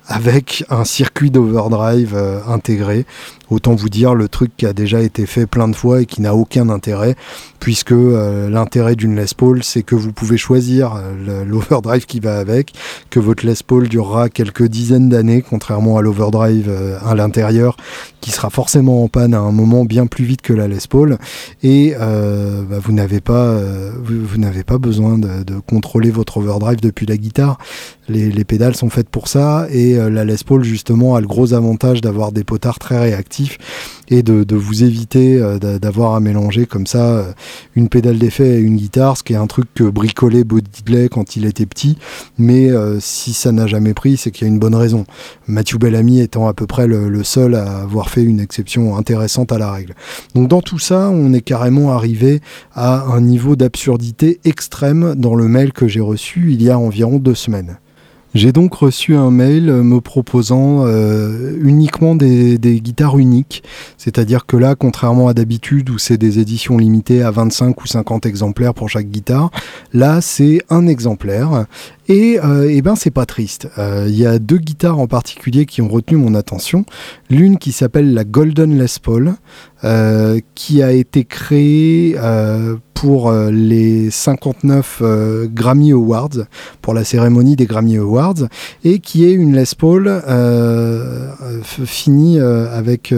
avec 0.07 0.63
un 0.69 0.85
circuit 0.85 1.31
d'overdrive 1.31 2.13
euh, 2.15 2.39
intégré. 2.47 3.05
Autant 3.49 3.75
vous 3.75 3.89
dire 3.89 4.15
le 4.15 4.27
truc 4.27 4.51
qui 4.57 4.65
a 4.65 4.73
déjà 4.73 5.01
été 5.01 5.27
fait 5.27 5.45
plein 5.45 5.67
de 5.67 5.75
fois 5.75 6.01
et 6.01 6.05
qui 6.05 6.21
n'a 6.21 6.33
aucun 6.33 6.69
intérêt, 6.69 7.15
puisque 7.59 7.91
euh, 7.91 8.49
l'intérêt 8.49 8.95
d'une 8.95 9.15
Les 9.15 9.25
Paul, 9.37 9.63
c'est 9.63 9.83
que 9.83 9.93
vous 9.93 10.11
pouvez 10.11 10.37
choisir 10.37 10.95
euh, 10.95 11.45
l'overdrive 11.45 12.05
qui 12.05 12.19
va 12.19 12.37
avec, 12.37 12.73
que 13.09 13.19
votre 13.19 13.45
Les 13.45 13.53
Paul 13.65 13.87
durera 13.87 14.29
quelques 14.29 14.67
dizaines 14.67 15.09
d'années, 15.09 15.43
contrairement 15.47 15.97
à 15.97 16.01
l'overdrive 16.01 16.71
à 17.03 17.13
l'intérieur, 17.13 17.77
qui 18.19 18.31
sera 18.31 18.49
forcément 18.49 19.03
en 19.03 19.07
panne 19.07 19.35
à 19.35 19.39
un 19.39 19.51
moment 19.51 19.85
bien 19.85 20.07
plus 20.07 20.25
vite 20.25 20.41
que 20.41 20.53
la 20.53 20.67
Les 20.67 20.87
Paul, 20.89 21.17
et 21.61 21.93
bah, 21.95 22.79
vous 22.81 22.93
n'avez 22.93 23.21
pas, 23.21 23.59
vous, 24.03 24.37
n'avez 24.37 24.63
pas 24.63 24.79
besoin 24.79 25.17
de, 25.17 25.43
de, 25.43 25.59
contrôler 25.59 26.09
votre 26.09 26.37
overdrive 26.37 26.81
depuis 26.81 27.05
la 27.05 27.17
guitare. 27.17 27.57
Les, 28.07 28.29
les 28.29 28.43
pédales 28.43 28.75
sont 28.75 28.89
faites 28.89 29.09
pour 29.09 29.27
ça, 29.27 29.67
et 29.71 29.97
euh, 29.97 30.09
la 30.09 30.23
Les 30.25 30.35
Paul 30.45 30.63
justement 30.63 31.15
a 31.15 31.21
le 31.21 31.27
gros 31.27 31.53
avantage 31.53 32.01
d'avoir 32.01 32.31
des 32.31 32.43
potards 32.43 32.77
très 32.77 32.99
réactifs 32.99 33.57
et 34.09 34.21
de, 34.21 34.55
vous 34.55 34.83
éviter 34.83 35.41
euh, 35.41 35.57
d'avoir 35.79 36.13
à 36.13 36.19
mélanger 36.19 36.67
comme 36.67 36.85
ça 36.85 37.17
euh, 37.17 37.31
une 37.75 37.89
pédale 37.89 38.19
d'effet 38.19 38.57
et 38.57 38.59
une 38.59 38.75
guitare, 38.75 39.17
ce 39.17 39.23
qui 39.23 39.33
est 39.33 39.37
un 39.37 39.47
truc 39.47 39.67
que 39.73 39.83
bricolait 39.83 40.43
Bodiley 40.43 41.09
quand 41.09 41.35
il 41.35 41.45
était 41.45 41.65
petit, 41.65 41.97
mais 42.37 42.69
si 42.99 43.33
ça 43.33 43.51
n'a 43.51 43.67
jamais 43.67 43.93
pris, 43.93 44.17
c'est 44.17 44.31
qu'il 44.31 44.47
y 44.47 44.49
a 44.49 44.53
une 44.53 44.59
bonne 44.59 44.75
raison. 44.75 45.05
Matthew 45.47 45.77
Bellamy 45.77 46.19
étant 46.19 46.47
à 46.47 46.53
peu 46.53 46.67
près 46.67 46.87
le, 46.87 47.23
seul 47.23 47.55
à 47.55 47.81
avoir 47.81 48.09
fait 48.09 48.23
une 48.23 48.39
exception 48.39 48.95
intéressante 48.97 49.51
à 49.51 49.57
la 49.57 49.71
règle. 49.71 49.95
Donc 50.35 50.47
dans 50.47 50.61
tout 50.61 50.79
ça, 50.79 51.09
on 51.09 51.33
est 51.33 51.41
carrément 51.41 51.91
arrivé 51.91 52.41
à 52.73 53.05
un 53.05 53.21
niveau 53.21 53.55
d'absurdité 53.55 54.39
extrême 54.43 55.15
dans 55.15 55.35
le 55.35 55.47
mail 55.47 55.73
que 55.73 55.87
j'ai 55.87 56.01
reçu 56.01 56.51
il 56.51 56.61
y 56.61 56.69
a 56.69 56.77
environ 56.77 57.17
deux 57.17 57.35
semaines. 57.35 57.77
J'ai 58.35 58.51
donc 58.51 58.73
reçu 58.73 59.15
un 59.15 59.31
mail 59.31 59.71
me 59.71 60.01
proposant 60.01 60.85
euh, 60.85 61.57
uniquement 61.63 62.15
des, 62.15 62.57
guitares 62.59 63.17
uniques, 63.17 63.63
c'est-à-dire 63.97 64.45
que 64.45 64.57
là, 64.57 64.75
contrairement 64.75 65.29
à 65.29 65.33
d'habitude 65.33 65.89
où 65.89 65.97
c'est 65.97 66.17
des 66.17 66.37
éditions 66.39 66.77
limitées 66.77 67.23
à 67.23 67.31
25 67.31 67.81
ou 67.81 67.87
50 67.87 68.25
exemplaires 68.25 68.73
pour 68.73 68.89
chaque 68.89 69.07
guitare, 69.07 69.51
là 69.93 70.19
c'est 70.19 70.61
un 70.69 70.85
exemplaire 70.85 71.65
et, 72.09 72.37
euh, 72.43 72.69
eh 72.69 72.81
ben 72.81 72.97
c'est 72.97 73.09
pas 73.09 73.25
triste. 73.25 73.69
Euh, 73.77 74.07
il 74.09 74.19
y 74.19 74.25
a 74.25 74.37
deux 74.37 74.57
guitares 74.57 74.99
en 74.99 75.07
particulier 75.07 75.65
qui 75.65 75.81
ont 75.81 75.87
retenu 75.87 76.17
mon 76.17 76.35
attention. 76.35 76.83
L'une 77.29 77.57
qui 77.57 77.71
s'appelle 77.71 78.13
la 78.13 78.25
Golden 78.25 78.77
Les 78.77 78.99
Paul, 79.01 79.35
qui 80.55 80.83
a 80.83 80.91
été 80.91 81.23
créée 81.23 82.17
pour 83.05 83.29
euh, 83.29 83.51
les 83.51 84.09
59 84.09 84.97
euh, 85.03 85.47
Grammy 85.47 85.91
Awards, 85.91 86.47
pour 86.81 86.95
la 86.95 87.03
cérémonie 87.03 87.55
des 87.55 87.67
Grammy 87.67 87.97
Awards, 87.97 88.47
et 88.83 88.97
qui 88.97 89.25
est 89.25 89.31
une 89.31 89.55
Les 89.55 89.75
Paul 89.77 90.07
euh, 90.07 91.29
finie 91.61 92.39
avec 92.39 93.13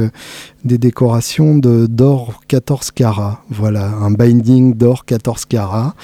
des 0.64 0.78
décorations 0.78 1.58
de 1.58 1.88
d'or 1.88 2.42
14 2.48 2.92
carats. 2.92 3.42
Voilà, 3.50 3.86
un 3.86 4.12
binding 4.12 4.74
d'or 4.74 5.06
14 5.06 5.46
carats. 5.46 5.96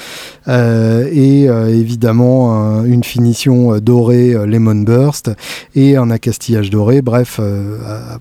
et 0.48 1.46
évidemment, 1.46 2.84
une 2.84 3.04
finition 3.04 3.78
dorée 3.80 4.36
Lemon 4.46 4.76
Burst 4.76 5.32
et 5.76 5.98
un 5.98 6.10
accastillage 6.10 6.70
doré. 6.70 7.02
Bref, 7.02 7.40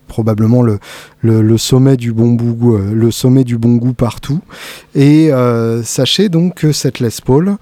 probablement 0.08 0.62
le, 0.62 1.58
sommet 1.58 1.96
du 1.96 2.12
bon 2.12 2.32
goût, 2.32 2.76
le 2.76 3.10
sommet 3.10 3.44
du 3.44 3.58
bon 3.58 3.76
goût 3.76 3.94
partout. 3.94 4.40
Et 4.94 5.32
euh, 5.32 5.82
sachez 5.82 6.28
donc 6.28 6.54
que 6.54 6.72
cette 6.72 7.00
Les 7.00 7.08
Paul 7.24 7.56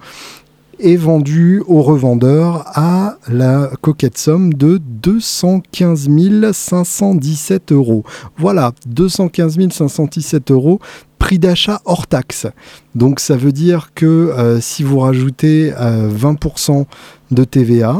est 0.81 0.95
vendue 0.95 1.63
au 1.67 1.81
revendeur 1.81 2.65
à 2.73 3.17
la 3.27 3.69
coquette 3.81 4.17
somme 4.17 4.53
de 4.53 4.77
215 4.77 6.09
517 6.53 7.71
euros. 7.71 8.03
Voilà, 8.37 8.73
215 8.87 9.57
517 9.71 10.51
euros 10.51 10.79
prix 11.19 11.39
d'achat 11.39 11.81
hors 11.85 12.07
taxe. 12.07 12.47
Donc 12.95 13.19
ça 13.19 13.37
veut 13.37 13.51
dire 13.51 13.91
que 13.93 14.05
euh, 14.05 14.59
si 14.59 14.83
vous 14.83 14.99
rajoutez 14.99 15.71
20% 15.71 16.81
euh, 16.81 16.83
de 17.29 17.43
TVA, 17.43 17.97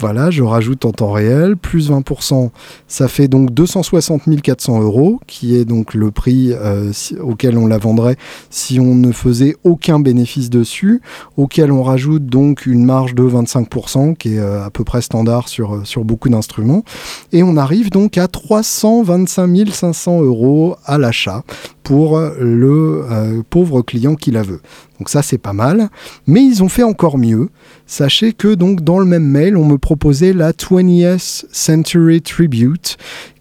voilà, 0.00 0.30
je 0.30 0.42
rajoute 0.42 0.84
en 0.84 0.92
temps 0.92 1.12
réel, 1.12 1.56
plus 1.56 1.90
20%, 1.90 2.50
ça 2.88 3.08
fait 3.08 3.28
donc 3.28 3.52
260 3.52 4.40
400 4.42 4.82
euros, 4.82 5.20
qui 5.26 5.56
est 5.56 5.64
donc 5.64 5.94
le 5.94 6.10
prix 6.10 6.52
euh, 6.52 6.92
auquel 7.20 7.56
on 7.56 7.66
la 7.66 7.78
vendrait 7.78 8.16
si 8.50 8.80
on 8.80 8.94
ne 8.94 9.12
faisait 9.12 9.56
aucun 9.64 10.00
bénéfice 10.00 10.50
dessus, 10.50 11.00
auquel 11.36 11.70
on 11.70 11.82
rajoute 11.82 12.26
donc 12.26 12.66
une 12.66 12.84
marge 12.84 13.14
de 13.14 13.22
25%, 13.22 14.16
qui 14.16 14.34
est 14.34 14.38
euh, 14.38 14.64
à 14.64 14.70
peu 14.70 14.84
près 14.84 15.00
standard 15.00 15.48
sur, 15.48 15.76
euh, 15.76 15.84
sur 15.84 16.04
beaucoup 16.04 16.28
d'instruments, 16.28 16.84
et 17.32 17.42
on 17.42 17.56
arrive 17.56 17.90
donc 17.90 18.18
à 18.18 18.26
325 18.26 19.68
500 19.70 20.22
euros 20.22 20.76
à 20.84 20.98
l'achat 20.98 21.44
pour 21.84 22.18
le 22.18 23.04
pauvre 23.48 23.82
client 23.82 24.16
qui 24.16 24.32
la 24.32 24.42
veut. 24.42 24.60
Donc 24.98 25.08
ça 25.08 25.22
c'est 25.22 25.38
pas 25.38 25.52
mal, 25.52 25.88
mais 26.26 26.42
ils 26.42 26.62
ont 26.64 26.68
fait 26.68 26.82
encore 26.82 27.18
mieux. 27.18 27.50
Sachez 27.86 28.32
que 28.32 28.54
donc 28.54 28.82
dans 28.82 28.98
le 28.98 29.04
même 29.04 29.26
mail, 29.26 29.56
on 29.56 29.64
me 29.64 29.78
proposait 29.78 30.32
la 30.32 30.52
20th 30.52 31.44
Century 31.52 32.22
Tribute 32.22 32.96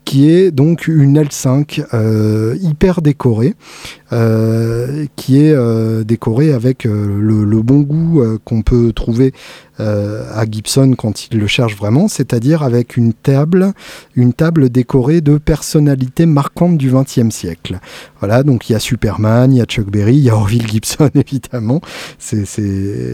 qui 0.05 0.29
est 0.29 0.51
donc 0.51 0.87
une 0.87 1.21
L5 1.21 1.85
euh, 1.93 2.55
hyper 2.61 3.01
décorée, 3.01 3.55
euh, 4.11 5.05
qui 5.15 5.39
est 5.39 5.53
euh, 5.53 6.03
décorée 6.03 6.53
avec 6.53 6.83
le, 6.83 7.61
bon 7.61 7.79
goût 7.81 8.21
qu'on 8.43 8.61
peut 8.61 8.91
trouver 8.93 9.33
à 9.79 10.45
Gibson 10.49 10.93
quand 10.97 11.27
il 11.27 11.39
le 11.39 11.47
cherche 11.47 11.75
vraiment, 11.75 12.07
c'est-à-dire 12.07 12.61
avec 12.61 12.97
une 12.97 13.13
table, 13.13 13.73
une 14.15 14.33
table 14.33 14.69
décorée 14.69 15.21
de 15.21 15.37
personnalités 15.37 16.25
marquantes 16.25 16.77
du 16.77 16.91
XXe 16.91 17.29
siècle. 17.33 17.79
Voilà, 18.19 18.43
donc 18.43 18.69
il 18.69 18.73
y 18.73 18.75
a 18.75 18.79
Superman, 18.79 19.53
il 19.53 19.57
y 19.57 19.61
a 19.61 19.65
Chuck 19.65 19.89
Berry, 19.89 20.15
il 20.15 20.23
y 20.23 20.29
a 20.29 20.35
Orville 20.35 20.67
Gibson 20.67 21.09
évidemment, 21.15 21.81
c'est 22.19 22.45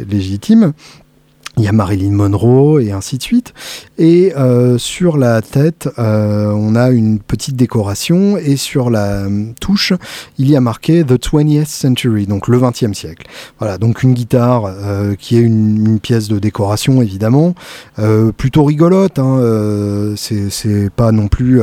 légitime 0.09 0.73
il 1.59 1.65
y 1.65 1.67
a 1.67 1.73
Marilyn 1.73 2.11
Monroe 2.11 2.79
et 2.81 2.91
ainsi 2.93 3.17
de 3.17 3.23
suite. 3.23 3.53
Et 3.97 4.33
euh, 4.35 4.77
sur 4.77 5.17
la 5.17 5.41
tête, 5.41 5.89
euh, 5.99 6.51
on 6.55 6.73
a 6.75 6.89
une 6.89 7.19
petite 7.19 7.57
décoration 7.57 8.37
et 8.37 8.55
sur 8.55 8.89
la 8.89 9.25
euh, 9.25 9.47
touche, 9.59 9.91
il 10.37 10.49
y 10.49 10.55
a 10.55 10.61
marqué 10.61 11.03
The 11.03 11.21
20th 11.21 11.65
Century, 11.65 12.27
donc 12.27 12.47
le 12.47 12.57
20e 12.57 12.93
siècle. 12.93 13.27
Voilà, 13.59 13.77
donc 13.77 14.03
une 14.03 14.13
guitare 14.13 14.71
qui 15.19 15.37
est 15.37 15.41
une, 15.41 15.99
pièce 15.99 16.29
de 16.29 16.39
décoration 16.39 17.01
évidemment, 17.01 17.55
plutôt 18.37 18.63
rigolote. 18.63 19.19
Hein, 19.19 20.13
c'est 20.15 20.89
pas 20.95 21.11
non 21.11 21.27
plus 21.27 21.61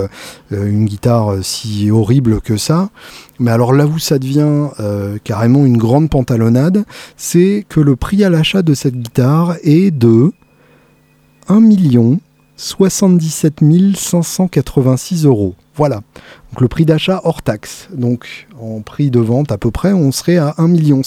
une 0.51 0.84
guitare 0.84 1.36
si 1.42 1.90
horrible 1.90 2.40
que 2.42 2.57
ça. 2.59 2.90
Mais 3.39 3.51
alors 3.51 3.72
là 3.72 3.87
où 3.87 3.99
ça 3.99 4.18
devient 4.18 4.68
carrément 5.24 5.66
une 5.66 5.76
grande 5.76 6.11
pantalonnade, 6.11 6.84
c'est 7.16 7.64
que 7.68 7.80
le 7.80 7.97
prix 7.97 8.24
à 8.24 8.30
l'achat 8.30 8.62
de 8.62 8.74
cette 8.74 8.97
guitare 8.97 9.57
est 9.62 9.91
de 9.91 10.32
1 11.49 11.61
77 12.57 13.61
586 13.95 15.26
euros. 15.26 15.55
Voilà. 15.74 16.01
Donc 16.53 16.61
le 16.61 16.68
prix 16.68 16.84
d'achat 16.84 17.20
hors 17.24 17.42
taxe. 17.42 17.88
Donc 17.92 18.47
en 18.61 18.80
prix 18.80 19.11
de 19.11 19.20
vente 19.20 19.53
à 19.53 19.59
peu 19.59 19.70
près, 19.70 19.92
on 19.92 20.12
serait 20.12 20.36
à 20.36 20.55
1,6 20.59 20.68
million. 20.68 21.03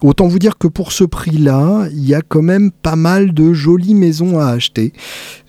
Autant 0.00 0.28
vous 0.28 0.38
dire 0.38 0.58
que 0.58 0.68
pour 0.68 0.92
ce 0.92 1.04
prix-là, 1.04 1.88
il 1.90 2.06
y 2.06 2.14
a 2.14 2.22
quand 2.22 2.42
même 2.42 2.70
pas 2.70 2.96
mal 2.96 3.34
de 3.34 3.52
jolies 3.52 3.94
maisons 3.94 4.38
à 4.38 4.46
acheter. 4.46 4.92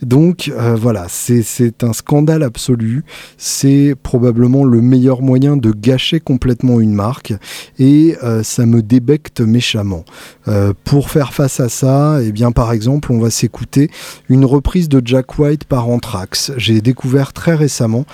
Donc 0.02 0.52
euh, 0.54 0.76
voilà, 0.76 1.06
c'est 1.08 1.84
un 1.84 1.94
scandale 1.94 2.44
absolu. 2.44 3.04
C'est 3.38 3.96
probablement 4.02 4.64
le 4.64 4.82
meilleur 4.82 5.22
moyen 5.22 5.56
de 5.56 5.72
gâcher 5.72 6.20
complètement 6.20 6.80
une 6.80 6.94
marque. 6.94 7.34
Et 7.78 8.18
euh, 8.24 8.44
ça 8.44 8.66
me 8.66 8.82
débecte 8.82 9.42
méchamment. 9.42 10.04
Euh, 10.48 10.74
pour 10.84 11.10
faire 11.10 11.34
face 11.34 11.60
à 11.60 11.70
ça, 11.70 12.20
eh 12.24 12.32
bien 12.32 12.52
par 12.52 12.74
exemple, 12.74 13.12
on 13.12 13.20
va 13.20 13.30
s'écouter 13.30 13.92
une 14.30 14.46
reprise 14.46 14.90
de 14.90 15.02
Jack 15.04 15.38
White 15.38 15.66
par 15.66 15.90
Anthrax. 15.90 16.52
J'ai 16.58 16.82
découvert 16.82 17.34
très 17.34 17.56
récemment 17.56 18.06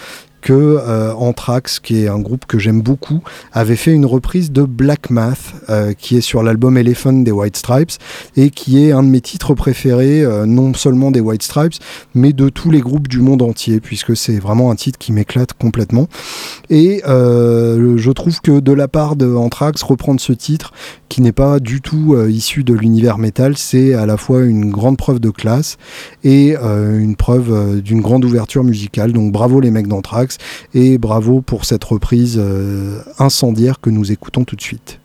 que 0.45 0.79
Anthrax, 1.17 1.79
qui 1.79 2.03
est 2.03 2.07
un 2.07 2.19
groupe 2.19 2.45
que 2.45 2.59
j'aime 2.59 2.81
beaucoup, 2.81 3.21
avait 3.51 3.75
fait 3.75 3.91
une 3.91 4.05
reprise 4.05 4.51
de 4.51 4.61
Black 4.61 5.09
Math, 5.09 5.55
qui 5.97 6.17
est 6.17 6.21
sur 6.21 6.43
l'album 6.43 6.77
Elephant 6.77 7.13
des 7.13 7.31
White 7.31 7.57
Stripes, 7.57 7.93
et 8.37 8.51
qui 8.51 8.85
est 8.85 8.91
un 8.91 9.01
de 9.01 9.09
mes 9.09 9.21
titres 9.21 9.55
préférés, 9.55 10.23
non 10.45 10.75
seulement 10.75 11.09
des 11.09 11.19
White 11.19 11.41
Stripes, 11.41 11.73
mais 12.13 12.31
de 12.31 12.49
tous 12.49 12.69
les 12.69 12.81
groupes 12.81 13.07
du 13.07 13.21
monde 13.21 13.41
entier, 13.41 13.79
puisque 13.79 14.15
c'est 14.15 14.37
vraiment 14.37 14.69
un 14.69 14.75
titre 14.75 14.99
qui 14.99 15.11
m'éclate 15.11 15.53
complètement. 15.53 16.07
Et 16.69 17.01
je 17.05 18.11
trouve 18.11 18.39
que 18.41 18.59
de 18.59 18.71
la 18.71 18.87
part 18.87 19.15
de 19.15 19.33
Anthrax, 19.33 19.81
reprendre 19.81 20.21
ce 20.21 20.33
titre, 20.33 20.73
qui 21.09 21.21
n'est 21.21 21.31
pas 21.31 21.59
du 21.59 21.81
tout 21.81 22.15
issu 22.29 22.63
de 22.63 22.75
l'univers 22.75 23.17
métal, 23.17 23.57
c'est 23.57 23.95
à 23.95 24.05
la 24.05 24.17
fois 24.17 24.43
une 24.43 24.69
grande 24.69 24.97
preuve 24.97 25.19
de 25.19 25.31
classe 25.31 25.77
et 26.23 26.55
euh, 26.61 26.99
une 26.99 27.15
preuve 27.15 27.51
euh, 27.51 27.81
d'une 27.81 28.01
grande 28.01 28.25
ouverture 28.25 28.63
musicale. 28.63 29.11
Donc 29.11 29.31
bravo 29.31 29.59
les 29.59 29.71
mecs 29.71 29.87
d'Anthrax 29.87 30.34
et 30.73 30.97
bravo 30.97 31.41
pour 31.41 31.65
cette 31.65 31.83
reprise 31.83 32.37
euh, 32.39 33.01
incendiaire 33.19 33.79
que 33.79 33.89
nous 33.89 34.11
écoutons 34.11 34.43
tout 34.43 34.55
de 34.55 34.61
suite. 34.61 34.99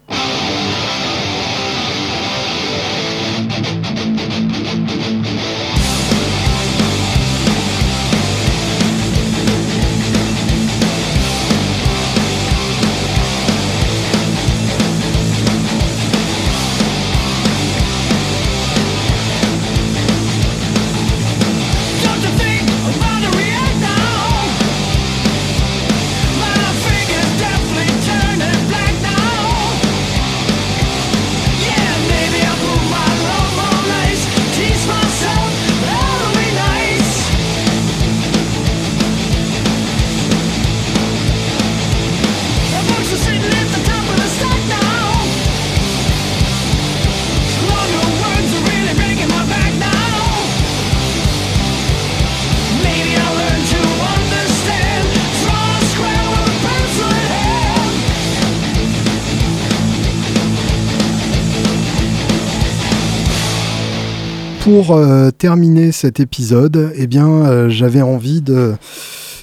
Pour 64.83 64.97
euh, 64.97 65.31
terminer 65.31 65.93
cet 65.93 66.20
épisode, 66.20 66.93
eh 66.97 67.07
bien, 67.07 67.28
euh, 67.28 67.68
j'avais 67.68 68.01
envie 68.01 68.41
de 68.41 68.78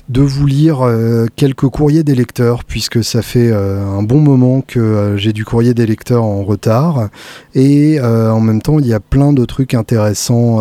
vous 0.09 0.47
lire 0.47 0.81
euh, 0.81 1.27
quelques 1.35 1.67
courriers 1.67 2.03
des 2.03 2.15
lecteurs, 2.15 2.63
puisque 2.63 3.03
ça 3.03 3.21
fait 3.21 3.51
un 3.53 4.01
bon 4.01 4.19
moment 4.19 4.61
que 4.61 5.13
j'ai 5.15 5.33
du 5.33 5.45
courrier 5.45 5.75
des 5.75 5.85
lecteurs 5.85 6.23
en 6.23 6.43
retard. 6.43 7.09
Et 7.53 8.01
en 8.01 8.39
même 8.39 8.63
temps, 8.63 8.79
il 8.79 8.87
y 8.87 8.95
a 8.95 8.99
plein 8.99 9.31
de 9.31 9.45
trucs 9.45 9.75
intéressants 9.75 10.59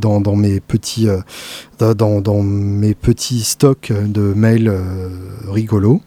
dans, 0.00 0.36
mes 0.36 0.58
petits, 0.58 1.06
dans, 1.78 2.42
mes 2.42 2.94
petits 2.94 3.42
stocks 3.42 3.92
de 3.92 4.32
mails 4.34 4.72
rigolos. 5.48 6.00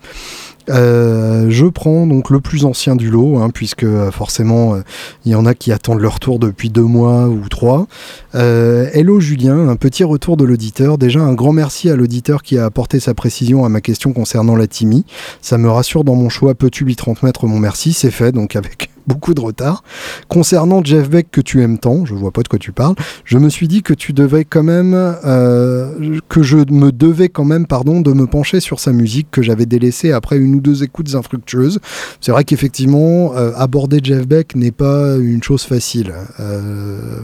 Euh, 0.70 1.48
je 1.50 1.66
prends 1.66 2.08
donc 2.08 2.30
le 2.30 2.40
plus 2.40 2.66
ancien 2.66 2.96
du 2.96 3.10
lot, 3.10 3.38
hein, 3.38 3.50
puisque 3.54 3.84
euh, 3.84 4.12
forcément 4.12 4.76
euh, 4.76 4.82
il 5.26 5.32
y 5.32 5.36
en 5.36 5.46
a 5.46 5.54
qui 5.54 5.72
attendent 5.72 6.02
leur 6.02 6.20
tour 6.20 6.40
depuis 6.40 6.70
deux 6.70 6.84
mois 6.84 7.28
ou 7.28 7.48
trois. 7.50 7.88
hello 8.34 9.20
Julien, 9.20 9.70
un 9.70 9.76
petit 9.76 10.04
retour 10.04 10.38
de 10.38 10.44
l'auditeur. 10.44 10.98
Déjà 10.98 11.22
un 11.22 11.34
grand 11.34 11.54
merci 11.54 11.90
à 11.90 11.96
l'auditeur 11.96 12.44
qui 12.44 12.58
a 12.58 12.66
apporté 12.66 13.00
sa 13.00 13.14
précision 13.14 13.66
à 13.66 13.70
ma 13.70 13.82
question 13.82 14.14
concernant 14.14 14.56
la 14.56 14.68
Timmy. 14.68 15.06
Ça 15.42 15.58
me 15.58 15.70
rassure 15.70 16.04
dans 16.04 16.16
mon 16.16 16.30
choix. 16.30 16.56
Peux-tu 16.56 16.86
lui 16.86 16.96
transmettre 16.96 17.46
mon 17.46 17.60
merci? 17.60 17.94
C'est 17.94 18.12
fait, 18.12 18.32
donc 18.32 18.56
avec 18.56 18.90
beaucoup 19.08 19.34
de 19.34 19.42
retard. 19.42 19.84
Concernant 20.28 20.84
Jeff 20.84 21.10
Beck 21.10 21.30
que 21.32 21.42
tu 21.42 21.62
aimes 21.62 21.78
tant, 21.78 22.06
je 22.06 22.14
vois 22.14 22.32
pas 22.32 22.42
de 22.42 22.48
quoi 22.48 22.60
tu 22.60 22.72
parles, 22.72 22.96
je 23.24 23.38
me 23.38 23.50
suis 23.50 23.68
dit 23.68 23.82
que 23.82 23.94
tu 23.94 24.14
devais 24.14 24.46
quand 24.46 24.64
même, 24.64 24.94
euh, 24.96 26.20
que 26.30 26.44
je 26.44 26.58
me 26.58 26.92
devais 26.92 27.30
quand 27.30 27.46
même, 27.46 27.68
pardon, 27.68 28.02
de 28.02 28.14
me 28.14 28.28
pencher 28.28 28.60
sur 28.60 28.80
sa 28.80 28.92
musique 28.92 29.28
que 29.32 29.42
j'avais 29.42 29.66
délaissée 29.66 30.12
après 30.12 30.38
une 30.38 30.56
ou 30.56 30.62
deux 30.62 30.84
écoutes 30.84 31.16
infructueuses. 31.16 31.80
C'est 32.22 32.32
vrai 32.32 32.44
qu'effectivement, 32.44 33.34
euh, 33.36 33.52
aborder 33.56 34.00
Jeff 34.04 34.28
Beck 34.28 34.56
n'est 34.56 34.72
pas 34.72 35.16
une 35.18 35.44
chose 35.44 35.64
facile. 35.64 36.14
Euh, 36.40 37.20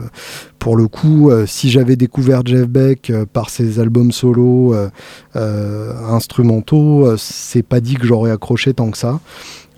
pour 0.59 0.77
le 0.77 0.87
coup, 0.87 1.31
si 1.47 1.71
j'avais 1.71 1.95
découvert 1.95 2.45
Jeff 2.45 2.67
Beck 2.67 3.11
par 3.33 3.49
ses 3.49 3.79
albums 3.79 4.11
solo 4.11 4.75
instrumentaux, 5.35 7.15
c'est 7.17 7.63
pas 7.63 7.79
dit 7.79 7.95
que 7.95 8.05
j'aurais 8.05 8.31
accroché 8.31 8.73
tant 8.73 8.91
que 8.91 8.97
ça. 8.97 9.19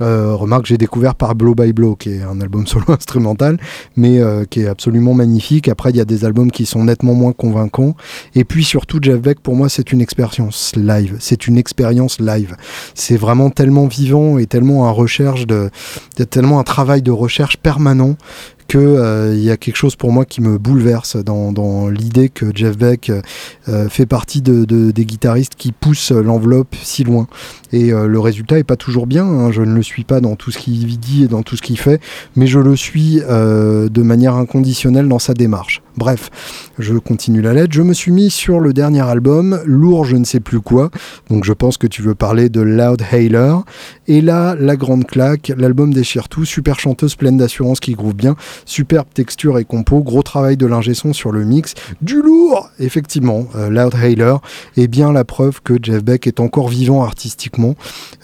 Euh, 0.01 0.35
remarque, 0.35 0.65
j'ai 0.65 0.77
découvert 0.77 1.15
par 1.15 1.35
Blow 1.35 1.53
by 1.53 1.71
Blow, 1.71 1.95
qui 1.95 2.13
est 2.13 2.23
un 2.23 2.41
album 2.41 2.65
solo 2.67 2.85
instrumental, 2.89 3.57
mais 3.95 4.19
euh, 4.19 4.45
qui 4.45 4.61
est 4.61 4.67
absolument 4.67 5.13
magnifique. 5.13 5.67
Après, 5.67 5.91
il 5.91 5.97
y 5.97 6.01
a 6.01 6.05
des 6.05 6.25
albums 6.25 6.51
qui 6.51 6.65
sont 6.65 6.83
nettement 6.83 7.13
moins 7.13 7.33
convaincants. 7.33 7.95
Et 8.35 8.43
puis 8.43 8.63
surtout, 8.63 8.99
Jeff 9.01 9.21
Beck, 9.21 9.39
pour 9.39 9.55
moi, 9.55 9.69
c'est 9.69 9.91
une 9.91 10.01
expérience 10.01 10.75
live. 10.75 11.15
C'est 11.19 11.47
une 11.47 11.57
expérience 11.57 12.19
live. 12.19 12.55
C'est 12.95 13.17
vraiment 13.17 13.49
tellement 13.49 13.87
vivant 13.87 14.37
et 14.37 14.45
tellement 14.45 14.87
un 14.87 14.91
recherche 14.91 15.45
de, 15.45 15.69
tellement 16.29 16.59
un 16.59 16.63
travail 16.63 17.01
de 17.01 17.11
recherche 17.11 17.57
permanent 17.57 18.15
qu'il 18.67 18.79
euh, 18.79 19.35
y 19.35 19.51
a 19.51 19.57
quelque 19.57 19.75
chose 19.75 19.95
pour 19.95 20.11
moi 20.11 20.25
qui 20.25 20.41
me 20.41 20.57
bouleverse 20.57 21.17
dans, 21.17 21.89
l'idée 21.89 22.29
que 22.29 22.47
Jeff 22.55 22.77
Beck 22.77 23.11
euh, 23.69 23.89
fait 23.89 24.05
partie 24.05 24.41
de, 24.41 24.63
des 24.65 25.05
guitaristes 25.05 25.55
qui 25.55 25.71
poussent 25.71 26.11
l'enveloppe 26.11 26.75
si 26.81 27.03
loin. 27.03 27.27
Et 27.71 27.91
euh, 27.91 28.07
le 28.07 28.19
résultat 28.19 28.57
est 28.57 28.63
pas 28.63 28.75
toujours 28.75 29.07
bien. 29.07 29.25
Hein. 29.25 29.51
Je 29.51 29.61
ne 29.61 29.73
le 29.73 29.83
suis 29.83 30.03
pas 30.03 30.21
dans 30.21 30.35
tout 30.35 30.51
ce 30.51 30.57
qu'il 30.57 30.99
dit 30.99 31.25
et 31.25 31.27
dans 31.27 31.43
tout 31.43 31.55
ce 31.55 31.61
qu'il 31.61 31.77
fait, 31.77 32.01
mais 32.35 32.47
je 32.47 32.59
le 32.59 32.75
suis 32.75 33.19
de 33.19 34.01
manière 34.01 34.35
inconditionnelle 34.35 35.07
dans 35.07 35.19
sa 35.19 35.33
démarche. 35.33 35.82
Bref, 35.97 36.29
je 36.79 36.95
continue 36.95 37.41
la 37.41 37.53
lettre. 37.53 37.73
Je 37.73 37.81
me 37.81 37.93
suis 37.93 38.11
mis 38.11 38.29
sur 38.31 38.59
le 38.59 38.73
dernier 38.73 39.01
album, 39.01 39.59
lourd 39.65 40.05
je 40.05 40.15
ne 40.15 40.23
sais 40.23 40.39
plus 40.39 40.61
quoi. 40.61 40.89
Donc 41.29 41.43
je 41.43 41.53
pense 41.53 41.77
que 41.77 41.87
tu 41.87 42.01
veux 42.01 42.15
parler 42.15 42.49
de 42.49 42.61
Loud 42.61 43.01
Hailer. 43.11 43.55
Et 44.07 44.21
là, 44.21 44.55
la 44.59 44.75
grande 44.75 45.05
claque, 45.05 45.51
l'album 45.55 45.93
déchire 45.93 46.29
tout. 46.29 46.45
Super 46.45 46.79
chanteuse 46.79 47.15
pleine 47.15 47.37
d'assurance 47.37 47.79
qui 47.79 47.93
groove 47.93 48.15
bien. 48.15 48.35
Superbe 48.65 49.07
texture 49.13 49.59
et 49.59 49.65
compo. 49.65 50.01
Gros 50.01 50.23
travail 50.23 50.57
de 50.57 50.65
l'ingé 50.65 50.93
sur 50.93 51.31
le 51.31 51.43
mix. 51.43 51.73
Du 52.01 52.21
lourd 52.21 52.69
Effectivement, 52.79 53.47
euh, 53.55 53.69
Loud 53.69 53.93
Hailer 53.95 54.35
est 54.77 54.87
bien 54.87 55.11
la 55.11 55.25
preuve 55.25 55.61
que 55.61 55.73
Jeff 55.81 56.03
Beck 56.03 56.27
est 56.27 56.39
encore 56.39 56.69
vivant 56.69 57.03
artistiquement. 57.03 57.75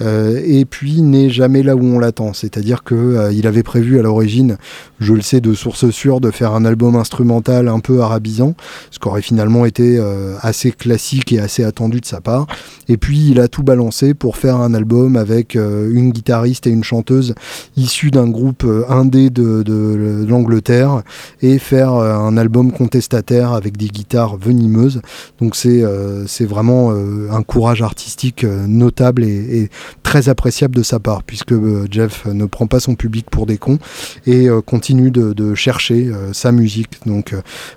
Euh, 0.02 0.42
et 0.46 0.66
puis 0.66 1.02
n'est 1.02 1.30
jamais 1.30 1.64
là 1.64 1.76
où 1.76 1.84
on 1.84 2.00
l'attend. 2.00 2.34
C'est-à-dire 2.34 2.84
qu'il 2.84 2.98
euh, 2.98 3.42
avait 3.44 3.64
prévu 3.64 4.00
à 4.00 4.02
l'origine, 4.02 4.58
je 5.00 5.14
le 5.14 5.22
sais 5.22 5.42
de 5.42 5.54
source 5.54 5.90
sûre, 5.90 6.22
de 6.22 6.32
faire 6.32 6.54
un 6.54 6.66
album 6.66 6.96
instrumental 6.96 7.59
un 7.68 7.80
peu 7.80 8.02
arabisant, 8.02 8.56
ce 8.92 9.00
qui 9.00 9.08
aurait 9.08 9.22
finalement 9.22 9.66
été 9.66 9.98
euh, 9.98 10.36
assez 10.42 10.72
classique 10.72 11.34
et 11.34 11.40
assez 11.40 11.64
attendu 11.64 12.00
de 12.00 12.06
sa 12.06 12.22
part. 12.22 12.48
Et 12.88 12.98
puis 12.98 13.30
il 13.30 13.40
a 13.40 13.48
tout 13.48 13.64
balancé 13.64 14.14
pour 14.14 14.38
faire 14.38 14.58
un 14.58 14.74
album 14.74 15.16
avec 15.16 15.56
euh, 15.56 15.90
une 15.92 16.12
guitariste 16.12 16.68
et 16.68 16.70
une 16.70 16.84
chanteuse 16.84 17.36
issus 17.78 18.12
d'un 18.12 18.28
groupe 18.28 18.64
euh, 18.64 18.84
indé 18.90 19.30
de, 19.30 20.26
l'Angleterre 20.28 21.04
et 21.42 21.60
faire 21.60 21.94
un 21.94 22.38
album 22.38 22.72
contestataire 22.72 23.54
avec 23.54 23.78
des 23.78 23.88
guitares 23.88 24.38
venimeuses. 24.38 25.02
Donc 25.40 25.56
c'est 25.56 25.84
c'est 26.28 26.46
vraiment 26.46 26.92
un 26.92 27.44
courage 27.44 27.82
artistique 27.82 28.44
notable 28.44 29.24
et, 29.24 29.70
très 30.04 30.30
appréciable 30.30 30.76
de 30.76 30.84
sa 30.84 31.00
part, 31.00 31.24
puisque 31.24 31.54
Jeff 31.92 32.26
ne 32.26 32.46
prend 32.46 32.68
pas 32.68 32.80
son 32.80 32.96
public 32.96 33.30
pour 33.30 33.46
des 33.46 33.58
cons 33.58 33.80
et 34.26 34.48
continue 34.66 35.12
de, 35.12 35.34
de 35.34 35.56
chercher 35.56 36.12
sa 36.34 36.52
musique. 36.52 37.00
Donc 37.06 37.34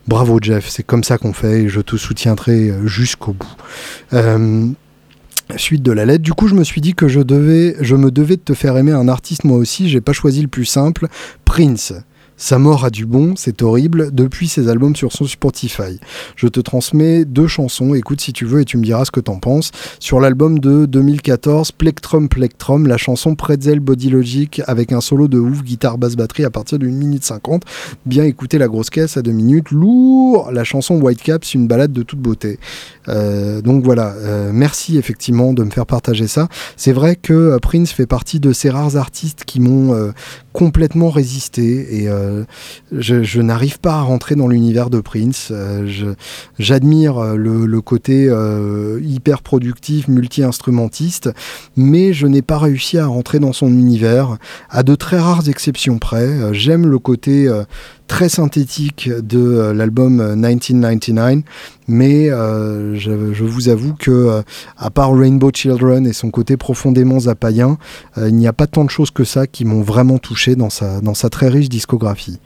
bravo 0.06 0.38
Jeff, 0.40 0.68
c'est 0.68 0.82
comme 0.82 1.04
ça 1.04 1.18
qu'on 1.18 1.32
fait 1.32 1.62
et 1.62 1.68
je 1.68 1.80
te 1.80 1.96
soutiendrai 1.96 2.70
euh, 2.70 2.86
jusqu'au 2.86 3.32
bout. 3.32 3.54
Euh, 4.12 4.66
suite 5.56 5.82
de 5.82 5.92
la 5.92 6.04
lettre. 6.04 6.22
Du 6.22 6.32
coup, 6.32 6.48
je 6.48 6.54
me 6.54 6.64
suis 6.64 6.80
dit 6.80 6.94
que 6.94 7.08
je 7.08 7.20
devais, 7.20 7.76
je 7.80 7.96
me 7.96 8.10
devais 8.10 8.36
de 8.36 8.42
te 8.42 8.54
faire 8.54 8.76
aimer 8.76 8.92
un 8.92 9.08
artiste 9.08 9.44
moi 9.44 9.58
aussi. 9.58 9.88
J'ai 9.88 10.00
pas 10.00 10.12
choisi 10.12 10.40
le 10.40 10.48
plus 10.48 10.64
simple, 10.64 11.08
Prince. 11.44 11.92
Sa 12.42 12.58
mort 12.58 12.84
a 12.84 12.90
du 12.90 13.06
bon, 13.06 13.34
c'est 13.36 13.62
horrible, 13.62 14.12
depuis 14.12 14.48
ses 14.48 14.68
albums 14.68 14.96
sur 14.96 15.12
son 15.12 15.26
Spotify. 15.26 16.00
Je 16.34 16.48
te 16.48 16.58
transmets 16.58 17.24
deux 17.24 17.46
chansons, 17.46 17.94
écoute 17.94 18.20
si 18.20 18.32
tu 18.32 18.46
veux 18.46 18.62
et 18.62 18.64
tu 18.64 18.78
me 18.78 18.82
diras 18.82 19.04
ce 19.04 19.12
que 19.12 19.20
t'en 19.20 19.38
penses. 19.38 19.70
Sur 20.00 20.18
l'album 20.18 20.58
de 20.58 20.84
2014, 20.86 21.70
Plectrum 21.70 22.28
Plectrum, 22.28 22.88
la 22.88 22.96
chanson 22.96 23.36
Pretzel 23.36 23.78
Body 23.78 24.10
Logic 24.10 24.60
avec 24.66 24.90
un 24.90 25.00
solo 25.00 25.28
de 25.28 25.38
ouf, 25.38 25.62
guitare, 25.62 25.98
basse, 25.98 26.16
batterie 26.16 26.44
à 26.44 26.50
partir 26.50 26.80
d'une 26.80 26.96
minute 26.96 27.22
cinquante. 27.22 27.62
Bien 28.06 28.24
écouter 28.24 28.58
la 28.58 28.66
grosse 28.66 28.90
caisse 28.90 29.16
à 29.16 29.22
deux 29.22 29.30
minutes. 29.30 29.70
Lourd 29.70 30.50
La 30.50 30.64
chanson 30.64 31.00
White 31.00 31.22
Caps, 31.22 31.54
une 31.54 31.68
balade 31.68 31.92
de 31.92 32.02
toute 32.02 32.18
beauté. 32.18 32.58
Euh, 33.08 33.60
donc 33.60 33.84
voilà, 33.84 34.14
euh, 34.16 34.50
merci 34.52 34.98
effectivement 34.98 35.52
de 35.52 35.62
me 35.62 35.70
faire 35.70 35.86
partager 35.86 36.26
ça. 36.26 36.48
C'est 36.76 36.92
vrai 36.92 37.14
que 37.14 37.32
euh, 37.32 37.58
Prince 37.58 37.92
fait 37.92 38.06
partie 38.06 38.40
de 38.40 38.52
ces 38.52 38.68
rares 38.68 38.96
artistes 38.96 39.44
qui 39.44 39.60
m'ont 39.60 40.12
complètement 40.52 41.10
résisté 41.10 42.02
et 42.02 42.08
je, 42.92 43.40
n'arrive 43.40 43.80
pas 43.80 43.94
à 43.94 44.00
rentrer 44.02 44.34
dans 44.34 44.48
l'univers 44.48 44.90
de 44.90 45.00
Prince. 45.00 45.52
J'admire 46.58 47.34
le, 47.36 47.80
côté 47.80 48.30
hyper 49.02 49.42
productif, 49.42 50.08
multi-instrumentiste, 50.08 51.30
mais 51.76 52.12
je 52.12 52.26
n'ai 52.26 52.42
pas 52.42 52.58
réussi 52.58 52.98
à 52.98 53.06
rentrer 53.06 53.38
dans 53.38 53.52
son 53.52 53.68
univers, 53.68 54.36
à 54.70 54.82
de 54.82 54.94
très 54.94 55.18
rares 55.18 55.48
exceptions 55.48 55.98
près. 55.98 56.52
J'aime 56.52 56.86
le 56.86 56.98
côté 56.98 57.48
très 58.12 58.28
synthétique 58.28 59.08
de 59.08 59.38
euh, 59.38 59.72
l'album 59.72 60.34
1999, 60.34 61.38
euh, 61.38 61.40
mais 61.88 62.28
euh, 62.28 62.94
je, 62.94 63.42
vous 63.42 63.70
avoue 63.70 63.94
que 63.94 64.42
à 64.76 64.90
part 64.90 65.16
Rainbow 65.16 65.50
Children 65.52 66.06
et 66.06 66.12
son 66.12 66.30
côté 66.30 66.58
profondément 66.58 67.20
zapaïen, 67.20 67.78
il 68.18 68.34
n'y 68.34 68.46
a 68.46 68.52
pas 68.52 68.66
tant 68.66 68.84
de 68.84 68.90
choses 68.90 69.10
que 69.10 69.24
ça 69.24 69.46
qui 69.46 69.64
m'ont 69.64 69.80
vraiment 69.80 70.18
touché 70.18 70.56
dans 70.56 70.68
sa, 70.68 71.00
dans 71.00 71.14
sa 71.14 71.30
très 71.30 71.48
riche 71.48 71.70
discographie. 71.70 72.38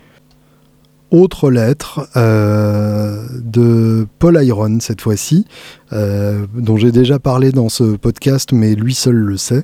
Autre 1.11 1.51
lettre 1.51 2.09
de 2.15 4.07
Paul 4.21 4.39
Iron 4.45 4.79
cette 4.81 5.01
fois-ci, 5.01 5.47
euh, 5.93 6.47
dont 6.55 6.77
j'ai 6.77 6.93
déjà 6.93 7.19
parlé 7.19 7.53
dans 7.53 7.69
ce 7.69 7.97
podcast, 7.97 8.53
mais 8.53 8.75
lui 8.75 8.95
seul 8.95 9.15
le 9.15 9.37
sait. 9.37 9.63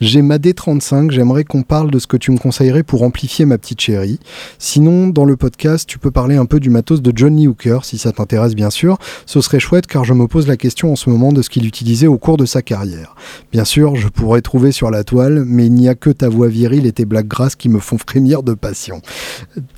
J'ai 0.00 0.22
ma 0.22 0.38
D35, 0.38 1.10
j'aimerais 1.10 1.44
qu'on 1.44 1.62
parle 1.62 1.90
de 1.90 1.98
ce 1.98 2.06
que 2.06 2.16
tu 2.16 2.30
me 2.30 2.38
conseillerais 2.38 2.82
pour 2.82 3.02
amplifier 3.02 3.44
ma 3.44 3.58
petite 3.58 3.80
chérie. 3.80 4.18
Sinon, 4.58 5.08
dans 5.08 5.24
le 5.24 5.36
podcast, 5.36 5.88
tu 5.88 5.98
peux 5.98 6.10
parler 6.10 6.36
un 6.36 6.46
peu 6.46 6.60
du 6.60 6.70
matos 6.70 7.02
de 7.02 7.12
Johnny 7.14 7.48
Hooker, 7.48 7.84
si 7.84 7.98
ça 7.98 8.12
t'intéresse 8.12 8.54
bien 8.54 8.70
sûr. 8.70 8.98
Ce 9.26 9.40
serait 9.40 9.60
chouette 9.60 9.86
car 9.86 10.04
je 10.04 10.14
me 10.14 10.26
pose 10.26 10.46
la 10.46 10.56
question 10.56 10.92
en 10.92 10.96
ce 10.96 11.08
moment 11.08 11.32
de 11.32 11.42
ce 11.42 11.50
qu'il 11.50 11.66
utilisait 11.66 12.06
au 12.06 12.18
cours 12.18 12.36
de 12.36 12.46
sa 12.46 12.62
carrière. 12.62 13.14
Bien 13.52 13.64
sûr, 13.64 13.96
je 13.96 14.08
pourrais 14.08 14.42
trouver 14.42 14.72
sur 14.72 14.90
la 14.90 15.04
toile, 15.04 15.44
mais 15.46 15.66
il 15.66 15.74
n'y 15.74 15.88
a 15.88 15.94
que 15.94 16.10
ta 16.10 16.28
voix 16.28 16.48
virile 16.48 16.86
et 16.86 16.92
tes 16.92 17.04
blagues 17.04 17.28
grasses 17.28 17.56
qui 17.56 17.68
me 17.68 17.78
font 17.78 17.98
frémir 17.98 18.42
de 18.42 18.54
passion. 18.54 19.00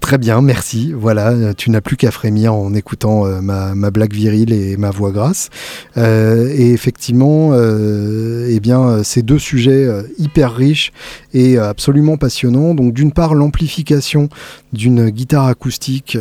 Très 0.00 0.18
bien, 0.18 0.40
merci. 0.40 0.92
Voilà, 0.92 1.54
tu 1.54 1.70
n'as 1.70 1.80
plus 1.80 1.96
qu'à 1.96 2.10
frémir 2.10 2.54
en 2.54 2.74
écoutant 2.74 3.26
euh, 3.26 3.40
ma, 3.40 3.74
ma 3.74 3.90
blague 3.90 4.12
virile 4.12 4.52
et 4.52 4.76
ma 4.76 4.90
voix 4.90 5.10
grasse. 5.10 5.50
Euh, 5.96 6.52
et 6.52 6.72
effectivement, 6.72 7.50
euh, 7.52 8.48
eh 8.50 8.60
bien, 8.60 9.02
ces 9.04 9.22
deux 9.22 9.38
sujets 9.38 9.84
euh, 9.84 10.02
hyper 10.18 10.54
riches 10.54 10.92
et 11.32 11.58
absolument 11.58 12.16
passionnants. 12.16 12.74
Donc, 12.74 12.92
d'une 12.92 13.12
part, 13.12 13.34
l'amplification 13.34 14.28
d'une 14.72 15.10
guitare 15.10 15.46
acoustique, 15.46 16.18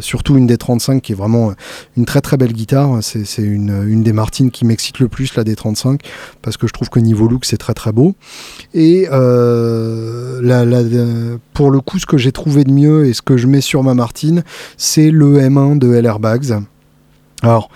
surtout 0.00 0.36
une 0.36 0.46
des 0.46 0.56
35 0.56 1.02
qui 1.02 1.12
est 1.12 1.14
vraiment 1.14 1.52
une 1.96 2.04
très 2.04 2.20
très 2.20 2.36
belle 2.36 2.52
guitare. 2.52 2.98
C'est 3.02 3.42
une, 3.42 4.02
des 4.02 4.12
Martines 4.12 4.50
qui 4.50 4.64
m'excite 4.64 4.98
le 4.98 5.08
plus, 5.08 5.34
la 5.36 5.44
D35, 5.44 6.00
parce 6.42 6.56
que 6.56 6.66
je 6.66 6.72
trouve 6.72 6.90
que 6.90 7.00
niveau 7.00 7.28
look, 7.28 7.44
c'est 7.44 7.56
très 7.56 7.74
très 7.74 7.92
beau. 7.92 8.14
Et 8.74 9.06
pour 11.54 11.70
le 11.70 11.80
coup, 11.80 11.98
ce 11.98 12.06
que 12.06 12.18
j'ai 12.18 12.32
trouvé 12.32 12.64
de 12.64 12.72
mieux 12.72 13.06
et 13.06 13.14
ce 13.14 13.22
que 13.22 13.36
je 13.36 13.46
mets 13.46 13.60
sur 13.60 13.82
ma 13.82 13.94
Martine, 13.94 14.44
c'est 14.76 15.10
le 15.10 15.40
M1 15.40 15.78
de 15.78 15.88
LR 15.88 16.18
Bags. 16.18 16.62
Alors, 17.42 17.70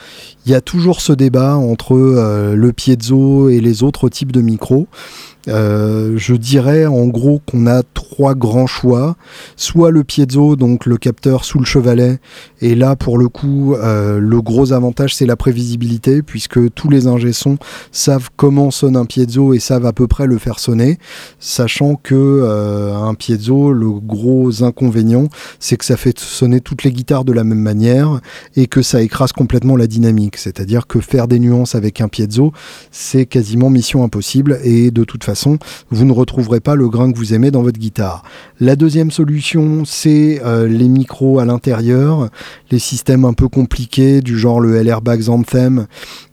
il 0.46 0.52
y 0.52 0.54
a 0.54 0.60
toujours 0.60 1.00
ce 1.00 1.12
débat 1.12 1.56
entre 1.56 1.96
euh, 1.96 2.54
le 2.54 2.72
piezo 2.72 3.48
et 3.48 3.60
les 3.60 3.82
autres 3.82 4.08
types 4.08 4.30
de 4.30 4.40
micros. 4.40 4.86
Euh, 5.48 6.14
je 6.16 6.34
dirais 6.34 6.86
en 6.86 7.06
gros 7.06 7.40
qu'on 7.44 7.66
a 7.66 7.82
trois 7.82 8.34
grands 8.36 8.68
choix. 8.68 9.16
Soit 9.56 9.90
le 9.90 10.04
piezo, 10.04 10.54
donc 10.54 10.86
le 10.86 10.98
capteur 10.98 11.44
sous 11.44 11.58
le 11.58 11.64
chevalet, 11.64 12.20
et 12.60 12.74
là 12.74 12.96
pour 12.96 13.18
le 13.18 13.28
coup, 13.28 13.74
euh, 13.74 14.18
le 14.18 14.40
gros 14.40 14.72
avantage 14.72 15.14
c'est 15.14 15.26
la 15.26 15.36
prévisibilité, 15.36 16.22
puisque 16.22 16.72
tous 16.74 16.90
les 16.90 17.06
ingé 17.06 17.32
savent 17.92 18.30
comment 18.36 18.70
sonne 18.70 18.96
un 18.96 19.04
piezo 19.04 19.54
et 19.54 19.58
savent 19.58 19.86
à 19.86 19.92
peu 19.92 20.06
près 20.06 20.26
le 20.26 20.38
faire 20.38 20.58
sonner, 20.58 20.98
sachant 21.38 21.96
que 21.96 22.14
euh, 22.14 22.96
un 22.96 23.14
piezo, 23.14 23.72
le 23.72 23.90
gros 23.90 24.62
inconvénient, 24.62 25.28
c'est 25.58 25.76
que 25.76 25.84
ça 25.84 25.96
fait 25.96 26.18
sonner 26.18 26.60
toutes 26.60 26.84
les 26.84 26.92
guitares 26.92 27.24
de 27.24 27.32
la 27.32 27.44
même 27.44 27.60
manière 27.60 28.20
et 28.54 28.66
que 28.66 28.82
ça 28.82 29.02
écrase 29.02 29.32
complètement 29.32 29.76
la 29.76 29.86
dynamique. 29.86 30.36
C'est-à-dire 30.36 30.86
que 30.86 31.00
faire 31.00 31.28
des 31.28 31.38
nuances 31.38 31.74
avec 31.74 32.00
un 32.00 32.08
piezo, 32.08 32.52
c'est 32.90 33.26
quasiment 33.26 33.70
mission 33.70 34.04
impossible 34.04 34.58
et 34.64 34.90
de 34.90 35.04
toute 35.04 35.24
façon 35.24 35.58
vous 35.90 36.04
ne 36.04 36.12
retrouverez 36.12 36.60
pas 36.60 36.74
le 36.74 36.88
grain 36.88 37.10
que 37.12 37.18
vous 37.18 37.34
aimez 37.34 37.50
dans 37.50 37.62
votre 37.62 37.78
guitare. 37.78 38.22
La 38.60 38.76
deuxième 38.76 39.10
solution, 39.10 39.84
c'est 39.84 40.40
euh, 40.44 40.66
les 40.66 40.88
micros 40.88 41.38
à 41.38 41.44
l'intérieur, 41.44 42.30
les 42.70 42.78
systèmes 42.78 43.24
un 43.24 43.32
peu 43.32 43.48
compliqués 43.48 44.20
du 44.20 44.38
genre 44.38 44.60
le 44.60 44.82
LR 44.82 45.00
Bags 45.00 45.28
Anthem 45.28 45.86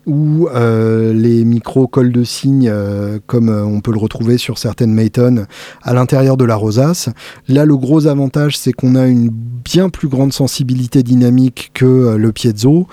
ou 0.06 0.50
euh, 0.54 1.14
les 1.14 1.46
micros 1.46 1.88
cols 1.88 2.12
de 2.12 2.24
cygne 2.24 2.70
euh, 2.70 3.20
comme 3.26 3.50
on 3.50 3.80
peut 3.80 3.92
le 3.92 4.00
retrouver 4.00 4.38
sur 4.38 4.58
certaines 4.58 4.94
Mayton 4.94 5.46
à 5.82 5.94
l'intérieur 5.94 6.38
de 6.38 6.46
la 6.46 6.56
rosace. 6.56 7.10
Là, 7.48 7.66
le 7.66 7.78
gros 7.78 8.08
avantage, 8.08 8.58
c'est 8.58 8.74
qu'on 8.74 8.96
a 8.96 9.08
une 9.08 9.30
bien 9.30 9.90
plus 9.90 10.10
grande 10.10 10.34
sensibilité 10.34 11.04
dynamique 11.04 11.72
que 11.74 12.16
le 12.18 12.32
piezo 12.32 12.88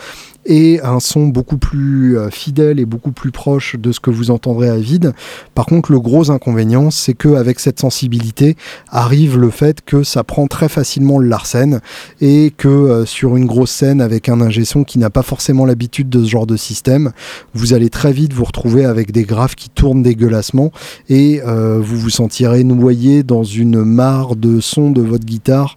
et 0.46 0.80
un 0.82 1.00
son 1.00 1.26
beaucoup 1.26 1.58
plus 1.58 2.18
euh, 2.18 2.30
fidèle 2.30 2.80
et 2.80 2.86
beaucoup 2.86 3.12
plus 3.12 3.30
proche 3.30 3.76
de 3.76 3.92
ce 3.92 4.00
que 4.00 4.10
vous 4.10 4.30
entendrez 4.30 4.68
à 4.68 4.76
vide. 4.76 5.12
Par 5.54 5.66
contre, 5.66 5.92
le 5.92 6.00
gros 6.00 6.30
inconvénient, 6.30 6.90
c'est 6.90 7.14
qu'avec 7.14 7.60
cette 7.60 7.80
sensibilité 7.80 8.56
arrive 8.88 9.38
le 9.38 9.50
fait 9.50 9.82
que 9.84 10.02
ça 10.02 10.24
prend 10.24 10.46
très 10.46 10.68
facilement 10.68 11.18
le 11.18 11.28
Larsen 11.28 11.80
et 12.20 12.52
que 12.56 12.68
euh, 12.68 13.06
sur 13.06 13.36
une 13.36 13.46
grosse 13.46 13.70
scène 13.70 14.00
avec 14.00 14.28
un 14.28 14.40
ingé 14.40 14.64
son 14.64 14.84
qui 14.84 14.98
n'a 14.98 15.10
pas 15.10 15.22
forcément 15.22 15.66
l'habitude 15.66 16.08
de 16.08 16.24
ce 16.24 16.28
genre 16.28 16.46
de 16.46 16.56
système, 16.56 17.12
vous 17.54 17.74
allez 17.74 17.90
très 17.90 18.12
vite 18.12 18.32
vous 18.32 18.44
retrouver 18.44 18.84
avec 18.84 19.12
des 19.12 19.24
graves 19.24 19.54
qui 19.54 19.68
tournent 19.68 20.02
dégueulassement 20.02 20.72
et 21.08 21.42
euh, 21.46 21.78
vous 21.80 21.98
vous 21.98 22.10
sentirez 22.10 22.64
noyé 22.64 23.22
dans 23.22 23.44
une 23.44 23.84
mare 23.84 24.36
de 24.36 24.60
son 24.60 24.90
de 24.90 25.02
votre 25.02 25.24
guitare 25.24 25.76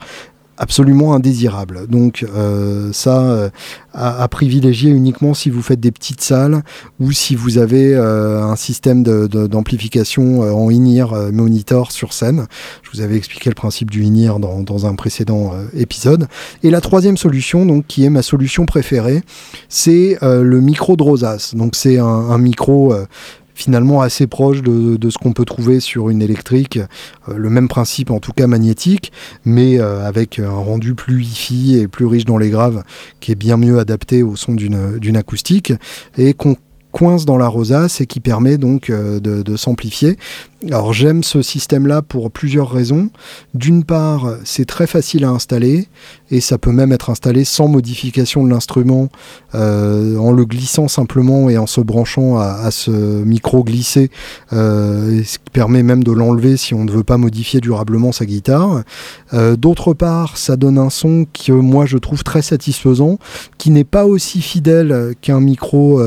absolument 0.58 1.14
indésirable. 1.14 1.88
Donc 1.88 2.26
euh, 2.36 2.92
ça, 2.94 3.22
euh, 3.24 3.50
à, 3.94 4.28
privilégier 4.28 4.92
uniquement 4.92 5.34
si 5.34 5.50
vous 5.50 5.62
faites 5.62 5.80
des 5.80 5.92
petites 5.92 6.22
salles 6.22 6.62
ou 7.00 7.12
si 7.12 7.36
vous 7.36 7.58
avez 7.58 7.94
euh, 7.96 8.44
un 8.44 8.56
système 8.56 9.04
d'amplification 9.04 10.42
en 10.42 10.70
in-ear 10.70 11.32
monitor 11.32 11.92
sur 11.92 12.14
scène. 12.14 12.46
Je 12.84 12.92
vous 12.92 13.02
avais 13.02 13.18
expliqué 13.18 13.50
le 13.50 13.56
principe 13.56 13.90
du 13.90 14.04
in-ear 14.04 14.40
dans, 14.40 14.86
un 14.86 14.96
précédent 14.96 15.54
épisode. 15.76 16.28
Et 16.64 16.70
la 16.70 16.82
troisième 16.82 17.18
solution, 17.18 17.66
donc 17.66 17.86
qui 17.88 18.04
est 18.06 18.10
ma 18.10 18.22
solution 18.22 18.66
préférée, 18.66 19.22
c'est 19.70 20.18
le 20.22 20.62
micro 20.62 20.96
de 20.96 21.04
Rosas. 21.04 21.54
Donc 21.56 21.76
c'est 21.76 22.00
un, 22.00 22.06
un, 22.06 22.38
micro 22.38 22.94
finalement 23.56 24.02
assez 24.02 24.28
proche 24.28 24.62
de, 24.62 25.10
ce 25.10 25.18
qu'on 25.18 25.34
peut 25.34 25.46
trouver 25.46 25.80
sur 25.80 26.10
une 26.10 26.22
électrique, 26.22 26.80
euh, 27.30 27.36
le 27.36 27.50
même 27.50 27.68
principe 27.68 28.12
en 28.12 28.20
tout 28.20 28.34
cas 28.34 28.48
magnétique, 28.48 29.12
mais 29.46 29.80
euh, 29.80 30.06
avec 30.06 30.40
un 30.40 30.50
rendu 30.50 30.96
plus 30.96 31.24
hi-fi 31.24 31.78
et 31.78 31.88
plus 31.88 32.06
riche 32.06 32.26
dans 32.26 32.38
les 32.38 32.50
graves, 32.50 32.84
qui 33.20 33.32
est 33.32 33.36
bien 33.36 33.58
mieux 33.58 33.80
adapté 33.80 34.24
au 34.24 34.36
son 34.36 34.54
d'une 34.54 35.18
acoustique, 35.18 35.74
et 36.18 36.34
qu'on 36.34 36.56
coince 36.92 37.26
dans 37.26 37.38
la 37.38 37.48
rosace 37.48 38.02
et 38.02 38.06
qui 38.06 38.20
permet 38.20 38.58
donc 38.58 38.90
euh, 38.90 39.20
de, 39.20 39.56
s'amplifier. 39.58 40.18
Alors 40.68 40.94
j'aime 40.94 41.24
ce 41.24 41.42
système-là 41.42 42.02
pour 42.02 42.32
plusieurs 42.32 42.72
raisons. 42.72 43.10
D'une 43.54 43.84
part, 43.84 44.38
c'est 44.46 44.66
très 44.66 44.88
facile 44.88 45.26
à 45.26 45.30
installer 45.30 45.88
et 46.34 46.42
ça 46.42 46.58
peut 46.58 46.72
même 46.72 46.92
être 46.92 47.12
installé 47.12 47.44
sans 47.44 47.68
modification 47.68 48.44
de 48.44 48.50
l'instrument 48.50 49.10
euh, 49.54 50.18
en 50.18 50.32
le 50.32 50.46
glissant 50.46 50.88
simplement 50.88 51.48
et 51.48 51.60
en 51.60 51.68
se 51.68 51.80
branchant 51.80 52.40
à, 52.40 52.72
ce 52.72 52.90
micro 52.92 53.64
glissé, 53.64 54.10
euh, 54.52 55.22
ce 55.24 55.38
qui 55.38 55.52
permet 55.52 55.84
même 55.84 56.04
de 56.04 56.12
l'enlever 56.12 56.58
si 56.58 56.74
on 56.74 56.86
ne 56.86 56.92
veut 56.92 57.04
pas 57.04 57.18
modifier 57.18 57.62
durablement 57.62 58.12
sa 58.12 58.26
guitare. 58.26 58.82
D'autre 59.58 59.94
part, 59.94 60.38
ça 60.38 60.56
donne 60.56 60.80
un 60.80 60.90
son 60.90 61.26
que 61.32 61.52
moi 61.52 61.86
je 61.86 61.98
trouve 62.00 62.24
très 62.24 62.42
satisfaisant, 62.42 63.20
qui 63.60 63.70
n'est 63.70 63.84
pas 63.84 64.06
aussi 64.06 64.42
fidèle 64.42 65.14
qu'un 65.22 65.40
micro 65.40 66.02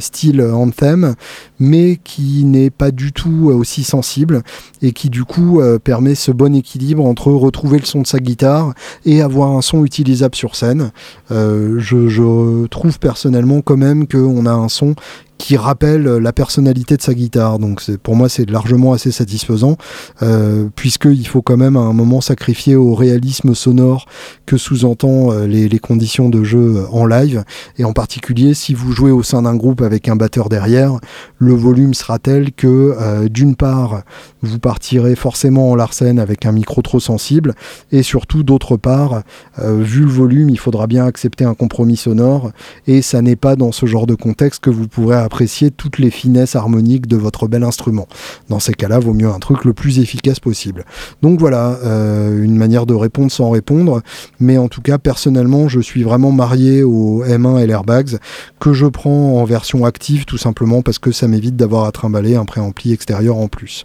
style 0.00 0.42
Anthem, 0.42 1.14
mais 1.58 1.98
qui 2.02 2.44
n'est 2.44 2.70
pas 2.70 2.90
du 2.90 3.12
tout 3.12 3.50
euh, 3.50 3.54
aussi 3.54 3.84
sensible 3.84 4.42
et 4.82 4.92
qui 4.92 5.10
du 5.10 5.24
coup 5.24 5.60
euh, 5.60 5.78
permet 5.78 6.14
ce 6.14 6.30
bon 6.30 6.54
équilibre 6.54 7.04
entre 7.04 7.32
retrouver 7.32 7.78
le 7.78 7.84
son 7.84 8.02
de 8.02 8.06
sa 8.06 8.18
guitare 8.18 8.74
et 9.04 9.22
avoir 9.22 9.50
un 9.50 9.62
utilisable 9.84 10.34
sur 10.34 10.56
scène. 10.56 10.90
Euh, 11.30 11.76
je, 11.78 12.66
trouve 12.66 12.98
personnellement 12.98 13.60
quand 13.60 13.76
même 13.76 14.06
qu'on 14.06 14.46
a 14.46 14.52
un 14.52 14.68
son 14.68 14.94
qui 15.38 15.56
rappelle 15.56 16.02
la 16.02 16.32
personnalité 16.32 16.96
de 16.96 17.02
sa 17.02 17.14
guitare. 17.14 17.58
Donc 17.58 17.80
pour 18.02 18.16
moi 18.16 18.28
c'est 18.28 18.48
largement 18.50 18.92
assez 18.92 19.12
satisfaisant 19.12 19.76
euh, 20.22 20.68
puisqu'il 20.74 21.26
faut 21.26 21.42
quand 21.42 21.56
même 21.56 21.76
à 21.76 21.80
un 21.80 21.92
moment 21.92 22.20
sacrifier 22.20 22.76
au 22.76 22.94
réalisme 22.94 23.54
sonore 23.54 24.06
que 24.46 24.56
sous-entend 24.56 25.32
euh, 25.32 25.46
les, 25.46 25.68
les, 25.68 25.78
conditions 25.78 26.28
de 26.28 26.42
jeu 26.42 26.84
en 26.90 27.06
live 27.06 27.44
et 27.78 27.84
en 27.84 27.92
particulier 27.92 28.52
si 28.52 28.74
vous 28.74 28.92
jouez 28.92 29.12
au 29.12 29.22
sein 29.22 29.42
d'un 29.42 29.54
groupe 29.54 29.80
avec 29.80 30.08
un 30.08 30.16
batteur 30.16 30.48
derrière, 30.48 30.98
le 31.38 31.54
volume 31.54 31.94
sera 31.94 32.18
tel 32.18 32.52
que 32.52 32.96
euh, 33.00 33.28
d'une 33.28 33.54
part 33.54 34.02
vous 34.42 34.58
partirez 34.58 35.14
forcément 35.14 35.70
en 35.70 35.76
larcène 35.76 36.18
avec 36.18 36.46
un 36.46 36.52
micro 36.52 36.82
trop 36.82 37.00
sensible 37.00 37.54
et 37.92 38.02
surtout 38.02 38.42
d'autre 38.42 38.76
part 38.76 39.22
vu 39.58 40.02
le 40.02 40.10
volume 40.10 40.50
il 40.50 40.58
faudra 40.58 40.86
bien 40.86 41.06
accepter 41.06 41.44
un 41.44 41.54
compromis 41.54 41.96
sonore 41.96 42.50
et 42.86 43.02
ça 43.02 43.22
n'est 43.22 43.36
pas 43.36 43.56
dans 43.56 43.72
ce 43.72 43.86
genre 43.86 44.06
de 44.06 44.14
contexte 44.14 44.62
que 44.62 44.70
vous 44.70 44.88
pourrez 44.88 45.16
apprécier 45.28 45.70
toutes 45.70 45.98
les 45.98 46.10
finesses 46.10 46.56
harmoniques 46.56 47.06
de 47.06 47.18
votre 47.18 47.48
bel 47.48 47.62
instrument. 47.62 48.08
Dans 48.48 48.60
ces 48.60 48.72
cas-là, 48.72 48.98
vaut 48.98 49.12
mieux 49.12 49.28
un 49.28 49.38
truc 49.38 49.66
le 49.66 49.74
plus 49.74 49.98
efficace 49.98 50.40
possible. 50.40 50.86
Donc 51.20 51.38
voilà, 51.38 51.78
euh, 51.84 52.42
une 52.42 52.56
manière 52.56 52.86
de 52.86 52.94
répondre 52.94 53.30
sans 53.30 53.50
répondre, 53.50 54.00
mais 54.40 54.56
en 54.56 54.68
tout 54.68 54.80
cas, 54.80 54.96
personnellement, 54.96 55.68
je 55.68 55.80
suis 55.80 56.02
vraiment 56.02 56.32
marié 56.32 56.82
au 56.82 57.22
M1 57.26 57.58
et 57.58 57.66
l'Airbags, 57.66 58.16
que 58.58 58.72
je 58.72 58.86
prends 58.86 59.38
en 59.38 59.44
version 59.44 59.84
active 59.84 60.24
tout 60.24 60.38
simplement 60.38 60.80
parce 60.80 60.98
que 60.98 61.12
ça 61.12 61.28
m'évite 61.28 61.56
d'avoir 61.56 61.84
à 61.84 61.92
trimballer 61.92 62.34
un 62.34 62.46
préampli 62.46 62.94
extérieur 62.94 63.36
en 63.36 63.48
plus. 63.48 63.84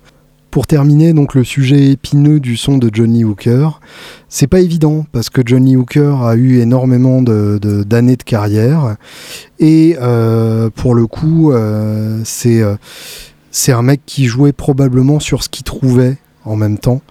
Pour 0.53 0.67
terminer, 0.67 1.13
donc 1.13 1.33
le 1.33 1.43
sujet 1.43 1.89
épineux 1.89 2.39
du 2.39 2.57
son 2.57 2.77
de 2.77 2.91
Johnny 2.93 3.23
Hooker, 3.23 3.81
c'est 4.29 4.45
pas 4.45 4.59
évident 4.59 5.03
parce 5.11 5.31
que 5.31 5.41
Johnny 5.43 5.75
Hooker 5.75 6.21
a 6.21 6.35
eu 6.35 6.59
énormément 6.59 7.23
d'années 7.23 7.57
de, 7.59 8.15
de, 8.15 8.23
carrière. 8.23 8.97
Et 9.57 9.97
euh, 9.99 10.69
pour 10.69 10.93
le 10.93 11.07
coup, 11.07 11.51
euh, 11.51 12.21
c'est 12.23 12.61
euh, 12.61 12.75
c'est 13.49 13.71
un 13.71 13.81
mec 13.81 14.01
qui 14.05 14.25
jouait 14.25 14.51
probablement 14.51 15.19
sur 15.19 15.41
ce 15.41 15.49
qu'il 15.49 15.63
trouvait 15.63 16.19
en 16.45 16.55
même 16.55 16.77
temps 16.77 17.01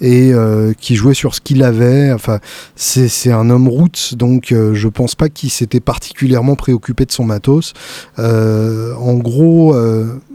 et 0.00 0.32
euh, 0.32 0.72
qui 0.78 0.96
jouait 0.96 1.14
sur 1.14 1.34
ce 1.34 1.40
qu'il 1.40 1.62
avait. 1.62 2.12
Enfin, 2.12 2.40
c'est 2.76 3.32
un 3.32 3.48
homme 3.50 3.68
roots, 3.68 4.14
donc 4.14 4.52
euh, 4.52 4.74
je 4.74 4.88
pense 4.88 5.14
pas 5.14 5.28
qu'il 5.28 5.50
s'était 5.50 5.80
particulièrement 5.80 6.56
préoccupé 6.56 7.04
de 7.04 7.12
son 7.12 7.24
matos. 7.24 7.72
Euh, 8.18 8.94
en 8.96 9.14
gros, 9.14 9.74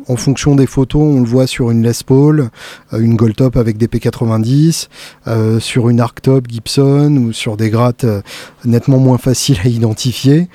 en 0.07 0.15
fonction 0.15 0.55
des 0.55 0.65
photos, 0.65 1.01
on 1.01 1.19
le 1.19 1.27
voit 1.27 1.45
sur 1.45 1.69
une 1.71 1.83
Les 1.83 1.91
Paul, 2.05 2.49
une 2.93 3.15
Goldtop 3.15 3.57
avec 3.57 3.77
des 3.77 3.87
P90, 3.87 4.87
sur 5.59 5.89
une 5.89 5.99
Arctop 5.99 6.47
Gibson 6.49 7.15
ou 7.17 7.33
sur 7.33 7.57
des 7.57 7.69
grattes 7.69 8.05
nettement 8.65 8.97
moins 8.97 9.17
faciles 9.17 9.59
à 9.63 9.67
identifier. 9.67 10.49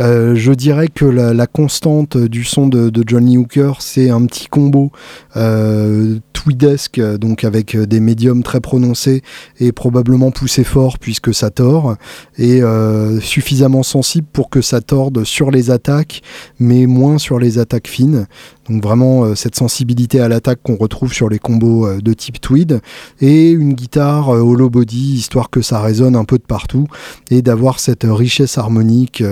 Euh, 0.00 0.34
je 0.34 0.52
dirais 0.52 0.88
que 0.88 1.04
la, 1.04 1.46
constante 1.46 2.16
du 2.16 2.44
son 2.44 2.68
de, 2.68 2.90
Johnny 3.06 3.36
Hooker, 3.36 3.74
c'est 3.80 4.10
un 4.10 4.24
petit 4.26 4.46
combo 4.46 4.90
euh, 5.36 6.18
tweedesque, 6.32 7.00
donc 7.18 7.44
avec 7.44 7.76
des 7.76 8.00
médiums 8.00 8.42
très 8.42 8.60
prononcés 8.60 9.22
et 9.58 9.72
probablement 9.72 10.30
poussé 10.30 10.64
fort 10.64 10.98
puisque 10.98 11.34
ça 11.34 11.50
tord, 11.50 11.96
et 12.38 12.62
euh, 12.62 13.20
suffisamment 13.20 13.82
sensible 13.82 14.26
pour 14.32 14.48
que 14.48 14.62
ça 14.62 14.80
torde 14.80 15.24
sur 15.24 15.50
les 15.50 15.70
attaques, 15.70 16.22
mais 16.58 16.86
moins 16.86 17.18
sur 17.18 17.38
les 17.38 17.58
attaques 17.58 17.88
fines. 17.88 18.26
Donc 18.70 18.82
vraiment 18.82 19.34
cette 19.34 19.56
sensibilité 19.56 20.20
à 20.20 20.28
l'attaque 20.28 20.60
qu'on 20.62 20.76
retrouve 20.76 21.12
sur 21.12 21.28
les 21.28 21.40
combos 21.40 22.00
de 22.00 22.12
type 22.12 22.40
tweed 22.40 22.80
et 23.20 23.50
une 23.50 23.74
guitare 23.74 24.30
euh, 24.30 24.40
hollow 24.40 24.70
body 24.70 25.14
histoire 25.14 25.50
que 25.50 25.60
ça 25.60 25.80
résonne 25.80 26.14
un 26.14 26.24
peu 26.24 26.38
de 26.38 26.44
partout 26.44 26.86
et 27.30 27.42
d'avoir 27.42 27.80
cette 27.80 28.06
richesse 28.08 28.58
harmonique 28.58 29.22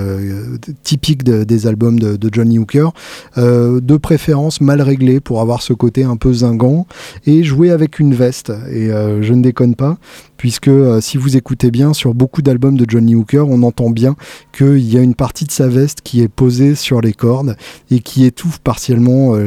typique 0.83 1.25
des 1.25 1.67
albums 1.67 1.99
de, 1.99 2.29
Johnny 2.33 2.59
Hooker, 2.59 2.93
de 3.37 3.97
préférence 3.97 4.61
mal 4.61 4.83
réglée 4.83 5.21
pour 5.21 5.41
avoir 5.41 5.63
ce 5.63 5.73
côté 5.73 6.05
un 6.05 6.17
peu 6.17 6.33
zingant 6.33 6.87
et 7.27 7.43
jouer 7.43 7.71
avec 7.71 7.99
une 7.99 8.15
veste. 8.15 8.53
Et 8.71 8.89
je 8.89 9.33
ne 9.33 9.43
déconne 9.43 9.75
pas 9.75 9.99
puisque 10.39 10.69
euh, 10.69 11.03
si 11.03 11.19
vous 11.19 11.37
écoutez 11.37 11.71
bien 11.71 11.93
sur 11.93 12.15
beaucoup 12.15 12.41
d'albums 12.41 12.79
de 12.79 12.87
Johnny 12.89 13.15
Hooker, 13.15 13.47
on 13.47 13.63
entend 13.63 13.91
bien 13.91 14.17
qu'il 14.57 14.79
y 14.79 14.97
a 14.97 15.03
une 15.03 15.17
partie 15.17 15.45
de 15.45 15.51
sa 15.51 15.69
veste 15.69 16.01
qui 16.01 16.23
est 16.23 16.29
posée 16.29 16.75
sur 16.75 17.03
les 17.03 17.13
cordes 17.13 17.57
et 17.91 17.99
qui 17.99 18.25
étouffe 18.25 18.61
partiellement 18.61 19.35
euh, 19.35 19.47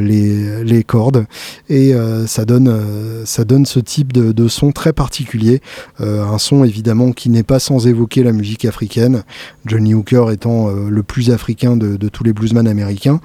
les, 0.63 0.83
cordes. 0.83 1.25
Et 1.69 1.95
euh, 1.95 2.27
ça 2.27 2.43
donne 2.45 3.65
ce 3.65 3.79
type 3.79 4.11
de, 4.11 4.47
son 4.49 4.73
très 4.73 4.91
particulier, 4.91 5.61
un 5.99 6.37
son 6.37 6.65
évidemment 6.65 7.13
qui 7.13 7.29
n'est 7.29 7.43
pas 7.43 7.59
sans 7.59 7.87
évoquer 7.87 8.23
la 8.23 8.33
musique 8.33 8.65
africaine, 8.65 9.23
Johnny 9.65 9.93
Hooker 9.93 10.31
étant 10.31 10.69
le 10.69 11.03
plus 11.03 11.29
africain 11.29 11.77
de, 11.77 12.09
tous 12.09 12.25
les 12.25 12.33
bluesmen 12.33 12.67
américains. 12.67 13.21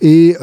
Et 0.00 0.36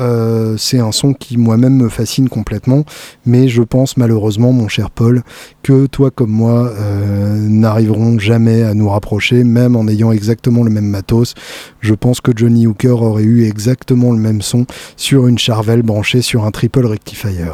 c'est 0.57 0.79
un 0.79 0.91
son 0.91 1.13
qui 1.13 1.37
moi-même 1.37 1.75
me 1.77 1.89
fascine 1.89 2.29
complètement, 2.29 2.83
mais 3.25 3.47
je 3.47 3.63
pense 3.63 3.97
malheureusement 3.97 4.51
mon 4.51 4.67
cher 4.67 4.91
Paul 4.91 5.23
que 5.63 5.87
toi 5.87 6.11
comme 6.11 6.31
moi 6.31 6.58
euh, 6.67 7.37
n'arriveront 7.47 8.17
jamais 8.19 8.63
à 8.63 8.73
nous 8.73 8.89
rapprocher, 8.89 9.43
même 9.43 9.75
en 9.75 9.87
ayant 9.87 10.11
exactement 10.11 10.63
le 10.63 10.69
même 10.69 10.87
matos. 10.87 11.33
Je 11.81 11.93
pense 11.93 12.21
que 12.21 12.31
Johnny 12.35 12.67
Hooker 12.67 13.01
aurait 13.01 13.23
eu 13.23 13.45
exactement 13.45 14.11
le 14.11 14.19
même 14.19 14.41
son 14.41 14.65
sur 14.97 15.27
une 15.27 15.37
Charvel 15.37 15.81
branchée 15.81 16.21
sur 16.21 16.45
un 16.45 16.51
triple 16.51 16.85
rectifier. 16.85 17.51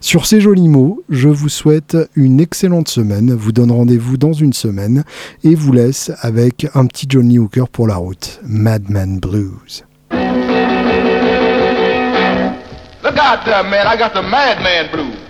Sur 0.00 0.26
ces 0.26 0.40
jolis 0.40 0.68
mots, 0.68 1.04
je 1.08 1.28
vous 1.28 1.48
souhaite 1.48 1.96
une 2.16 2.40
excellente 2.40 2.88
semaine, 2.88 3.32
vous 3.32 3.52
donne 3.52 3.70
rendez-vous 3.70 4.16
dans 4.16 4.32
une 4.32 4.52
semaine 4.52 5.04
et 5.44 5.54
vous 5.54 5.72
laisse 5.72 6.10
avec 6.22 6.66
un 6.74 6.86
petit 6.86 7.06
Johnny 7.08 7.38
Hooker 7.38 7.68
pour 7.70 7.86
la 7.86 7.94
route, 7.96 8.40
Madman 8.44 9.20
Blues. 9.20 9.84
Look 13.04 13.16
out 13.16 13.44
there, 13.44 13.62
man, 13.62 13.86
I 13.86 13.96
got 13.96 14.12
the 14.12 14.22
Madman 14.22 14.88
Blues. 14.92 15.21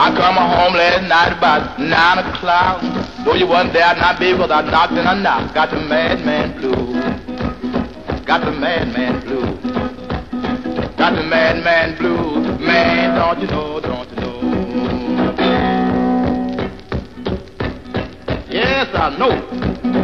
I 0.00 0.14
come 0.14 0.36
home 0.36 0.74
last 0.74 1.08
night 1.08 1.36
about 1.36 1.80
nine 1.80 2.18
o'clock. 2.18 2.80
Though 3.24 3.34
you 3.34 3.48
wasn't 3.48 3.72
there, 3.72 3.96
not 3.96 4.20
cause 4.20 4.48
I 4.48 4.62
knocked 4.62 4.92
and 4.92 5.08
I 5.08 5.20
knocked. 5.20 5.54
Got 5.54 5.70
the 5.72 5.80
madman 5.80 6.56
blue. 6.56 6.94
Got 8.24 8.44
the 8.44 8.52
madman 8.52 9.20
blue. 9.22 9.56
Got 10.96 11.16
the 11.16 11.24
madman 11.24 11.96
blue. 11.98 12.58
Man, 12.64 13.16
don't 13.16 13.40
you 13.40 13.48
know, 13.48 13.80
don't 13.80 14.08
you 14.10 14.16
know? 14.20 14.38
Yes, 18.48 18.86
I 18.94 19.16
know. 19.18 19.97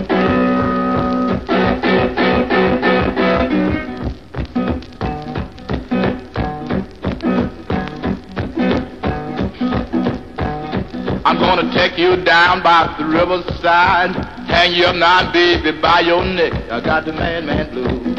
I'm 11.27 11.39
gonna 11.39 11.73
take 11.73 11.97
you 11.97 12.23
down 12.23 12.63
by 12.63 12.95
the 12.99 13.07
riverside, 13.07 14.15
hang 14.47 14.75
you 14.75 14.85
up 14.85 14.97
now, 14.97 15.33
baby, 15.33 15.73
by 15.81 16.01
your 16.01 16.23
neck. 16.23 16.53
I 16.71 16.83
got 16.83 17.07
the 17.07 17.15
madman 17.15 17.71
blue. 17.71 18.15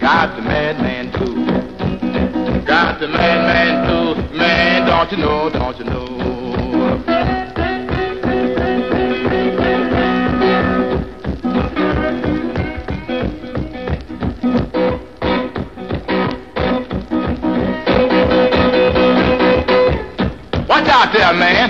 Got 0.00 0.34
the 0.34 0.42
madman 0.42 1.12
blue. 1.12 1.46
Got 2.66 2.98
the 2.98 3.06
madman 3.06 3.86
blue. 3.86 4.36
Man, 4.36 4.86
don't 4.88 5.12
you 5.12 5.18
know, 5.18 5.48
don't 5.48 5.78
you 5.78 5.84
know? 5.84 7.35
Out 20.96 21.12
there, 21.12 21.34
man. 21.34 21.68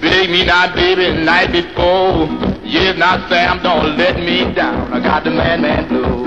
Big 0.00 0.30
me 0.30 0.44
not, 0.44 0.76
baby, 0.76 1.24
night 1.24 1.50
before. 1.50 2.28
Yes, 2.62 2.96
now, 2.96 3.28
Sam, 3.28 3.60
don't 3.60 3.96
let 3.96 4.16
me 4.20 4.54
down. 4.54 4.92
I 4.92 5.00
got 5.00 5.24
the 5.24 5.30
madman 5.30 5.88
blue. 5.88 6.24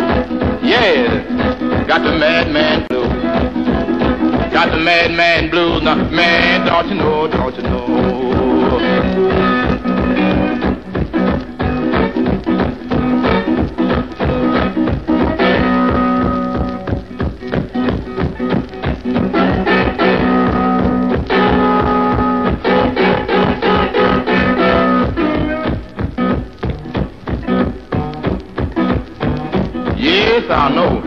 Yeah, 0.67 1.85
got 1.87 2.03
the 2.03 2.11
madman 2.11 2.87
blue. 2.89 3.07
Got 4.51 4.71
the 4.71 4.79
madman 4.79 5.49
blues. 5.49 5.81
Now, 5.81 5.95
man, 5.95 6.65
don't 6.65 6.89
you 6.89 6.95
know, 6.95 7.27
don't 7.27 7.55
you 7.55 7.63
know? 7.63 9.30
I 30.53 30.69
know. 30.69 31.01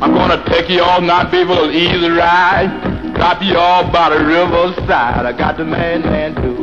I'm 0.00 0.14
gonna 0.14 0.44
take 0.46 0.68
you 0.68 0.82
all 0.82 1.00
night, 1.00 1.30
people, 1.30 1.70
easy 1.70 2.08
ride. 2.10 2.98
Drop 3.14 3.42
you 3.42 3.56
all 3.56 3.90
by 3.90 4.10
the 4.10 4.24
riverside. 4.24 5.26
I 5.26 5.32
got 5.36 5.56
the 5.56 5.64
man, 5.64 6.02
man, 6.02 6.34
too 6.36 6.57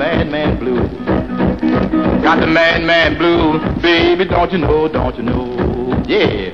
madman 0.00 0.58
blue. 0.58 0.80
Got 2.22 2.40
the 2.40 2.46
madman 2.46 3.18
blue, 3.18 3.60
Baby, 3.82 4.24
don't 4.24 4.50
you 4.50 4.56
know, 4.56 4.88
don't 4.88 5.14
you 5.14 5.22
know? 5.22 6.02
Yeah. 6.06 6.49